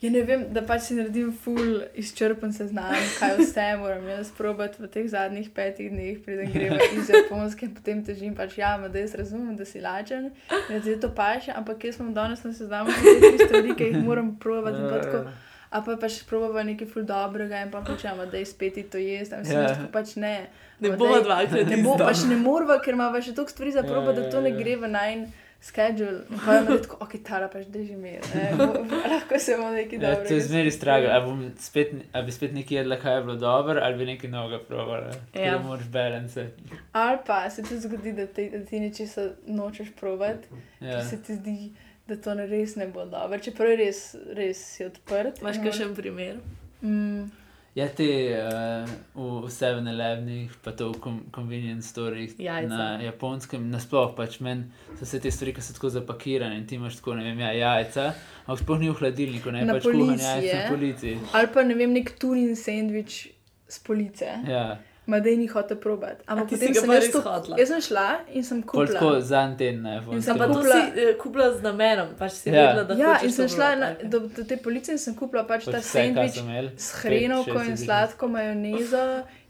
[0.00, 4.80] Ja, ne vem, da pač si naredim ful izčrpen seznam, kaj vse moram jaz probati
[4.80, 8.96] v teh zadnjih petih dneh, preden gremo iz Japonske in potem težim pač, ja, da
[8.98, 12.96] jaz razumem, da si lačen, da ti to paše, ampak jaz sem danes na seznamu
[12.96, 15.22] tri stvari, ki jih moram probati in pa tako.
[15.70, 19.36] A pa pač probava nekaj ful dobrega in pa hočemo, da je spet to jesti.
[19.36, 19.60] Ampak Ja.
[19.60, 19.76] yeah.
[19.76, 20.32] tako pač ne.
[20.80, 23.86] Ne daj- dvakrat Ne bo, pač ne morava, ker imamo še toliko stvari za Ja,
[23.86, 24.56] probo, da ja, to ne ja.
[24.56, 25.22] gre v najn
[25.60, 26.20] schedule.
[26.44, 28.20] Pa je tako, ok, tara pač drži mir.
[28.56, 30.28] bo- Lahko se bomo nekaj Ja, dobrega.
[30.28, 31.12] to je zmeri strah, spomnili.
[31.12, 34.30] ali, bom spet, ali bi spet nekaj jedla, kaj je bilo dobro, ali bi nekaj
[34.30, 35.10] novega probala.
[35.34, 35.40] Ja.
[35.42, 35.58] Ja.
[35.58, 36.46] Moraš balance.
[36.94, 40.48] Ali pa se ti zgodi, da, te, da ti nečesa nočeš probati,
[40.80, 40.90] Ja.
[40.92, 41.72] ker se ti zdi,
[42.06, 43.38] da to ne res ne bo dobro.
[43.38, 44.00] Čeprav je res,
[44.32, 45.40] res si odprt.
[45.40, 46.36] Imaš kakšen primer?
[46.82, 47.30] Mm,
[47.74, 50.98] Ja, te uh, v 7-Elevenih, pa to v
[51.30, 52.66] convenience storih Jajca.
[52.66, 54.66] na japonskem, nasploh pač meni
[54.98, 57.52] so vse te stvari, ki so tako zapakirane in ti imaš tako, ne vem, ja,
[57.54, 58.08] jajca,
[58.42, 60.56] ampak sploh ni v hladilniku, ne Na pač kuhanje polici jajc je.
[60.56, 61.12] na polici.
[61.32, 63.20] ali pa ne vem, nek turin sendvič
[63.68, 64.26] z police.
[64.48, 64.64] Ja,
[65.10, 66.22] Madej ni hotel probati.
[66.22, 67.54] A Ampak ti si potem ga sem jaz to- hotela?
[67.58, 68.86] Jaz sem šla in sem kupila.
[68.88, 72.32] tako za en teden na In sem Pa kupila- si eh, kupila z namenom, pač
[72.32, 72.54] si Ja.
[72.54, 75.14] vedela, da Ja, hočeš in sem to šla na, do, do te police in sem
[75.14, 76.34] kupila pač Pač ta sendvič
[76.76, 79.04] s hrenovko in sladko majonezo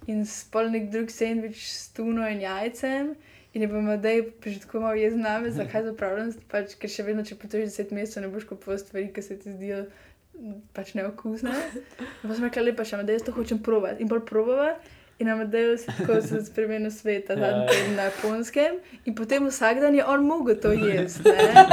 [0.07, 3.15] in spol nek drug sendvič s tuno in jajcem.
[3.53, 7.23] In je pa Madej že tako malo jezen name, zakaj zapravljam, pač, ker še vedno,
[7.23, 9.87] če potuješ 10 mesecev, ne boš kupoval stvari, ki se ti zdijo
[10.73, 11.51] pač neokusne.
[11.51, 14.01] In pa sem rekla, lepa še, Madej, jaz to hočem probati.
[14.01, 14.77] In bolj probava.
[15.21, 17.97] In na Madeju se tako se spremenil sveta, Ja, zadnji ja.
[17.97, 18.75] na japonskem,
[19.05, 21.23] in potem vsak dan je on mogel to jesti.
[21.25, 21.67] ne.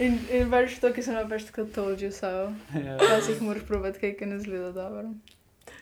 [0.00, 2.30] In, in pač to, ki sem vam pač tako told you so.
[2.76, 2.96] Ja.
[2.96, 5.08] Včasih moraš probati kaj, ki ne zgleda dobro.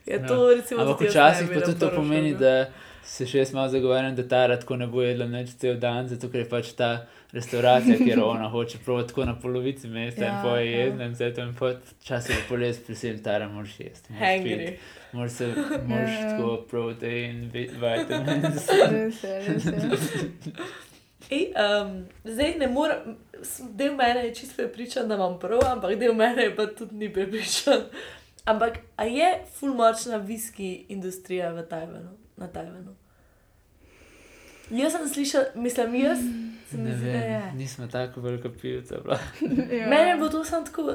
[0.07, 0.27] Ja, Ja.
[0.27, 2.70] to recimo Ampak včasih pa tudi to pomeni, da
[3.05, 6.09] se še jaz malo zagovarjam, da ta rad tako ne bo jedla več cel dan,
[6.09, 6.90] zato ker je pač ta
[7.32, 10.78] restauracija, kjer ona hoče provati tako na polovici mesta Ja, in poje ja.
[10.81, 14.12] jezne in vse to in pa včasih je poles prisil, tara moraš jesti.
[14.12, 14.59] moraš Hangry.
[14.59, 14.78] piti,
[15.12, 15.47] Moraš se,
[15.87, 16.31] moraš Ja, ja.
[16.31, 18.69] tako protein, vi- vitamins.
[18.91, 20.53] Res je, res je.
[21.31, 21.91] Ej, um,
[22.24, 23.16] zdaj ne morem,
[23.70, 27.12] del mene je čisto prepričan, da imam prav, ampak del mene je pa tudi ni
[27.12, 27.81] prepričan.
[28.45, 32.95] Ampak a je ful močna viski industrija v Tajvanu, na Tajvanu?
[34.70, 36.19] Jaz sem slišal, mislim, jaz
[36.73, 38.95] mi Ne vem, nismo tako velika pivca.
[39.73, 39.89] Ja.
[39.89, 40.95] Mene bo to samo tako,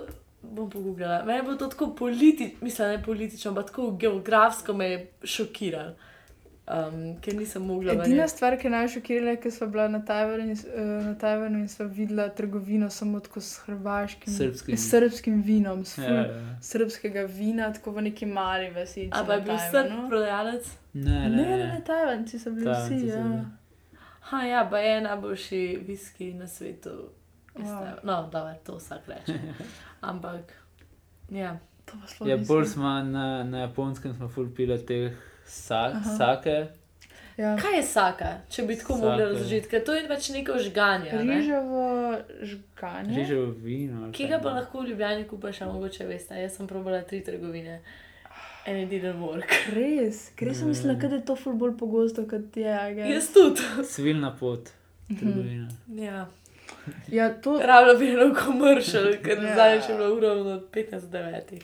[0.52, 1.24] bom pogubljala.
[1.26, 5.94] Mene bo to tako politično, mislim, ne politično, ampak tako geografsko me je šokiralo.
[6.68, 7.92] Um, ker nisem mogla.
[7.92, 8.32] Edina verjeti.
[8.32, 11.60] stvar, ki je najbolj šokirala, je, ko smo bila na Tajvanu in, eh, na Tajvanu
[11.60, 14.78] in smo videla trgovino samo tako s hrvaškim, Srbskim.
[14.78, 16.58] s srbskim vinom, s Ja, ful ja.
[16.62, 19.10] srpskega vina, tako v neki mali vasi.
[19.14, 20.66] A pa je bil srb prodajalec?
[20.94, 21.68] Ne, Ne, ne, ne, ne.
[21.68, 23.08] ne, Tajvanci so bili Tajvanci vsi.
[23.08, 23.24] Ja.
[23.24, 23.46] bili.
[24.22, 26.90] Ha, ja, pa je najboljši viski na svetu.
[27.56, 27.94] Wow.
[28.04, 29.40] No, da je to vsak reče.
[30.06, 30.54] Ampak,
[31.32, 31.58] ja.
[31.86, 35.12] To pa sploh Ja, bolj smo na, na japonskem, smo ful pila teh
[35.46, 36.16] sa, Aha.
[36.18, 36.56] sake.
[37.38, 37.56] Ja.
[37.58, 39.06] Kaj je saka, če bi tako Sake.
[39.06, 39.68] mogli razložiti?
[39.68, 41.12] Ker to je pač neko žganje.
[41.14, 41.34] Ne?
[41.34, 41.84] Riževo
[42.44, 43.16] žganje.
[43.16, 44.12] Riževo vino.
[44.12, 44.56] Ki ga pa ne.
[44.56, 46.36] lahko v Ljubljani kupaš, a mogoče veste.
[46.36, 47.82] Jaz sem probala tri trgovine.
[48.66, 49.52] And it didn't work.
[49.70, 52.72] Res, ker sem mislila, da je to ful bolj pogosto kot je.
[53.06, 53.62] Jaz tudi.
[53.86, 54.72] Svilna pot,
[55.10, 55.20] Mhm.
[55.20, 55.68] trgovina.
[56.00, 56.26] Ja.
[57.10, 59.54] Ja, to, Rabila bi eno komeršal, ker Ja.
[59.54, 61.62] zdaj je bilo uro od 15 do 9.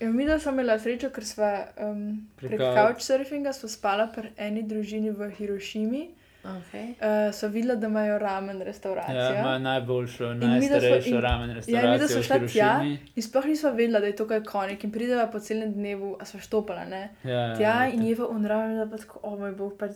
[0.00, 1.44] ja, mi da smo imeli srečo, ker smo
[1.78, 2.02] um,
[2.36, 6.08] Prek prek couch- couchsurfinga spala pri eni družini v Hirošimi.
[6.40, 6.94] Okay.
[6.94, 9.34] Uh, so videla, da imajo ramen Ja, restauracijo.
[9.34, 12.46] ima najboljšo, mi najstarejšo in- ramen Ja, in mi restauracijo da smo v šla tja
[12.74, 12.98] Hirošimi.
[13.16, 16.24] in sploh nismo vedela, da je to kaj konik in prideva po celem dnevu, a
[16.24, 17.08] smo štopala, ne?
[17.24, 19.90] Ja, Tja ja, in je v unraven, da pa tako, o moj bog, pač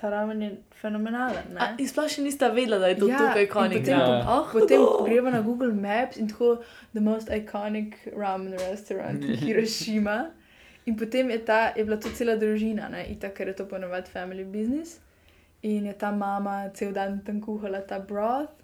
[0.00, 0.50] ta ramen je
[0.80, 3.78] fenomenalen, in sploh še nista vedela, da je to Ja, tukaj in konik.
[3.82, 3.98] potem-?
[3.98, 4.22] Ja.
[4.30, 6.62] Oh, Potem greva na Google Maps in tako
[6.94, 10.18] the most iconic ramen restaurant in Hirošima.
[10.86, 14.08] In potem je, ta, je bila to cela družina, ne, itak, ker je to ponovadi
[14.08, 15.00] family business.
[15.62, 18.54] In je ta mama cel dan tam kuhala ta broth,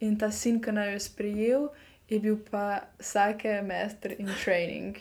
[0.00, 1.68] in ta sin, ki naj jo je sprejel,
[2.08, 2.64] je bil pa
[2.98, 4.96] sake master in training.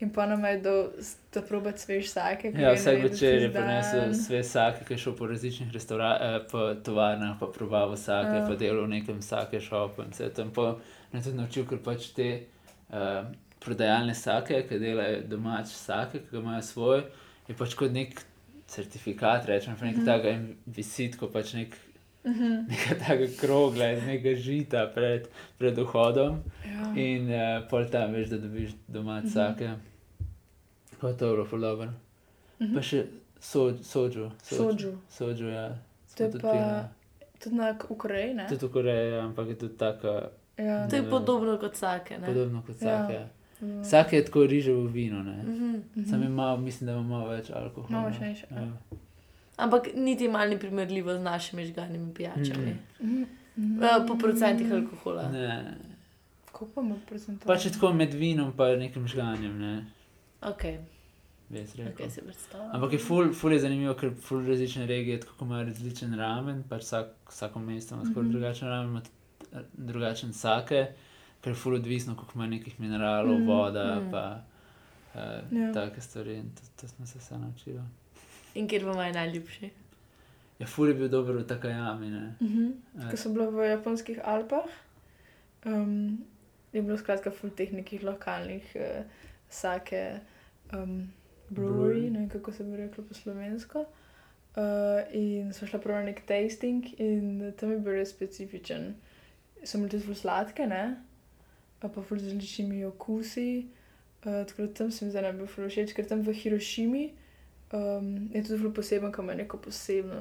[0.00, 0.86] In pa nam je dal,
[1.34, 2.52] da proba svež sake.
[2.56, 7.36] Ja, vsak večer je prinesel svež sake, ki je šel po različnih eh, po tovarnah,
[7.40, 8.46] pa probavo sake, ja.
[8.48, 10.78] pa delal v nekem sake šopu in se tam po,
[11.12, 13.22] ne tudi naučil, ker pač te eh,
[13.60, 17.04] prodajalne sake, ki delajo domač sake, ki ga imajo svoj,
[17.48, 18.24] je pač kot nek
[18.72, 20.08] certifikat, rečem, pa nek mm.
[20.08, 20.36] taka
[20.66, 21.76] visitko, pač nek
[22.24, 22.68] Uh -huh.
[22.68, 25.28] Nekaj takega krogla iz nekega žita pred,
[25.58, 26.92] pred vhodom, ja.
[26.96, 29.64] in uh, pol tam veš, da dobiš doma cake.
[29.64, 29.72] Mhm.
[29.72, 29.89] Uh -huh.
[31.02, 31.88] 2 evrov, ful dober.
[31.88, 32.70] Uh mhm.
[32.70, 32.74] -huh.
[32.74, 33.06] Pa še
[33.40, 34.30] so, soju.
[34.42, 34.98] Soju.
[35.08, 35.78] Soju, ja.
[36.16, 36.88] To je pa pila.
[37.42, 38.46] tudi na Ukraji, ne?
[38.48, 40.28] Tudi v Koreji, ja, ampak je tudi taka.
[40.56, 40.88] Ja.
[40.88, 42.26] To je podobno kot sake, ne?
[42.26, 42.98] Podobno kot ja.
[42.98, 43.28] sake, ja.
[43.60, 43.82] Mm.
[43.82, 45.42] Vsak je tako riževo vino, ne?
[45.42, 46.10] Mm -hmm.
[46.10, 48.00] Sam ima, mislim, da ima malo več alkohola.
[48.00, 48.44] Malo še več.
[48.50, 48.60] Ja.
[48.60, 48.72] ja.
[49.56, 52.76] Ampak niti malo ni primerljivo z našimi žganimi pijačami.
[53.00, 53.24] Mm.
[53.56, 53.80] Mm.
[54.08, 55.28] Po procentih alkohola.
[55.28, 55.74] Ne.
[56.44, 57.46] Kako pa ima procentov?
[57.46, 59.84] Pač je tako med vinom in nekim žganjem, ne?
[60.42, 60.62] Ok,
[61.48, 62.06] Bi jaz rekel.
[62.06, 62.70] ok, si predstavljam.
[62.72, 66.62] Ampak je ful, ful je zanimivo, ker ful različne regije, tako kot imajo različen ramen,
[66.64, 68.32] pač vsak, vsako mesto ima skoraj Mhm.
[68.32, 69.02] drugačen ramen, ima
[69.52, 70.86] eh, drugačen sake,
[71.40, 74.10] ker je ful odvisno, koliko ima nekih mineralov, Mhm, voda, mhm.
[74.10, 74.40] pa
[75.14, 75.20] uh,
[75.52, 75.72] Ja.
[75.74, 76.34] take stvari.
[76.34, 77.80] In to, to smo se vse naučili.
[78.54, 79.70] In kjer vam je najljubši?
[80.58, 82.34] Ja, ful je bil dober v takajami, ne.
[82.40, 82.70] Mhm.
[82.98, 84.68] Eh, Ko so bili v japonskih Alpah,
[85.64, 86.18] um,
[86.72, 89.04] je bilo skratka ful teh nekih lokalnih uh,
[89.50, 90.20] sake
[90.74, 91.12] um,
[91.50, 93.84] brewery, ne vem kako se bi reklo po slovensko.
[94.56, 98.94] Uh, in so šla prav nek tasting in tam je bil res specifičen.
[99.64, 100.96] So bile tudi ful sladke, ne?
[101.80, 103.66] Pa ful z različnimi okusi.
[104.24, 107.04] Uh, tako da tam se mi zdaj najbolj všeč, ker tam v Hirošimi
[107.72, 110.18] um, je tudi ful poseben, ko ima neko posebno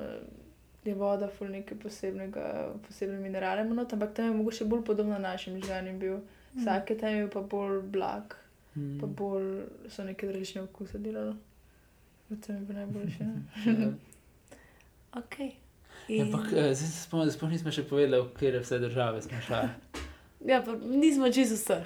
[0.83, 2.43] je voda, ful nekaj posebnega,
[2.87, 6.19] posebne minerale, ampak tam je mogoče bolj podobno našim žganjem bil.
[6.55, 8.35] Vsake tam je bil pa bolj blag,
[8.99, 9.13] pa mm.
[9.13, 9.49] bolj
[9.89, 11.35] so neke različne okuse delali.
[12.29, 13.23] To mi je bilo najboljše.
[13.23, 13.91] Ja.
[15.13, 15.39] Ok.
[15.39, 15.49] Ja,
[16.15, 19.37] In- Ampak eh, zdaj se spomnim, sploh nismo še povedali, v katere vse države smo
[19.41, 19.59] šli.
[20.41, 21.85] Ja, pa nismo čisto vseh.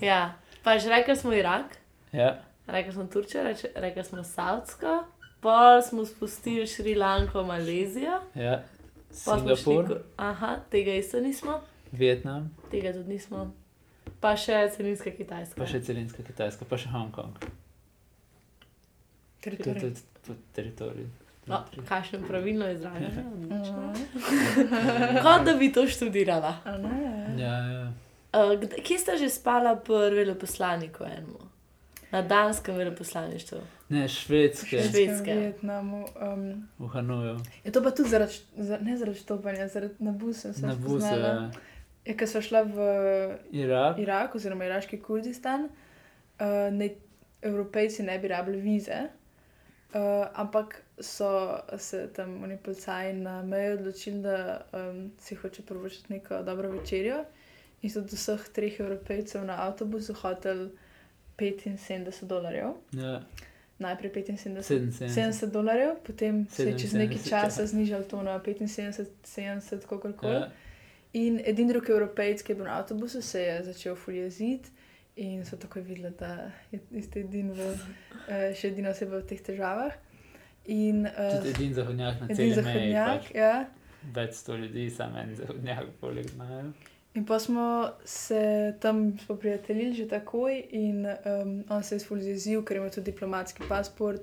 [0.00, 1.74] Ja, pa že rekli smo Irak,
[2.12, 3.42] ja, rekli smo Turčijo,
[3.76, 5.04] rekli smo Saudsko,
[5.40, 8.62] pol smo spustili Šrilanko, Malezijo, ja.
[9.08, 9.14] šli.
[9.14, 11.60] Singapur, ko- Aha, tega isto nismo,
[11.92, 13.50] Vietnam, tega tudi nismo.
[14.24, 15.58] Pa še celinska Kitajska.
[15.60, 17.36] pa še celinska Kitajska, pa še Hongkong.
[19.44, 20.00] Teritorij.
[20.56, 21.10] teritoriju.
[21.46, 23.24] No, kakšno pravilno izražanje.
[23.34, 23.92] odlično.
[23.92, 25.18] Mhm.
[25.22, 26.54] Kot da bi to študirala.
[27.36, 27.92] Ja, ja.
[28.32, 31.44] Uh, kje ste že spala pri veleposlaniku enemu?
[32.10, 33.58] Na danskem veleposlaništvu.
[33.88, 34.90] Ne, švedske, Švedske.
[34.90, 36.06] Švedska, Vietnamu.
[36.16, 40.54] Um, v Hanoju, je to pa tudi zaradi, za, ne zaradi štopanja, zaradi nabusa.
[40.62, 41.50] na Busu, spoznala.
[42.04, 42.14] Ja.
[42.16, 42.78] Ker so šla v
[43.52, 43.98] Irak.
[43.98, 46.90] Irak oziroma iraški Kurdistan, uh, ne,
[47.42, 54.22] evropejci ne bi rabili vize, uh, ampak so se tam oni policaji na meji odločili,
[54.22, 57.24] da um, si hoče privoščiti neko dobro večerjo.
[57.84, 60.68] in so od vseh treh evropejcev na avtobusu hotel
[61.38, 62.74] 75 dolarjev.
[62.92, 63.20] Ja,
[63.78, 65.08] Najprej 75 77.
[65.08, 67.66] 70 dolarjev, potem se je čez nekaj 77, časa ja.
[67.66, 70.34] znižal to na 75, 70, kako koli.
[70.34, 70.50] Ja.
[71.14, 74.70] In edini drugi evropejec, ki je bil na avtobusu, se je začel fuljeziti
[75.16, 77.68] in so takoj videli, da je isti edin v,
[78.28, 79.94] eh, še edina oseba v teh težavah.
[80.66, 82.54] In Tudi uh, edin zahodnjak na celem meji.
[82.56, 83.34] zahodnjak, Pač.
[83.34, 83.52] ja.
[84.14, 86.72] Več sto ljudi, samo en zahodnjak, poleg znajo.
[87.14, 87.66] In pa smo
[88.04, 88.40] se
[88.80, 94.20] tam spoprijateljili že takoj, in um, on se je sfuljezil, ker ima tudi diplomatski pasport.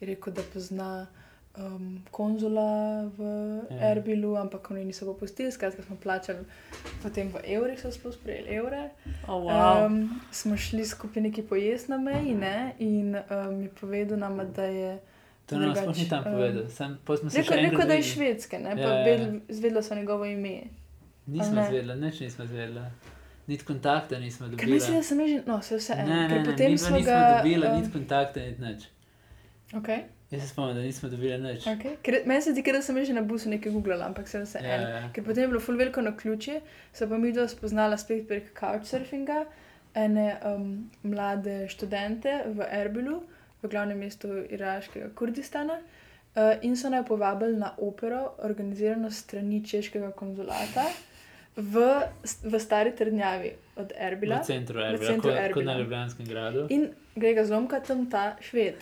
[0.00, 1.06] Je rekel, da pozna
[1.56, 2.70] um, konzula
[3.08, 3.22] v
[3.70, 3.76] Ja.
[3.76, 3.90] ja.
[3.90, 6.38] Erbilu, ampak oni niso popustili, skratka smo plačali
[7.02, 8.90] potem v evrih, so sploh sprejeli evre.
[9.26, 9.86] Oh, wow.
[9.86, 12.74] um, Um, smo šli skupaj neki pojest na meji ne?
[12.78, 14.98] in um, je povedal nam, da je.
[15.46, 16.68] To nam drugače, sploh ni tam um, povedal.
[16.68, 18.70] Sam, pol smo se še Rekel, rekel, enkrat da je švedske, ne?
[18.70, 19.04] Ja, pa ja.
[19.04, 20.60] vedel- zvedela so njegovo ime.
[21.26, 21.66] Nismo ne?
[21.66, 22.80] zvedeli, nič nismo zvedeli.
[23.46, 24.72] Niti kontakta nismo dobili.
[24.72, 26.14] mislim, da sem že, no, se vse Ne, eno.
[26.14, 27.36] ne, Ker ne, potem mi smo nismo ga.
[27.36, 28.84] dobili um, niti kontakta, niti nič.
[29.72, 30.00] Okay,
[30.30, 31.64] Jaz se spomnim, da nismo dobili nič.
[31.66, 31.96] okay.
[32.02, 34.74] Ker, meni se zdi, da sem že na busu nekaj googlala, ampak se vse Ja,
[34.76, 34.88] eno.
[34.88, 35.08] ja.
[35.12, 36.60] Ker potem je bilo full veliko na ključe,
[36.92, 39.44] se pa mi dva spoznala spet prek couchsurfinga,
[39.94, 43.22] ene um, mlade študente v Erbilu,
[43.62, 45.80] v glavnem mestu iraškega Kurdistana.
[46.36, 50.84] Uh, in so naj povabili na opero, organizirano strani češkega konzulata
[51.56, 51.82] v,
[52.44, 54.38] v stari trdnjavi od Erbila.
[54.38, 55.72] V centru Erbila, centru kot, kot Erbila.
[55.72, 56.66] na Ljubljanskem gradu.
[56.70, 56.86] In
[57.16, 58.78] gre ga zlomka tam ta šved.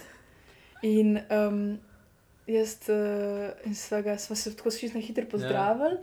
[0.82, 1.78] In um,
[2.46, 5.98] jaz uh, in sva, ga, sva se tako čisto na hitro pozdravili.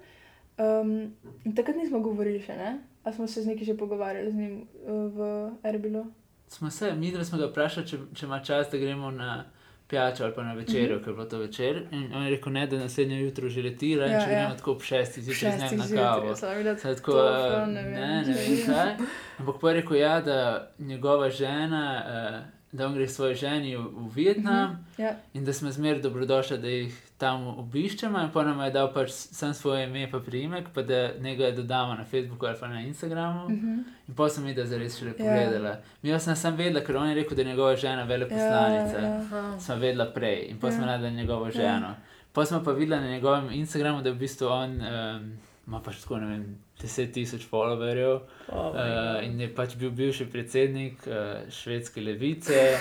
[0.58, 2.78] Um, in takrat nismo govorili še, ne?
[3.04, 6.06] A smo se z neki že pogovarjali z njim uh, v Erbilu.
[6.48, 9.46] Smo se, mi dva smo ga vprašali, če, če ima čas, da gremo na
[9.88, 11.04] pijačo ali pa na večerjo, mm -hmm.
[11.04, 11.88] ker je bilo to večer.
[11.92, 14.40] In on je rekel, ne, da naslednje jutro že letira in Ja, če ja.
[14.40, 16.36] gremo tako ob šestih zjutraj z njim na kavo.
[16.36, 18.96] Saj tako, to eh, ne, ne ne, vem, kaj.
[19.40, 23.78] Ampak pa je rekel, ja, da njegova žena, eh, da on gre s svojo ženi
[23.78, 24.70] v, v Vietnam.
[24.72, 25.02] Mm -hmm.
[25.02, 28.94] Ja, In da smo zmeraj dobrodošli, da jih tam obiščemo, in pa nam je dal
[28.94, 32.82] pač sam svoje ime, pa priimek, pa da njega dodamo na Facebooku ali pa na
[32.82, 33.50] Instagramu.
[33.50, 33.68] Mm mhm.
[33.68, 33.84] -hmm.
[34.08, 35.16] In pa sem videl, da res šele Ja.
[35.18, 35.78] pogledala.
[36.02, 38.98] Mi jaz sem sam vedela, ker on je rekel, da je njegova žena veleposlanica.
[38.98, 39.16] Ja, ja.
[39.16, 39.60] Aha.
[39.60, 40.74] Smo vedela prej in pa Ja.
[40.74, 41.96] smo najdela njegovo ženo.
[42.34, 44.72] Pa smo pa videla na njegovem Instagramu, da je v bistvu on.
[44.72, 45.38] Um,
[45.68, 46.44] ima pač tako, ne vem,
[46.78, 48.20] 10 tisoč followerjev.
[48.50, 51.16] Oh, Uh, in je pač bil bivši predsednik uh,
[51.50, 52.78] švedske levice,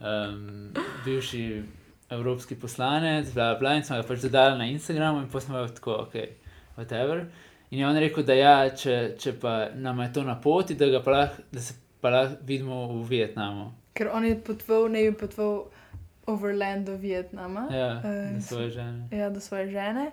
[0.00, 0.72] um,
[1.04, 1.62] bivši
[2.10, 5.54] evropski poslanec, bla, bla, bla, in smo ga pač dodali na Instagramu, in pa smo
[5.56, 6.14] ga tako, ok,
[6.76, 7.24] whatever.
[7.70, 10.86] In je on rekel, da ja, če, če pa nam je to na poti, da,
[10.88, 13.72] ga pa lahko- da se pa lahko vidimo v Vietnamu.
[13.92, 15.64] ker on je potoval, ne bi potoval
[16.26, 17.66] overland do Vietnama.
[17.70, 19.08] Ja, Eh, za svoje žene.
[19.12, 20.10] Ja, do svoje žene.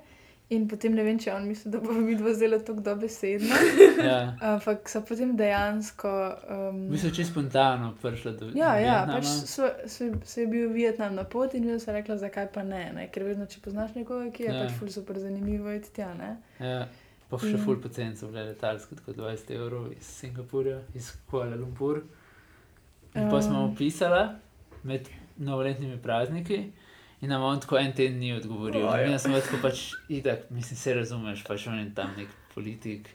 [0.50, 3.56] In potem ne vem, če je on mislil, da bo vidva zelo tako dobesedna.
[4.06, 4.18] Ja.
[4.42, 6.10] Ampak so potem dejansko.
[6.50, 9.14] Um, Mi smo čisto spontano prišli do ja, ja, Vietnama.
[9.16, 12.62] pač so, so, so je bil Vietnam na poti in jaz sem rekla, zakaj pa
[12.64, 13.08] ne, ne?
[13.10, 14.56] ker vedno, če poznaš nekoga, ki je Ja.
[14.56, 14.68] ja.
[14.68, 16.12] pač ful super zanimivo, iti tja.
[16.14, 16.36] Ne?
[16.60, 16.86] Ja,
[17.32, 22.04] pa še ful pocen so bile letalske, tako 20 evrov iz Singapurja, iz Kuala Lumpur.
[23.16, 23.72] In pa smo Um.
[23.74, 24.28] opisali
[24.84, 26.68] med novoletnimi prazniki.
[27.26, 28.86] In nam on tako en teden ni odgovoril.
[29.00, 29.80] In jaz sem tako pač,
[30.12, 33.08] itak, mislim, se razumeš, pač on je tam nek politik.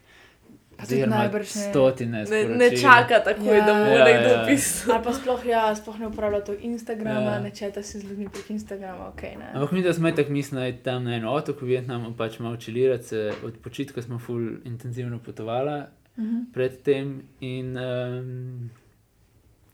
[0.80, 3.66] Oziroma najbrž ne- stotine Ne, ne čaka takoj, Ja.
[3.66, 4.44] da mu Ja, nekdo ja.
[4.46, 4.94] pisal.
[4.94, 7.32] Ali pa sploh, ja, sploh ne uporablja to Instagrama, Ja.
[7.32, 7.40] ja.
[7.40, 9.22] ne četa si z ljudmi prek Instagrama, ok.
[9.22, 9.50] Ne?
[9.54, 13.04] Ampak mi, da smo tako mislili, tam na eno otok v Vietnamu, pač malo čilirati,
[13.04, 15.82] se od počitka smo ful intenzivno potovali
[16.16, 16.36] Mhm.
[16.52, 17.10] predtem
[17.40, 18.70] in um,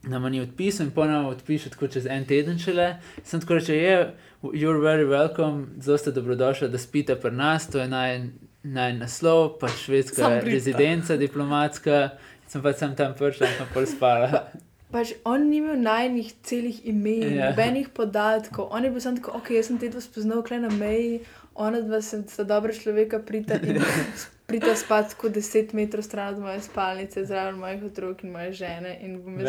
[0.06, 2.96] nam ni odpisal, in ponovno odpiše tako čez en teden šele.
[3.24, 3.96] Sem tako reče, je,
[4.42, 8.20] you're very welcome, zelo ste dobrodošli, da spite pri nas, to je naj,
[8.62, 12.08] naj naslov, pač švedska rezidenca, diplomatska.
[12.46, 14.44] Sem pa sem tam prišla in sem pol spala.
[14.92, 17.50] Pač on ni imel najnih celih imen, Ja.
[17.50, 18.68] nobenih podatkov.
[18.70, 21.20] On je bil samo tako, ok, jaz sem te dva spoznal kle na meji,
[21.54, 23.82] ona dva sem sta dobra človeka, prita in
[24.46, 28.98] prita spat tako 10 metrov stran od moje spalnice, zraven mojih otrok in moje žene.
[29.02, 29.48] In bom jaz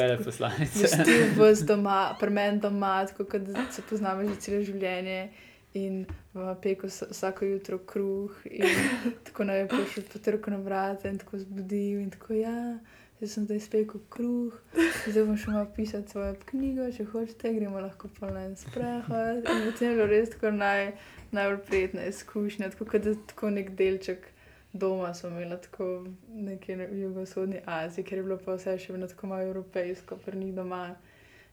[0.82, 3.42] vestil vas doma, pri meni doma, tako kot
[3.72, 5.30] se poznamo že celo življenje.
[5.74, 8.66] In vsa- vsako jutro kruh, in
[9.26, 12.00] tako naj bi prišel potrko na vrata in tako zbudil.
[12.02, 12.80] In tako, ja,
[13.22, 14.56] jaz sem zdaj spekel kruh,
[15.08, 19.44] zdaj bom šel malo pisati svojo knjigo, če hočete, gremo lahko pa na en sprehod.
[19.46, 20.92] In potem je bilo res tako naj,
[21.32, 24.26] najbolj prijetna izkušnja, tako kot da tako nek delček
[24.74, 25.88] doma smo imeli, tako
[26.30, 30.38] nekje v jugovzhodni Aziji, ker je bilo pa vse še vedno tako malo evropejsko, pri
[30.38, 30.96] njih doma.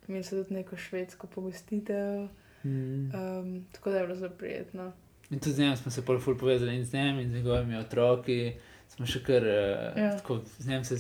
[0.08, 2.28] Imeli so tudi neko švedsko pogostitev,
[2.64, 3.10] Mm.
[3.10, 4.92] um, tako da je bilo zelo prijetno.
[5.30, 7.76] In tudi z njim smo se pol ful povezali in z njim in z njegovimi
[7.76, 8.52] otroki.
[8.88, 10.16] smo še kar, uh, Ja.
[10.16, 10.96] tako, z njim se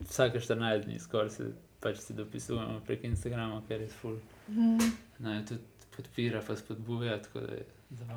[0.00, 1.44] vsake 14 dni skoraj se
[1.80, 4.16] pač si dopisujemo prek Instagrama, ker je ful.
[4.48, 4.78] Mhm.
[5.18, 5.60] Naj tudi
[5.96, 7.64] podpira, pa spodbuja, tako da je.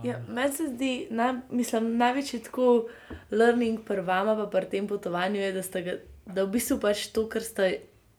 [0.03, 2.87] Ja, meni se zdi, naj, mislim, največji tako
[3.31, 7.07] learning pri vama, pa pri tem potovanju je, da, sta ga, da v bistvu pač
[7.15, 7.75] to, kar ste.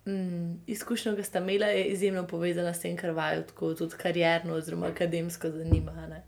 [0.07, 4.55] Mm, izkušnja, ki ste imeli, je izjemno povezana s tem, kar vaju tako tudi karjerno
[4.55, 6.07] oziroma akademsko zanima.
[6.07, 6.21] Ne?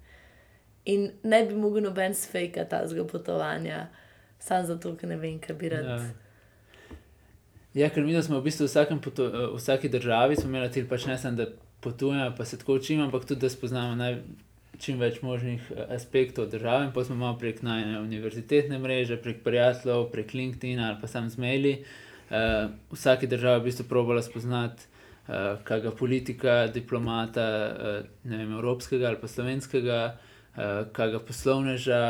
[0.90, 3.84] In ne bi mogel noben sfejka tazga potovanja,
[4.42, 5.86] samo zato, ker ne vem, kaj bi rad.
[5.86, 6.00] Ja.
[7.78, 9.22] Ja, ker mi smo v bistvu v, vsakem eh,
[9.52, 11.46] v vsaki državi smo imeli cilj, pač ne samo, da
[11.80, 14.16] potujemo, pa se tako učimo, ampak tudi, da spoznamo naj,
[14.78, 16.88] čim več možnih eh, aspektov države.
[16.88, 21.30] In pa smo malo prek najne univerzitetne mreže, prek prijateljev, prek LinkedIn ali pa sam
[21.30, 21.74] z maili.
[22.28, 28.50] Uh, v vsaki državi v bistvu probala spoznati, uh, kakega politika, diplomata, uh, ne vem,
[28.52, 30.60] evropskega ali pa slovenskega, uh,
[30.92, 32.02] kakega poslovneža,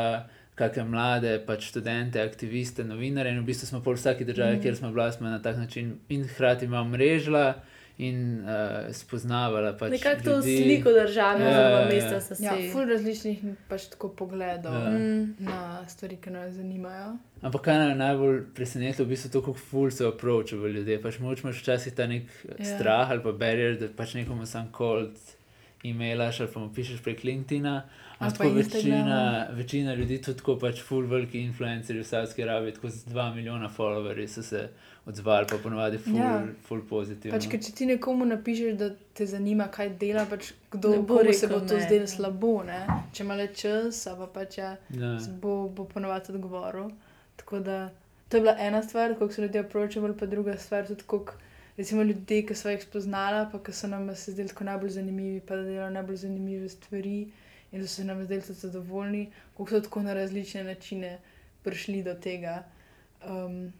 [0.59, 3.31] kakšne mlade, pač študente, aktiviste, novinarje.
[3.31, 4.63] In v bistvu smo pol vsaki državi, mm.
[4.65, 7.45] kjer smo bili, smo na tak način in hkrati malo mrežila
[7.99, 8.49] in uh,
[8.91, 9.73] spoznavala.
[9.75, 10.57] Pač Nekako to ljudi.
[10.57, 11.87] sliko države, Ja, oziroma ja, ja.
[11.87, 12.43] mesta so si.
[12.43, 14.89] Ja, ful različnih pač tako pogledov Ja.
[14.89, 15.35] Mm.
[15.39, 17.17] na stvari, ki nas zanimajo.
[17.41, 21.01] Ampak kaj me je najbolj presenetilo, v bistvu to, kako ful se approachajo ljudje.
[21.01, 22.55] Pač moč imaš včasih ta nek Ja.
[22.55, 22.71] yeah.
[22.71, 25.11] strah ali pa barrier, da pač nekomu sam cold
[25.83, 27.83] e-mailaš ali pa mu pišeš prek LinkedIna.
[28.19, 29.19] Ampak pa tako večina,
[29.51, 33.69] večina ljudi, tudi tako pač full veliki influencerji v Saudski Arabiji, tako z 2 milijona
[33.69, 34.69] followerji so se
[35.09, 36.47] odzvali, pa ponovadi full, Ja.
[36.67, 37.37] full pozitivno.
[37.37, 41.17] Pač, ker če ti nekomu napišeš, da te zanima, kaj dela, pač kdo Ne bo
[41.17, 42.53] komu se rekel bo to zdelo slabo.
[42.67, 42.79] Ne?
[43.13, 45.15] Če ima le čas, a pa pač ja, ja.
[45.41, 46.91] bo, bo ponovadi odgovoril.
[47.41, 47.79] Tako da
[48.29, 51.33] to je bila ena stvar, kako so ljudje approachali, pa druga stvar tudi, kako
[51.77, 55.39] recimo ljudje, ki so jih spoznala, pa ki so nam se zdeli tako najbolj zanimivi,
[55.41, 57.31] pa da delajo najbolj zanimive stvari
[57.71, 61.17] in da so se nam zdeli tudi zadovoljni, kako so tako na različne načine
[61.63, 62.63] prišli do tega.
[63.25, 63.71] Um,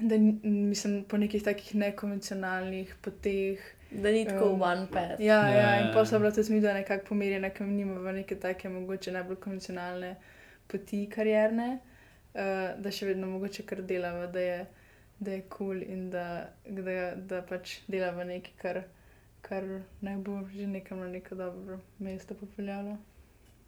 [0.00, 3.58] da ni- mislim, po nekih takih nekonvencionalnih poteh.
[3.92, 5.20] Da ni tako Um, one path.
[5.20, 5.92] Ja, Ja, ja, ja, in ja.
[5.94, 10.16] pa so bila tudi midva nekako pomirjena, ker nimamo neke take mogoče najbolj konvencionalne
[10.66, 11.78] poti karierne,
[12.34, 12.40] uh,
[12.78, 14.66] da še vedno mogoče kar delamo, da je,
[15.18, 16.26] da je kul cool in da,
[16.66, 18.82] da, da pač delamo nekaj, kar,
[19.40, 19.64] kar
[20.00, 22.96] naj bo že nekam na neko dobro mesto popeljalo.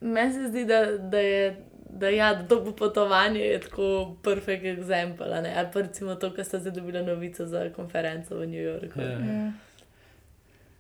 [0.02, 1.56] Meni se zdi, da, da je.
[1.92, 5.32] Da, ja, da to potovanje je tako perfekt eksempel.
[5.32, 5.54] a ne.
[5.56, 9.00] Ali pa recimo to, kar ste zdaj dobili novico za konferenco v New Yorku.
[9.00, 9.10] Ja.
[9.10, 9.52] Ja.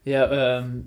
[0.04, 0.22] Ja,
[0.58, 0.84] um,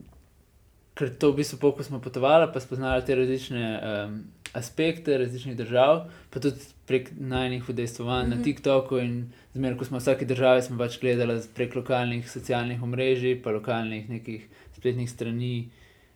[0.95, 4.23] ker to v bistvu, ko smo potovali, pa spoznali te različne um,
[4.55, 8.29] aspekte različnih držav, pa tudi prek najnih udejstvovanj mm -hmm.
[8.29, 8.43] na Mhm.
[8.43, 8.97] TikToku.
[8.97, 13.51] In zmeraj, ko smo v vsaki državi, smo pač gledali prek lokalnih socialnih omrežij, pa
[13.51, 15.69] lokalnih nekih spletnih strani,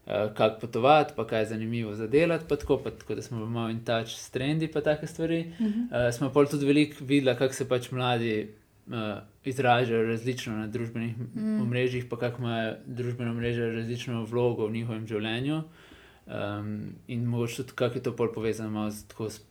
[0.10, 3.70] kako potovati, pa kaj je zanimivo za delati, pa tako, pa tako da smo malo
[3.70, 5.54] in touch s trendi, pa take stvari.
[5.60, 5.68] Mhm.
[5.70, 8.50] Uh, smo pa tudi veliko videli, kako se pač mladi
[8.88, 8.94] uh,
[9.46, 11.62] izražajo različno na družbenih mm.
[11.62, 15.62] omrežjih, pa kako imajo družbene mreže različno vlogo v njihovem življenju.
[16.30, 19.42] Um, in mogoče tudi, kako je to pol povezano z, tako s,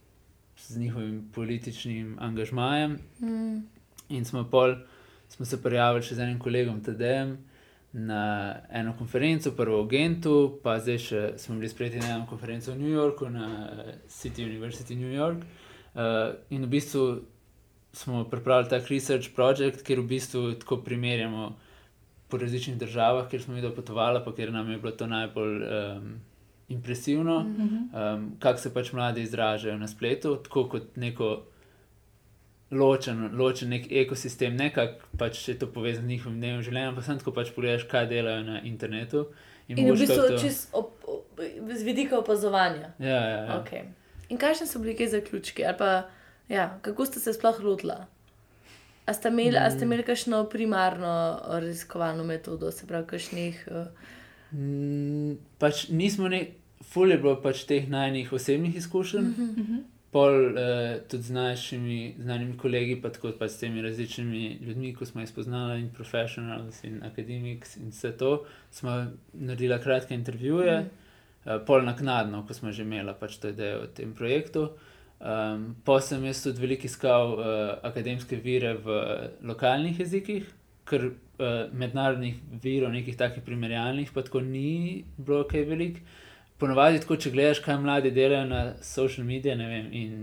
[0.59, 2.99] z njihovim političnim angažmajem.
[3.21, 3.63] Mm.
[4.09, 4.75] In smo, pol,
[5.29, 7.37] smo se prijavili še z enim kolegom TDM
[7.93, 12.73] na eno konferenco, prvo v Gentu, pa zdaj še smo bili sprejeti na eno konferenco
[12.73, 13.71] v New Yorku, na
[14.09, 15.41] City University New York.
[15.95, 17.25] Uh, in v bistvu
[17.93, 21.57] smo pripravili tak research project, kjer v bistvu tako primerjamo
[22.29, 26.21] po različnih državah, kjer smo mi dopotovali, pa kjer nam je bilo to najbolj um,
[26.69, 27.77] impresivno, Mhm.
[27.89, 31.43] um, kako se pač mladi izražajo na spletu, tako kot neko
[32.71, 37.03] ločen, ločen nek ekosistem, ne kako pač je to povezano z njihovim dnevnim življenjem, pa
[37.03, 39.27] samo tako pač pogledaš, kaj delajo na internetu.
[39.69, 41.41] In v mogoče bistvu to- čist op, op,
[41.77, 42.93] z vidika opazovanja.
[42.99, 43.63] Ja, ja, ja.
[43.63, 43.89] Okay.
[44.29, 45.65] In kakšne so bili kaj zaključki?
[45.65, 46.09] Ali Pa,
[46.49, 47.97] ja, kako ste se sploh lotili?
[49.07, 53.69] A ste imeli, a ste imeli kakšno primarno raziskovalno metodo, se pravi, kakšnih.
[53.71, 54.17] Uh,
[54.53, 56.41] Mm, pač nismo ne,
[56.89, 59.83] ful je bilo pač teh najnih osebnih izkušenj, mm -hmm.
[60.11, 65.07] Pol uh, tudi z našimi znanimi kolegi, pa tako pač s temi različnimi ljudmi, ko
[65.07, 68.31] smo jih spoznali, in profesionals, in akademiks, in vse to,
[68.71, 68.95] smo
[69.33, 70.89] naredili kratke intervjuje, mm.
[71.45, 74.71] uh, pol naknadno, ko smo že imeli pač to idejo o tem projektu.
[75.19, 77.43] Um, pa sem jaz tudi veliko iskal uh,
[77.83, 79.01] akademske vire v
[79.51, 80.47] lokalnih jezikih,
[80.89, 86.01] ker uh, mednarodnih virov, nekih takih primerjalnih, pa tako ni bilo kaj veliko.
[86.59, 90.17] Ponovadi, tako, če gledaš, kaj mladi delajo na social medije, ne vem, in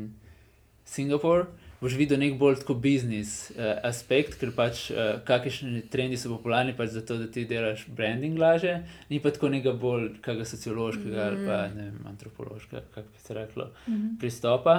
[0.86, 1.45] Singapur,
[1.80, 6.76] boš videl nek bolj tako biznis uh, aspekt, ker pač uh, kakšni trendi so popularni,
[6.76, 8.76] pač zato, da ti delaš branding laže,
[9.10, 11.26] ni pa tako nekega bolj kakega sociološkega mm.
[11.26, 14.16] ali pa ne vem, antropološkega, kako bi se reklo, Mhm.
[14.20, 14.76] pristopa.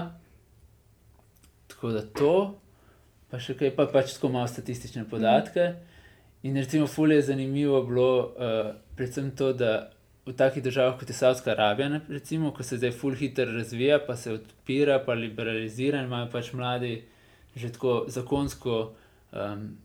[1.66, 2.34] tako da to,
[3.30, 5.74] pa še kaj, pa pač tako malo statistične podatke.
[6.46, 9.90] In recimo, fulje je zanimivo bilo uh, predvsem to, da
[10.26, 14.16] v takih državah kot je Saudska Arabija, recimo, ko se zdaj ful hitro razvija, pa
[14.16, 17.02] se odpira, pa liberalizira in imajo pač mladi
[17.56, 18.92] že tako zakonsko.
[19.32, 19.76] Um,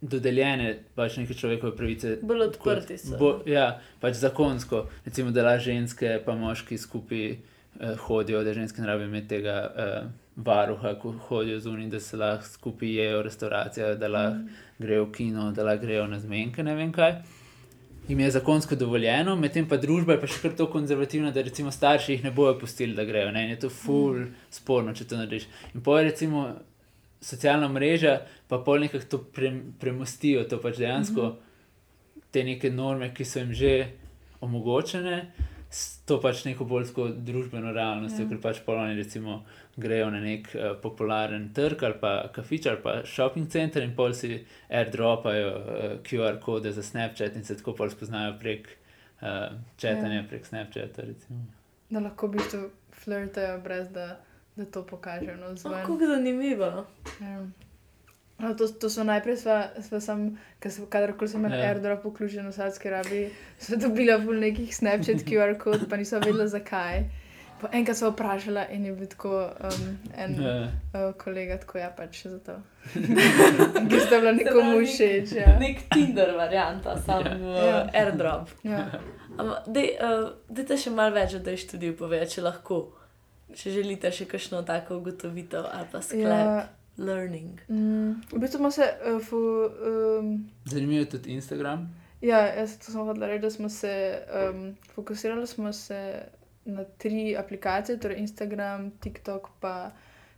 [0.00, 2.18] Dodeljene pač neke človekove pravice.
[2.22, 3.16] Bolj odprti so.
[3.18, 7.38] Bo, ja, pač zakonsko, recimo, da lahko ženske in moški skupaj eh,
[8.04, 9.96] hodijo, da ženske ne rabijo imeti tega eh,
[10.36, 14.60] varuha, ko hodijo zunaj, da se lahko skupaj jedo v restavracijah, da lahko mm.
[14.78, 17.16] grejo v kino, da lahko grejo na zmenke, ne vem kaj.
[18.08, 21.72] Im je zakonsko dovoljeno, medtem pa družba je pa še kar tako konzervativna, da recimo
[21.74, 23.32] starši jih ne bojo pustili, da grejo.
[23.34, 23.44] Ne?
[23.44, 24.44] In je to ful mm.
[24.50, 25.48] sporno, če to narediš.
[25.74, 26.44] In pa je recimo
[27.20, 29.50] socialna mreža, pa pol nekako to pre,
[29.80, 32.22] premostijo, to pač dejansko mm -hmm.
[32.30, 33.86] te neke norme, ki so jim že
[34.40, 35.32] omogočene,
[36.06, 36.92] to pač neko bolj
[37.26, 38.26] družbeno realnost, ja.
[38.28, 39.40] ker pač poloni recimo
[39.76, 44.14] grejo na nek uh, popularen trg ali pa kafič ali pa shopping center in pol
[44.14, 44.38] si
[44.70, 48.70] airdropajo uh, eh, QR kode za Snapchat in se tako pol spoznajo prek
[49.20, 50.28] uh, četanja, ja.
[50.28, 51.10] prek Snapchata.
[51.10, 51.44] Recimo.
[51.90, 52.62] Da lahko v bistvu
[53.04, 54.16] flirtajo brez da
[54.56, 55.82] da to pokažejo na zunaj.
[55.82, 56.86] Kako zanimivo.
[57.20, 57.46] Ja.
[58.38, 59.36] No, to, to so najprej,
[60.88, 61.70] kadarkoli sem imel ja.
[61.70, 66.44] airdrop vključen v Saudski Arabiji, so dobila v nekih Snapchat QR kod, pa niso vedela
[66.48, 67.06] zakaj.
[67.56, 70.52] Po enkrat so vprašala in je bil tako um, en ja.
[70.92, 72.58] uh, kolega, tako ja, pač za to.
[73.88, 75.32] Ki ste bila nekomu všeč.
[75.32, 75.56] Ja.
[75.56, 77.64] Nek Tinder varianta, sam ja.
[77.64, 77.80] Ja.
[77.94, 78.52] airdrop.
[78.68, 78.84] Ja.
[79.64, 82.84] Dajte uh, še malo več, da je študij povedal, če lahko
[83.54, 86.26] če želite še kakšno tako ugotovitev ali pa sklep.
[86.26, 86.64] Ja.
[86.98, 87.60] Learning.
[87.68, 88.82] Mm, v bistvu smo se.
[89.14, 91.88] Uh, fu, um, Zanimivo je tudi Instagram.
[92.20, 96.22] Ja, jaz sem hodila reči, da smo se um, fokusirali smo se
[96.64, 99.90] na tri aplikacije, torej Instagram, TikTok in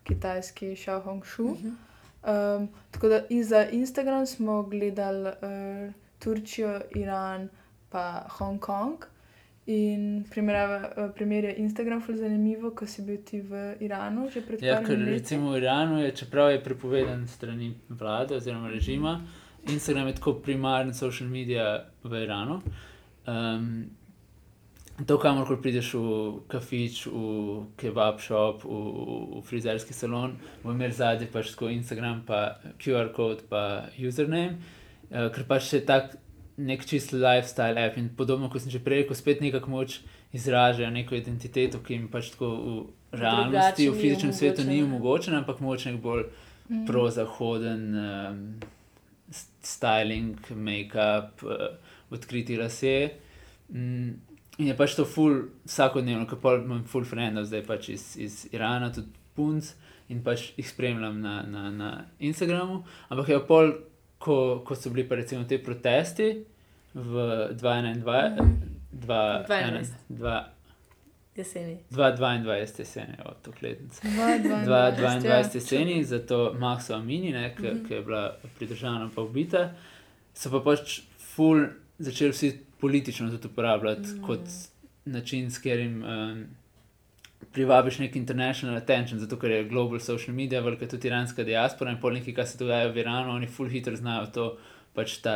[0.04, 1.44] kitajski Xiaohongshu.
[1.44, 2.56] Uh -huh.
[2.56, 7.48] um, tako da za Instagram smo gledali uh, Turčijo, Iran
[7.90, 9.04] in Hongkong.
[9.68, 14.62] In primerjava, primer je Instagram zelo zanimivo, ko si bil ti v Iranu že pred
[14.62, 14.96] ja, leti.
[14.96, 19.20] Recimo v Iranu je, čeprav je prepovedan strani vlade oziroma režima,
[19.68, 22.62] Instagram je tako primarni social media v Iranu.
[23.26, 23.90] Um,
[25.06, 28.72] to, kamor prideš v kafič, v kebab shop, v,
[29.36, 30.32] v frizerski salon,
[30.64, 34.56] v imel zadnji pač tako Instagram, pa QR kod, pa username,
[35.12, 36.24] uh, ker pač je tako
[36.58, 40.00] nek čist lifestyle app in podobno, kot sem že prej rekel, spet nekako moč
[40.34, 45.62] izražajo neko identiteto, ki jim pač tako v realnosti, v fizičnem svetu ni omogočena, ampak
[45.64, 46.26] moč nek bolj
[46.68, 46.84] mm.
[46.88, 48.40] prozahoden um,
[49.64, 51.78] styling, make-up, uh,
[52.10, 52.96] odkriti lase.
[53.72, 54.18] Mm,
[54.58, 58.42] in je pač to ful vsakodnevno, kot pa imam ful frendov, zdaj pač iz, iz
[58.52, 59.70] Irana, tudi punc.
[60.08, 61.88] In pač jih spremljam na, na, na
[62.24, 62.80] Instagramu,
[63.12, 63.74] ampak je pol
[64.18, 66.44] ko, ko so bili pa recimo ti protesti
[66.94, 67.12] v
[67.54, 68.58] 2021,
[68.92, 70.44] 2022
[71.36, 71.78] jeseni.
[71.90, 74.00] 2022 jeseni, od tog letnice.
[74.08, 79.70] 2022 jeseni, zato Maxo Amini, ne, ki, ki je bila pridržana pa ubita,
[80.34, 81.00] so pa pač
[81.34, 81.66] ful
[81.98, 84.22] začeli vsi politično tudi uporabljati mm.
[84.22, 84.50] kot
[85.04, 86.02] način, s katerim.
[86.02, 86.46] Um,
[87.58, 91.98] privabiš nek international attention, zato ker je global social media, velika tudi iranska diaspora in
[91.98, 94.44] polniki, kaj se dogaja v Iranu, oni full hitro znajo to,
[94.94, 95.34] pač ta,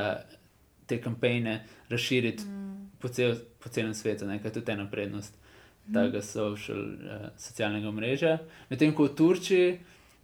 [0.87, 1.57] te kampanje
[1.91, 2.71] razširiti mm.
[3.03, 5.99] po, cel, po celem svetu, nekaj tudi ena prednost mm.
[5.99, 8.39] tega social, uh, socialnega mreža.
[8.71, 9.69] Medtem ko v Turčiji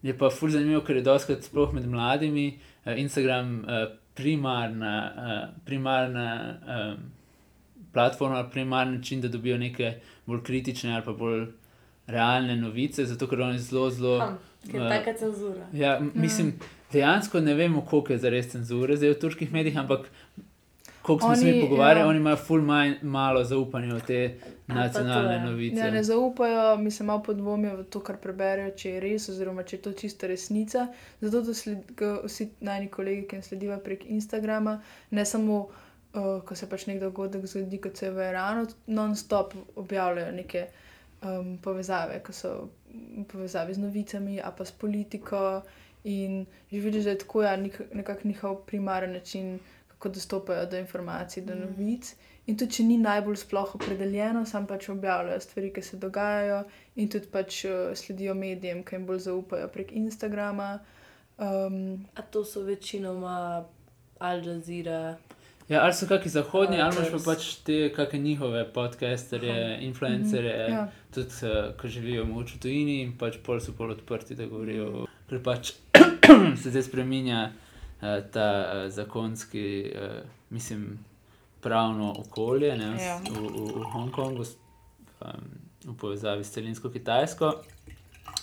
[0.07, 5.47] je pa full zanimivo, ker je doskrat sploh med mladimi uh, Instagram uh, primarna, uh,
[5.67, 7.07] primarna um,
[7.91, 9.97] platforma, primarni način, da dobijo neke
[10.27, 11.49] bolj kritične ali pa bolj
[12.09, 14.33] realne novice, zato ker oni zelo, zelo.
[14.71, 15.67] Ker je uh, taka cenzura.
[15.73, 16.53] Ja, mislim,
[16.93, 20.09] dejansko ne vemo, koliko je za res cenzure zdaj v turških medijih, ampak
[21.03, 22.09] koliko smo se mi pogovarjali, ja.
[22.09, 24.21] oni imajo ful manj, malo zaupanja v te
[24.67, 25.81] nacionalne ja, novice.
[25.81, 29.77] Ja, ne zaupajo, mislim, malo podvomijo v to, kar preberejo, če je res, oziroma če
[29.77, 30.89] je to čista resnica.
[31.21, 34.81] Zato to sledijo vsi najni kolegi, ki jim sledijo prek Instagrama,
[35.11, 35.69] ne samo.
[36.09, 38.63] Uh, ko se pač nek dogodek zgodi, kot se je v Iranu,
[38.97, 40.87] non-stop objavljajo neke uh,
[41.63, 42.69] povezave, ki so
[43.29, 45.63] povezave z novicami, a pa s politiko.
[46.05, 47.57] In že vidiš, da je tako ja,
[47.93, 49.59] nekako njihov primaren način,
[49.89, 51.61] kako dostopajo do informacij, do mm.
[51.61, 52.15] novic.
[52.47, 56.63] In tudi, če ni najbolj sploh opredeljeno, sam pač objavljajo stvari, ki se dogajajo,
[56.97, 60.79] in tudi pač uh, sledijo medijem, ki jim bolj zaupajo prek Instagrama.
[61.37, 63.65] Um, A to so večinoma
[64.19, 65.19] Al Jazeera.
[65.69, 70.89] Ja, ali so kakšni zahodni, Uh, ali pa pač te kakšne njihove podcasterje, influencerje, Ja.
[71.19, 75.07] Tudi uh, ki živijo mogoče v tujini in pač pol so pol odprti, da govorijo.
[75.29, 75.75] Ker pač
[76.63, 80.21] se zdaj spremenja uh, ta uh, zakonski, uh,
[80.51, 80.99] mislim,
[81.61, 83.19] pravno okolje ne, v, Ja.
[83.19, 85.51] v, v, v Hongkongu um,
[85.85, 87.53] v povezavi s celinsko Kitajsko.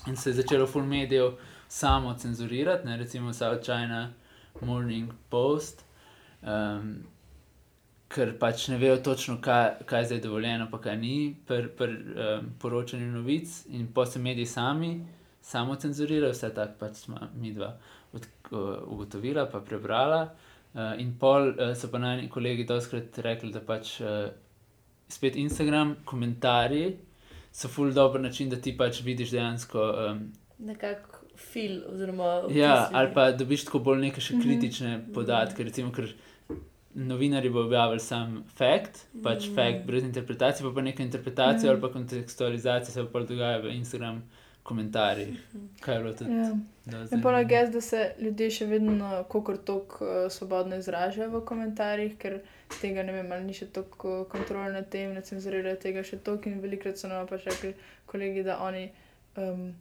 [0.07, 1.37] In se je začelo full medijev
[1.67, 4.13] samo cenzurirati, ne, recimo South China
[4.61, 5.85] Morning Post.
[6.41, 7.05] Um,
[8.15, 11.15] ker pač ne vejo točno, kaj, kaj je zdaj dovoljeno, pa kaj ni
[11.47, 14.93] pri pr, um, poročanju novic, in pa se mediji sami
[15.41, 17.73] samo cenzurirajo, vse tako pač smo mi dva
[18.15, 20.21] od, uh, ugotovila, pa prebrala.
[20.75, 24.29] Uh, in pol uh, so pa najni kolegi doskrat rekli, da pač uh,
[25.07, 26.95] spet Instagram, komentarji
[27.55, 29.83] so ful dober način, da ti pač vidiš dejansko.
[30.09, 30.23] Um,
[30.59, 32.29] Nekako fil, oziroma.
[32.51, 34.41] Ja, ali pa dobiš tako bolj neke še Mhm.
[34.43, 35.63] kritične podatke.
[35.63, 36.07] Recimo, ker
[36.95, 39.55] novinari bo objavili sam fakt, pač Mhm.
[39.55, 41.69] fakt brez interpretacije, pa pa neka interpretacija Mhm.
[41.69, 44.23] ali pa kontekstualizacija se pa dogaja v Instagram
[44.63, 45.37] komentarjih.
[45.79, 46.31] Kaj je bilo tudi?
[46.31, 46.49] Ja.
[46.85, 47.21] do In zdaj?
[47.21, 52.39] pa je, da se ljudje še vedno, kako tako uh, svobodno izražajo v komentarjih, ker
[52.81, 56.49] tega ne vem, ali ni še toliko kontrole nad tem, ne cenzurirajo tega še toliko.
[56.49, 57.73] In velikrat so nam pač rekli
[58.05, 58.89] kolegi, da oni
[59.37, 59.73] um,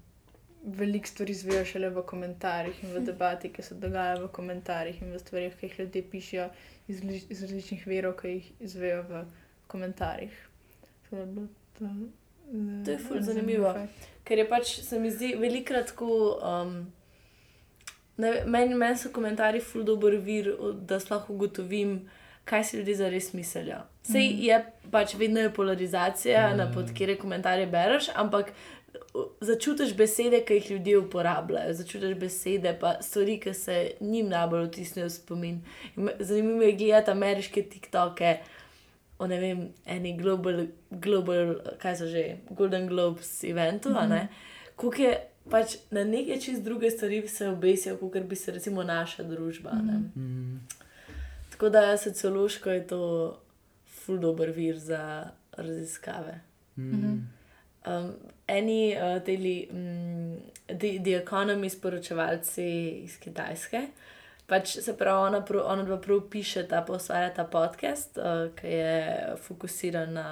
[0.65, 5.13] veliko stvari izvejo šele v komentarjih in v debati, ki se dogaja v komentarjih in
[5.13, 6.49] v stvarih, ki jih ljudje pišejo
[6.89, 9.25] iz, iz različnih verov, ki jih izvejo v
[9.67, 10.49] komentarjih.
[11.11, 11.89] Da je bilo To,
[12.85, 13.75] To je ful zanimivo.
[14.25, 16.39] Ker je pač, se mi zdi, velikrat tako.
[16.39, 16.93] Um,
[18.47, 21.97] Meni men so komentarji ful dober vir, da sploh ugotovim,
[22.45, 23.81] kaj si ljudje zares mislijo.
[24.03, 24.43] Sej Mhm.
[24.43, 24.59] je
[24.91, 26.57] pač vedno je polarizacija, Ja.
[26.57, 28.53] na pod kere komentarje bereš, ampak o,
[29.41, 35.07] začutiš besede, ki jih ljudje uporabljajo, začutiš besede, pa stvari, ki se njim najbolj vtisnejo
[35.07, 35.61] v spomin.
[36.21, 38.37] Zanimivo je gledati ameriške TikToke.
[39.19, 44.27] O ne vem, eni global, global, kaj so že, Golden Globes eventu, mm -hmm.
[44.77, 49.23] kako je pač na neke čist druge stvari se obesijo, kot bi se recimo naša
[49.23, 49.73] družba.
[49.73, 50.21] Mm -hmm.
[50.21, 50.61] Mm,
[51.51, 53.37] Tako da sociološko je to
[53.87, 56.41] ful dober vir za raziskave.
[56.77, 57.29] mm,
[57.87, 58.13] Um,
[58.49, 62.67] eni uh, deli, um, The, The Economist, poročevalci
[63.05, 63.87] iz Kitajske.
[64.47, 68.51] Pač se pravi, ona, prav, ona dva prav piše ta, pa ustvarja ta podcast, uh,
[68.57, 69.17] ki je
[69.47, 70.29] fokusiran na,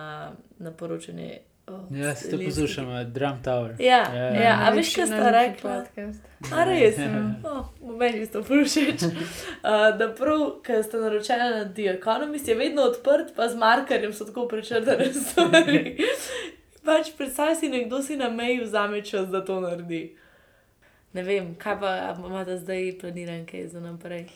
[0.59, 1.39] na poročanje.
[1.67, 3.75] Uh, Ja, se to poslušamo, Drum Tower.
[3.79, 4.59] Ja, Ja, ja, ja.
[4.67, 5.77] a veš, kaj sta rekla?
[5.85, 6.23] Podcast.
[6.53, 6.99] A res,
[7.45, 7.67] oh,
[7.99, 9.03] meni je to všeč.
[9.03, 9.13] Uh,
[9.99, 14.25] da prav, ker ste naročili na The Economist, je vedno odprt, pa z markerjem so
[14.25, 15.97] tako prečrtane stvari.
[16.85, 20.17] Pač predstavljaj si, nekdo si na meji vzame čas, da to naredi.
[21.13, 24.27] Ne vem, kaj pa a imate zdaj planiran, kaj za naprej.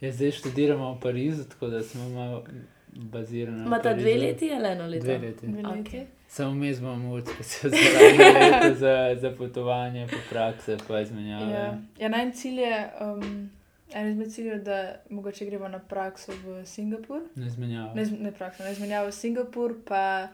[0.00, 2.44] Ja, zdaj študiramo v Parizu, tako da smo malo
[2.92, 3.58] bazirani.
[3.58, 4.26] na Imate dve Parizu.
[4.26, 5.04] leti ali eno leto?
[5.04, 5.46] Dve leti.
[5.46, 5.88] Dve leti.
[5.88, 6.06] Okej.
[6.28, 11.52] Samo vmes bomo mogoče specializirali za, za potovanje, pa prakse, pa izmenjave.
[11.52, 13.50] Ja, ja naj cilj je, um,
[13.94, 17.20] en izmed ciljev, da mogoče gremo na prakso v Singapur.
[17.34, 17.94] Ne izmenjave.
[17.94, 20.28] Ne, ne prakso, ne izmenjavo v Singapur, pa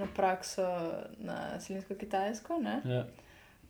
[0.00, 0.64] na prakso
[1.20, 2.58] na Selinsko Kitajsko.
[2.60, 2.80] Ne?
[2.86, 3.04] Ja,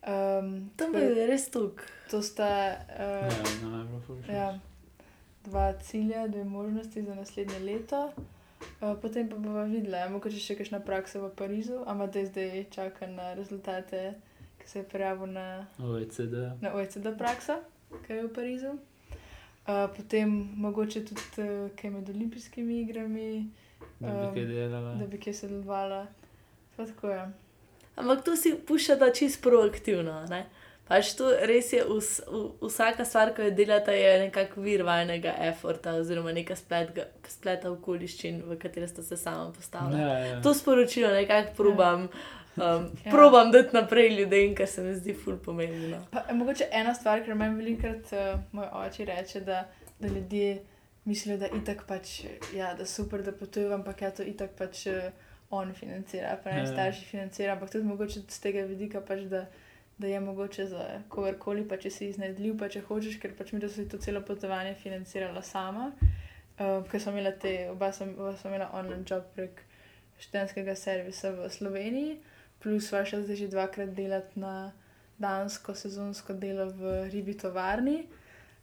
[0.02, 1.82] Um, To tako bi da res tuk.
[2.10, 2.76] to sta ja,
[3.20, 4.30] uh, je bilo ful všeč.
[4.30, 4.46] ja,
[5.44, 8.00] dva cilja, dve možnosti za naslednje leto.
[8.80, 12.64] Uh, potem pa bomo videli, ja, mogoče še kakšna praksa v Parizu, ampak da zdaj
[12.70, 14.14] čaka na rezultate,
[14.58, 15.46] ki se je prijavil na
[15.78, 16.32] OECD.
[16.60, 17.58] na OECD praksa,
[18.00, 18.72] ki je v Parizu.
[18.72, 23.50] Uh, potem mogoče tudi uh, kaj med olimpijskimi igrami,
[24.00, 24.94] Da bi Um, kaj delala.
[24.94, 26.06] da bi kaj sodelovala.
[26.80, 27.28] Pa Tako je.
[28.00, 30.14] Ampak to si puščata čist proaktivno.
[30.30, 30.46] Ne?
[30.88, 35.36] Pač to res je, vs, v, vsaka stvar, ki jo delate, je nekako vir vajnega
[35.46, 40.00] efforta, oziroma neka spletga, spleta okoliščin, v katere ste se sama postavili.
[40.02, 40.40] Ja, ja.
[40.42, 42.28] To sporočilo nekako probam, um,
[42.58, 42.72] Ja.
[43.04, 43.10] ja.
[43.12, 46.00] probam dati naprej ljudem, ker se mi zdi ful pomembno.
[46.10, 49.62] Pa, eh, mogoče ena stvar, ker meni velikokrat uh, moj oče reče, da,
[50.00, 50.64] da ljudje
[51.04, 52.24] mislijo, da itak pač,
[52.56, 55.12] ja, da super, da potujejo, ampak ja, to itak pač uh,
[55.50, 56.66] on financira, pa ne Ja.
[56.66, 59.46] starši financira, ampak tudi mogoče z tega vidika pač, da,
[59.98, 63.60] da je mogoče za kogarkoli, pa če si iznajdljiv, pa če hočeš, ker pač mi,
[63.60, 65.90] da so si to celo potovanje financirala sama,
[66.58, 69.62] uh, ker sem imela te, oba sem, oba sem imela online job prek
[70.20, 72.18] študentskega servisa v Sloveniji,
[72.62, 74.72] plus sva šla zdaj že dvakrat delati na
[75.18, 78.06] dansko sezonsko delo v ribi tovarni.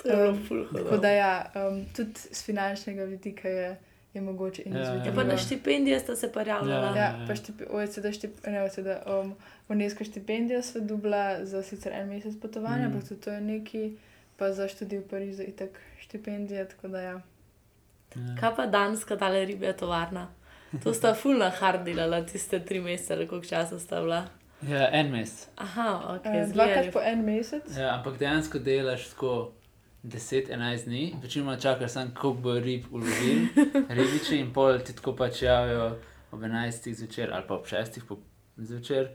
[0.05, 0.37] Um,
[0.73, 3.69] Tako da ja, um, tudi z finančnega vidika je,
[4.17, 6.87] je mogoče in Ja, ja, Ja, pa na štipendije ste se prijavljala.
[6.87, 6.95] Ja.
[6.97, 9.35] Ja, pa štip, OECD, štip, ne, OECD, um,
[9.69, 12.85] UNESCO štipendijo sva dubla za sicer en mesec potovanja, Mm.
[12.87, 13.97] ampak tudi to je neki,
[14.37, 15.69] pa za študij v Parizu itak
[15.99, 17.21] štipendija, tako da ja.
[18.15, 18.35] Ja.
[18.39, 20.27] Kaj pa danska tale ribja tovarna?
[20.83, 24.25] To sta fulna hard delala tiste tri mesece, koliko časa sta bila.
[24.61, 25.47] Ja, en mesec.
[25.55, 26.25] Aha, ok.
[26.25, 27.63] Eh, Dvakrat po en mesec.
[27.77, 29.51] Ja, ampak dejansko delaš tako
[30.07, 33.47] 10-11 dni, večinoma čakaš samo, koliko bo rib ulovil,
[33.97, 35.97] ribiči in pol ti tako pač javijo
[36.31, 36.93] ob 11.
[36.93, 37.99] zvečer ali pa ob 6.
[38.57, 39.07] zvečer.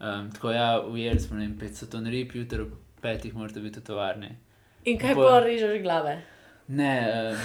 [0.00, 2.72] Um, tako ja, ujeli smo ne vem 500 ton rib, jutro ob
[3.02, 3.32] 5.
[3.34, 4.36] morate biti v tovarni.
[4.84, 6.22] In kaj pa režeš glave?
[6.68, 6.94] Ne,
[7.32, 7.36] um,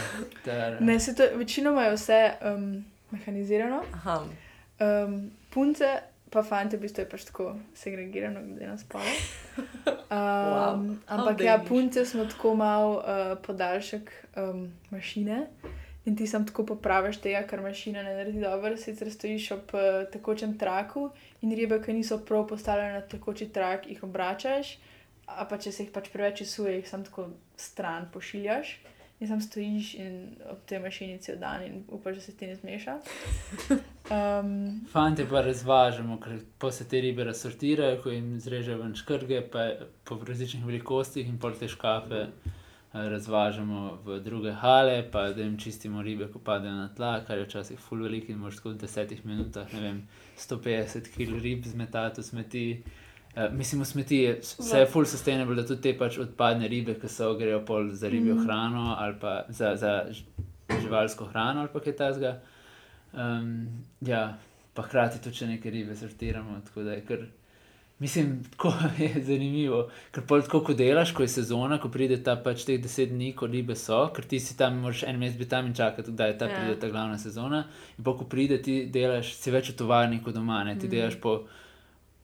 [0.43, 3.83] ter, Ne, se to, večinoma je vse um, mehanizirano.
[3.93, 4.23] Aha.
[4.79, 5.99] Um, punce,
[6.29, 9.01] pa fante, v bistvu je pač tako segregirano, glede na spol.
[10.05, 10.95] Um, Wow.
[11.07, 13.01] ampak ja, punce smo tako mal uh,
[13.41, 15.47] podaljšek um, mašine.
[16.05, 20.05] In ti sam tako popraviš tega, kar mašina ne naredi dobro, sicer stojiš ob uh,
[20.13, 21.09] tekočem traku
[21.41, 24.77] in ribe, ki niso prav postavljene na tekoči trak, jih obračaš,
[25.25, 28.77] a pa če se jih pač preveč izsuje, jih sam tako stran pošiljaš.
[29.19, 30.15] In sam stojiš in
[30.51, 32.99] ob tej mašini cel dan in upaš, da se ti ne zmeša.
[34.05, 39.39] Um, Fantje pa razvažamo, ker pa se te ribe razsortirajo, ko jim zrežejo ven škrge,
[39.49, 39.63] pa
[40.05, 42.29] po različnih velikostih in pol te škafe eh,
[42.93, 47.47] razvažamo v druge hale, pa da jim čistimo ribe, ko padejo na tla, kar je
[47.47, 49.97] včasih full velik in moš tako v desetih minutah, ne vem,
[50.37, 52.67] 150 kg rib zmetati v smeti.
[53.37, 56.93] Uh, mislim, v smeti je vse je full sustainable, da tudi te pač odpadne ribe,
[56.95, 58.43] ki so grejo pol za ribjo Mhm.
[58.43, 60.05] hrano ali pa za, za
[60.71, 62.35] živalsko hrano ali pa kaj takega.
[63.13, 63.67] Um,
[64.01, 64.37] ja,
[64.73, 66.61] pa hkrati tudi če neke ribe sortiramo.
[66.61, 67.17] Tako da je kar,
[67.99, 69.81] mislim, tako je zanimivo.
[70.11, 73.33] Ker pol tako, ko delaš, ko je sezona, ko pride ta pač teh deset dni,
[73.33, 76.25] ko ribe so, ker ti si tam, moraš en mesec biti tam in čakati, da
[76.25, 76.55] je ta Ja.
[76.55, 77.65] pride ta glavna sezona.
[77.97, 80.75] In pa ko pride, ti delaš, si več v tovarni kot doma, ne?
[80.75, 80.91] ti Mhm.
[80.91, 81.37] delaš po.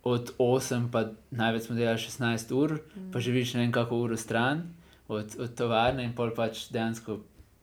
[0.03, 2.79] Od 8, pa največ smo delali 16 ur,
[3.13, 4.63] pa živiš ne vem kako uro stran
[5.07, 7.19] od, od tovarne, in pol pač dejansko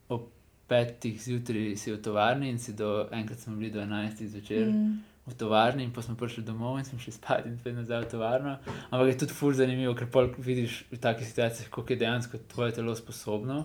[0.09, 0.29] ob
[0.71, 4.93] 5 zjutraj si v tovarni, in si do enkrat smo bili do 11 zvečer mm,
[5.27, 8.11] v tovarni, in pa smo prišli domov in smo šli spat in spet nazaj v
[8.13, 8.55] tovarno.
[8.91, 12.79] Ampak je tudi ful zanimivo, ker pol vidiš v takih situacijah, koliko je dejansko tvoje
[12.79, 13.65] telo sposobno.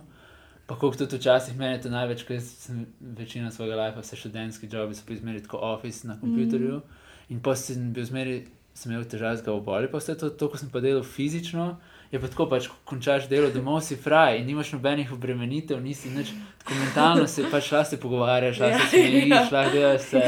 [0.66, 4.96] Pa koliko tudi včasih meni to največ, ker sem večino svojega life, vse študentski jobi
[4.96, 6.82] so bili zmeri tako office na kompjutorju.
[7.30, 10.58] In pa sem bil zmeri, sem imel težave z glavoboli, pa vse to, to, ko
[10.58, 11.76] sem pa delal fizično.
[12.14, 16.12] Je pa tako, pač, ko končaš delo, domov si fraj in nimaš nobenih obremenitev, nisi
[16.14, 16.30] nič,
[16.62, 19.48] tako mentalno se pač lahko se pogovarjaš, lahko se Ja, smejiš, ja.
[19.56, 20.22] lahko delaš vse.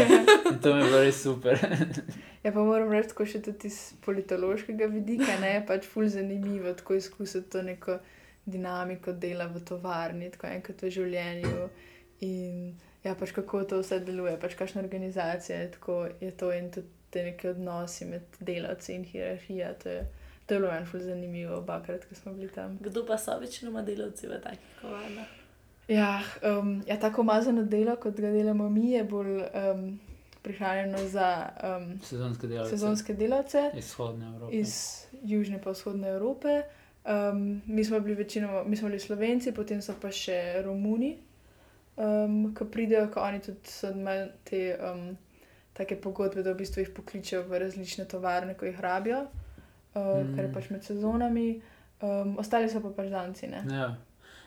[0.51, 1.61] In to mi je bilo res super.
[2.45, 6.93] Ja, pa moram reči, tako še tudi iz politološkega vidika, ne, pač ful zanimivo tako
[6.99, 7.95] izkusiti to neko
[8.45, 11.63] dinamiko dela v tovarni, tako enkrat v življenju.
[12.27, 12.59] In
[13.01, 16.93] ja, pač kako to vse deluje, pač kakšna organizacija je, tako je to in tudi
[17.15, 19.71] te neke odnosi med delavci in hierarhija.
[19.83, 20.03] To je,
[20.45, 22.75] to je bilo meni ful zanimivo, obakrat, ko smo bili tam.
[22.81, 25.31] Kdo pa so večinoma delavci v takih kovarnah?
[25.87, 29.99] Ja, um, ja, tako umazano delo, kot ga delamo mi, je bolj um,
[30.41, 32.69] prihranjeno za um, Sezonske delavce.
[32.69, 33.69] sezonske delavce.
[33.77, 34.55] Iz vzhodne Evrope.
[34.55, 36.63] iz južne pa vzhodne Evrope.
[37.05, 41.17] Um, mi smo bili večinoma, mi smo bili Slovenci, potem so pa še Romuni,
[41.95, 45.17] um, ki pridejo, ko oni tudi so imeli te um,
[45.75, 50.35] take pogodbe, da v bistvu jih pokličejo v različne tovarne, ko jih rabijo, uh, mm.
[50.35, 50.53] kar je Mm.
[50.53, 51.61] pač med sezonami.
[52.01, 53.47] Um, ostali so pa pač danci.
[53.47, 53.63] Ne?
[53.71, 53.89] Ja.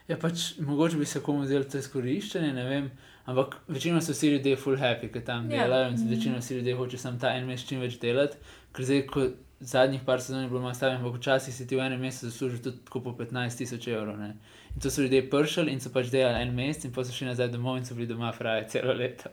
[0.09, 2.91] ja, pač mogoče bi se komu zdelo to izkoriščanje, ne vem.
[3.29, 5.65] Ampak večino so vsi ljudje full happy, ki tam Ja.
[5.65, 8.37] delajo in večino vsi ljudje hoče samo ta en mesec čim več delati.
[8.73, 9.27] Ker zdaj, ko
[9.61, 12.63] zadnjih par sezon je bilo malo stavljeno, ampak včasih si ti v enem mesecu zaslužil
[12.63, 14.17] tudi po 15 tisoč evrov.
[14.19, 14.37] Ne?
[14.75, 17.27] In to so ljudje pršali in so pač delali en mesec in pa so šli
[17.33, 19.29] nazaj domov in so bili doma fraje celo leto.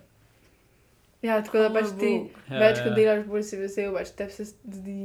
[1.26, 2.12] Ja, tako da pač ti.
[2.48, 2.84] Ja, več, ja.
[2.84, 4.98] ko delaš, bolj si vesel, pač tebi se zdi.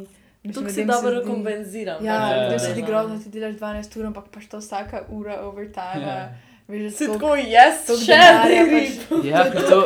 [0.43, 2.05] mislim, Tukaj si se dobro zdi- kompenziram.
[2.05, 2.75] Ja, Ja, ja, se ja.
[2.75, 6.05] zdi grozno, ti delaš 12 ur, ampak pač to vsaka ura overtime.
[6.05, 6.31] Ja.
[6.69, 8.19] Veš, Si tako, jaz, toliko še
[8.71, 9.79] pač- Ja, ker to,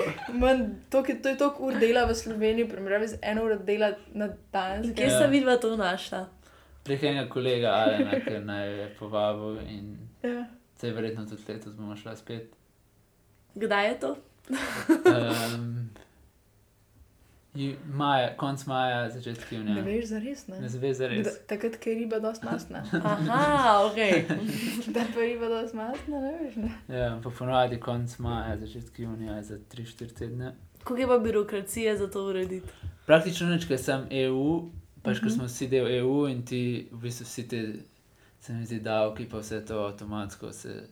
[1.01, 4.83] je- to je toliko ur dela v Sloveniji, primerjavi z eno uro dela na dan.
[4.93, 5.19] Kje Ja.
[5.19, 6.27] sem videla to našla?
[6.85, 10.45] prek enega kolega Alena, ker naj je povabil in Ja.
[10.77, 12.53] se verjetno tudi letos bomo šla spet.
[13.57, 14.11] Kdaj je to?
[15.07, 15.89] Um,
[17.87, 19.83] maja, konc maja, začetek Ne junija.
[19.83, 20.47] veš, za res.
[20.49, 20.61] Ne?
[20.61, 21.29] Ne zveš za res.
[21.47, 22.83] Takrat, ko je riba dosti masna.
[23.05, 23.99] Aha, ok.
[24.95, 26.57] Da pa je riba dosti masna, ne veš.
[26.57, 26.71] Ne?
[26.91, 30.55] Ja, pa ponovadi konc maja, začetek junija, za 3-4 tedne.
[30.85, 32.69] Koliko je pa birokracije za to urediti?
[33.07, 34.69] Praktično nič, ker sem EU,
[35.03, 35.35] pač ker Mhm.
[35.35, 36.61] smo vsi del EU in ti
[36.93, 37.63] v bistvu vsi te,
[38.41, 40.89] se mi zdi, davki, pa vse to avtomatsko se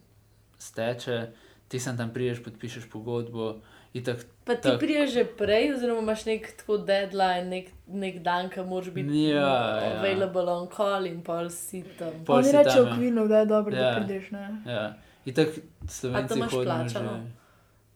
[0.59, 1.27] steče.
[1.69, 3.61] Ti sem tam priješ, podpišeš pogodbo.
[3.95, 4.81] Itak, Pa ti Tak.
[4.81, 9.39] priješ že prej, oziroma imaš nek tako deadline, nek, nek dan, ki moraš biti Ja,
[9.39, 9.91] ja.
[9.95, 12.11] available on call in pol si tam.
[12.25, 12.83] Pol Oni si reče tam, ja.
[12.89, 13.83] okvirno, da je dobro, Ja.
[13.85, 14.31] da prideš.
[14.31, 14.45] Ne?
[14.67, 14.97] ja.
[15.25, 15.49] Itak
[15.87, 16.67] slovenci imaš hodimo že.
[16.67, 17.13] plačano?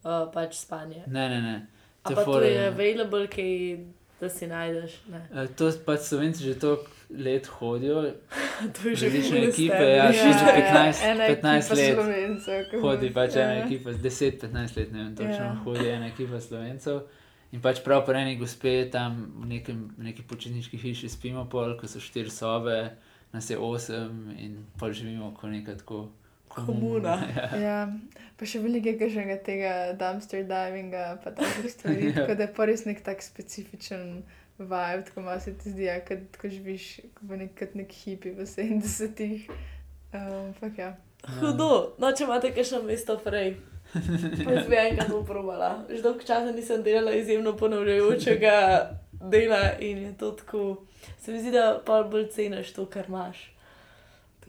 [0.05, 1.03] uh, pač spanje.
[1.07, 1.57] Ne, ne, ne.
[2.03, 3.79] A To pa to fora, je available, kaj
[4.21, 4.93] da si najdeš.
[5.09, 5.27] Ne.
[5.35, 8.03] Eh, To pač Slovenci že toliko let hodijo,
[8.75, 10.55] To je že Različne ekipe, ja, še že Ja,
[10.91, 13.43] 15 ena 15 ekipa let Slovencev, hodi pač ja.
[13.43, 15.55] ena ekipa, 10-15 let, ne vem točno, Ja.
[15.65, 17.01] hodi ena ekipa Slovencev.
[17.53, 21.87] In pač prav po eni gospe tam v nekem, neki počitniški hiši spimo pol, ko
[21.87, 22.91] so štiri sobe,
[23.33, 26.09] nas je osem in pol živimo kot neka tako
[26.49, 27.19] Komuna.
[27.37, 27.47] Ja.
[27.61, 27.77] Ja,
[28.39, 32.07] pa še veliko je kakšnega tega dumpster divinga, pa takih stvari.
[32.07, 32.23] Ja.
[32.23, 34.23] Tako da je pa res nek tak specifičen
[34.59, 38.31] vibe, tako malo se ti zdi, ja, kot ko živiš v nek, kot nek hipi
[38.31, 39.49] v 70-ih.
[40.13, 40.95] Um, fak ja.
[41.41, 43.57] Hudo, no če imate kakšno mesto frej.
[43.95, 45.85] Jaz bi enkrat to probala.
[45.91, 48.57] Že dolgo časa nisem delala izjemno ponavljajočega
[49.31, 50.63] dela in je to tako.
[51.19, 53.53] Se mi zdi, da pa bolj ceniš to, kar imaš.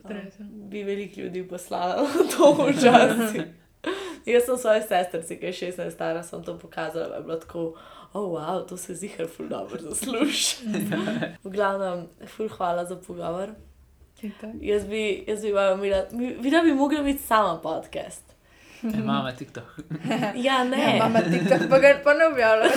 [0.09, 0.21] Ja.
[0.39, 2.07] Bi veliko ljudi poslala
[2.37, 3.41] to včasih.
[4.25, 7.73] Jaz sem svoje sestrici, ki je 16 stara, sem to pokazala, da je bilo tako,
[8.17, 10.55] oh, wow, to se zihar ful dobro zasluži.
[11.43, 13.49] v glavnem, ful hvala za pogovor.
[14.61, 18.23] Jaz bi, jaz bi vam imela, mi- videla bi mogla biti sama podcast.
[18.83, 19.63] Imamo TikTok.
[20.37, 20.77] Ja, ne.
[20.77, 22.69] Ja, mama TikTok, pa ga pa ne objavlja.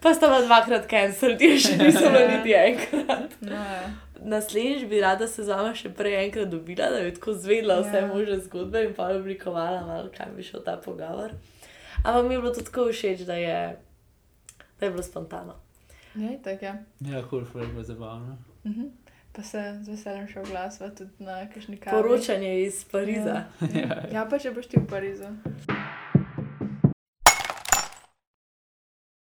[0.00, 3.36] Pa sta me dvakrat cancelled, jaz še nisem bila niti enkrat.
[3.40, 3.90] No, ja.
[4.22, 7.96] Naslednjič bi rada se z vama še prej enkrat dobila, da bi tako zvedela vse
[7.96, 8.06] Ja.
[8.06, 11.32] možne zgodbe in pa oblikovala malo, kam bi šel ta pogovor.
[11.98, 13.56] Ampak mi je bilo tudi tako všeč, da je,
[14.80, 15.54] da je bilo spontano.
[16.14, 16.74] Ja, itak, ja.
[17.00, 18.38] Ja, kul, cool, je bilo zabavno.
[18.64, 18.86] Mhm.
[19.32, 22.02] Pa se z veseljem še oglasva tudi na kakšni kavi.
[22.02, 23.44] Poročanje iz Pariza.
[23.74, 25.30] Ja, ja pa če boš ti v Parizu.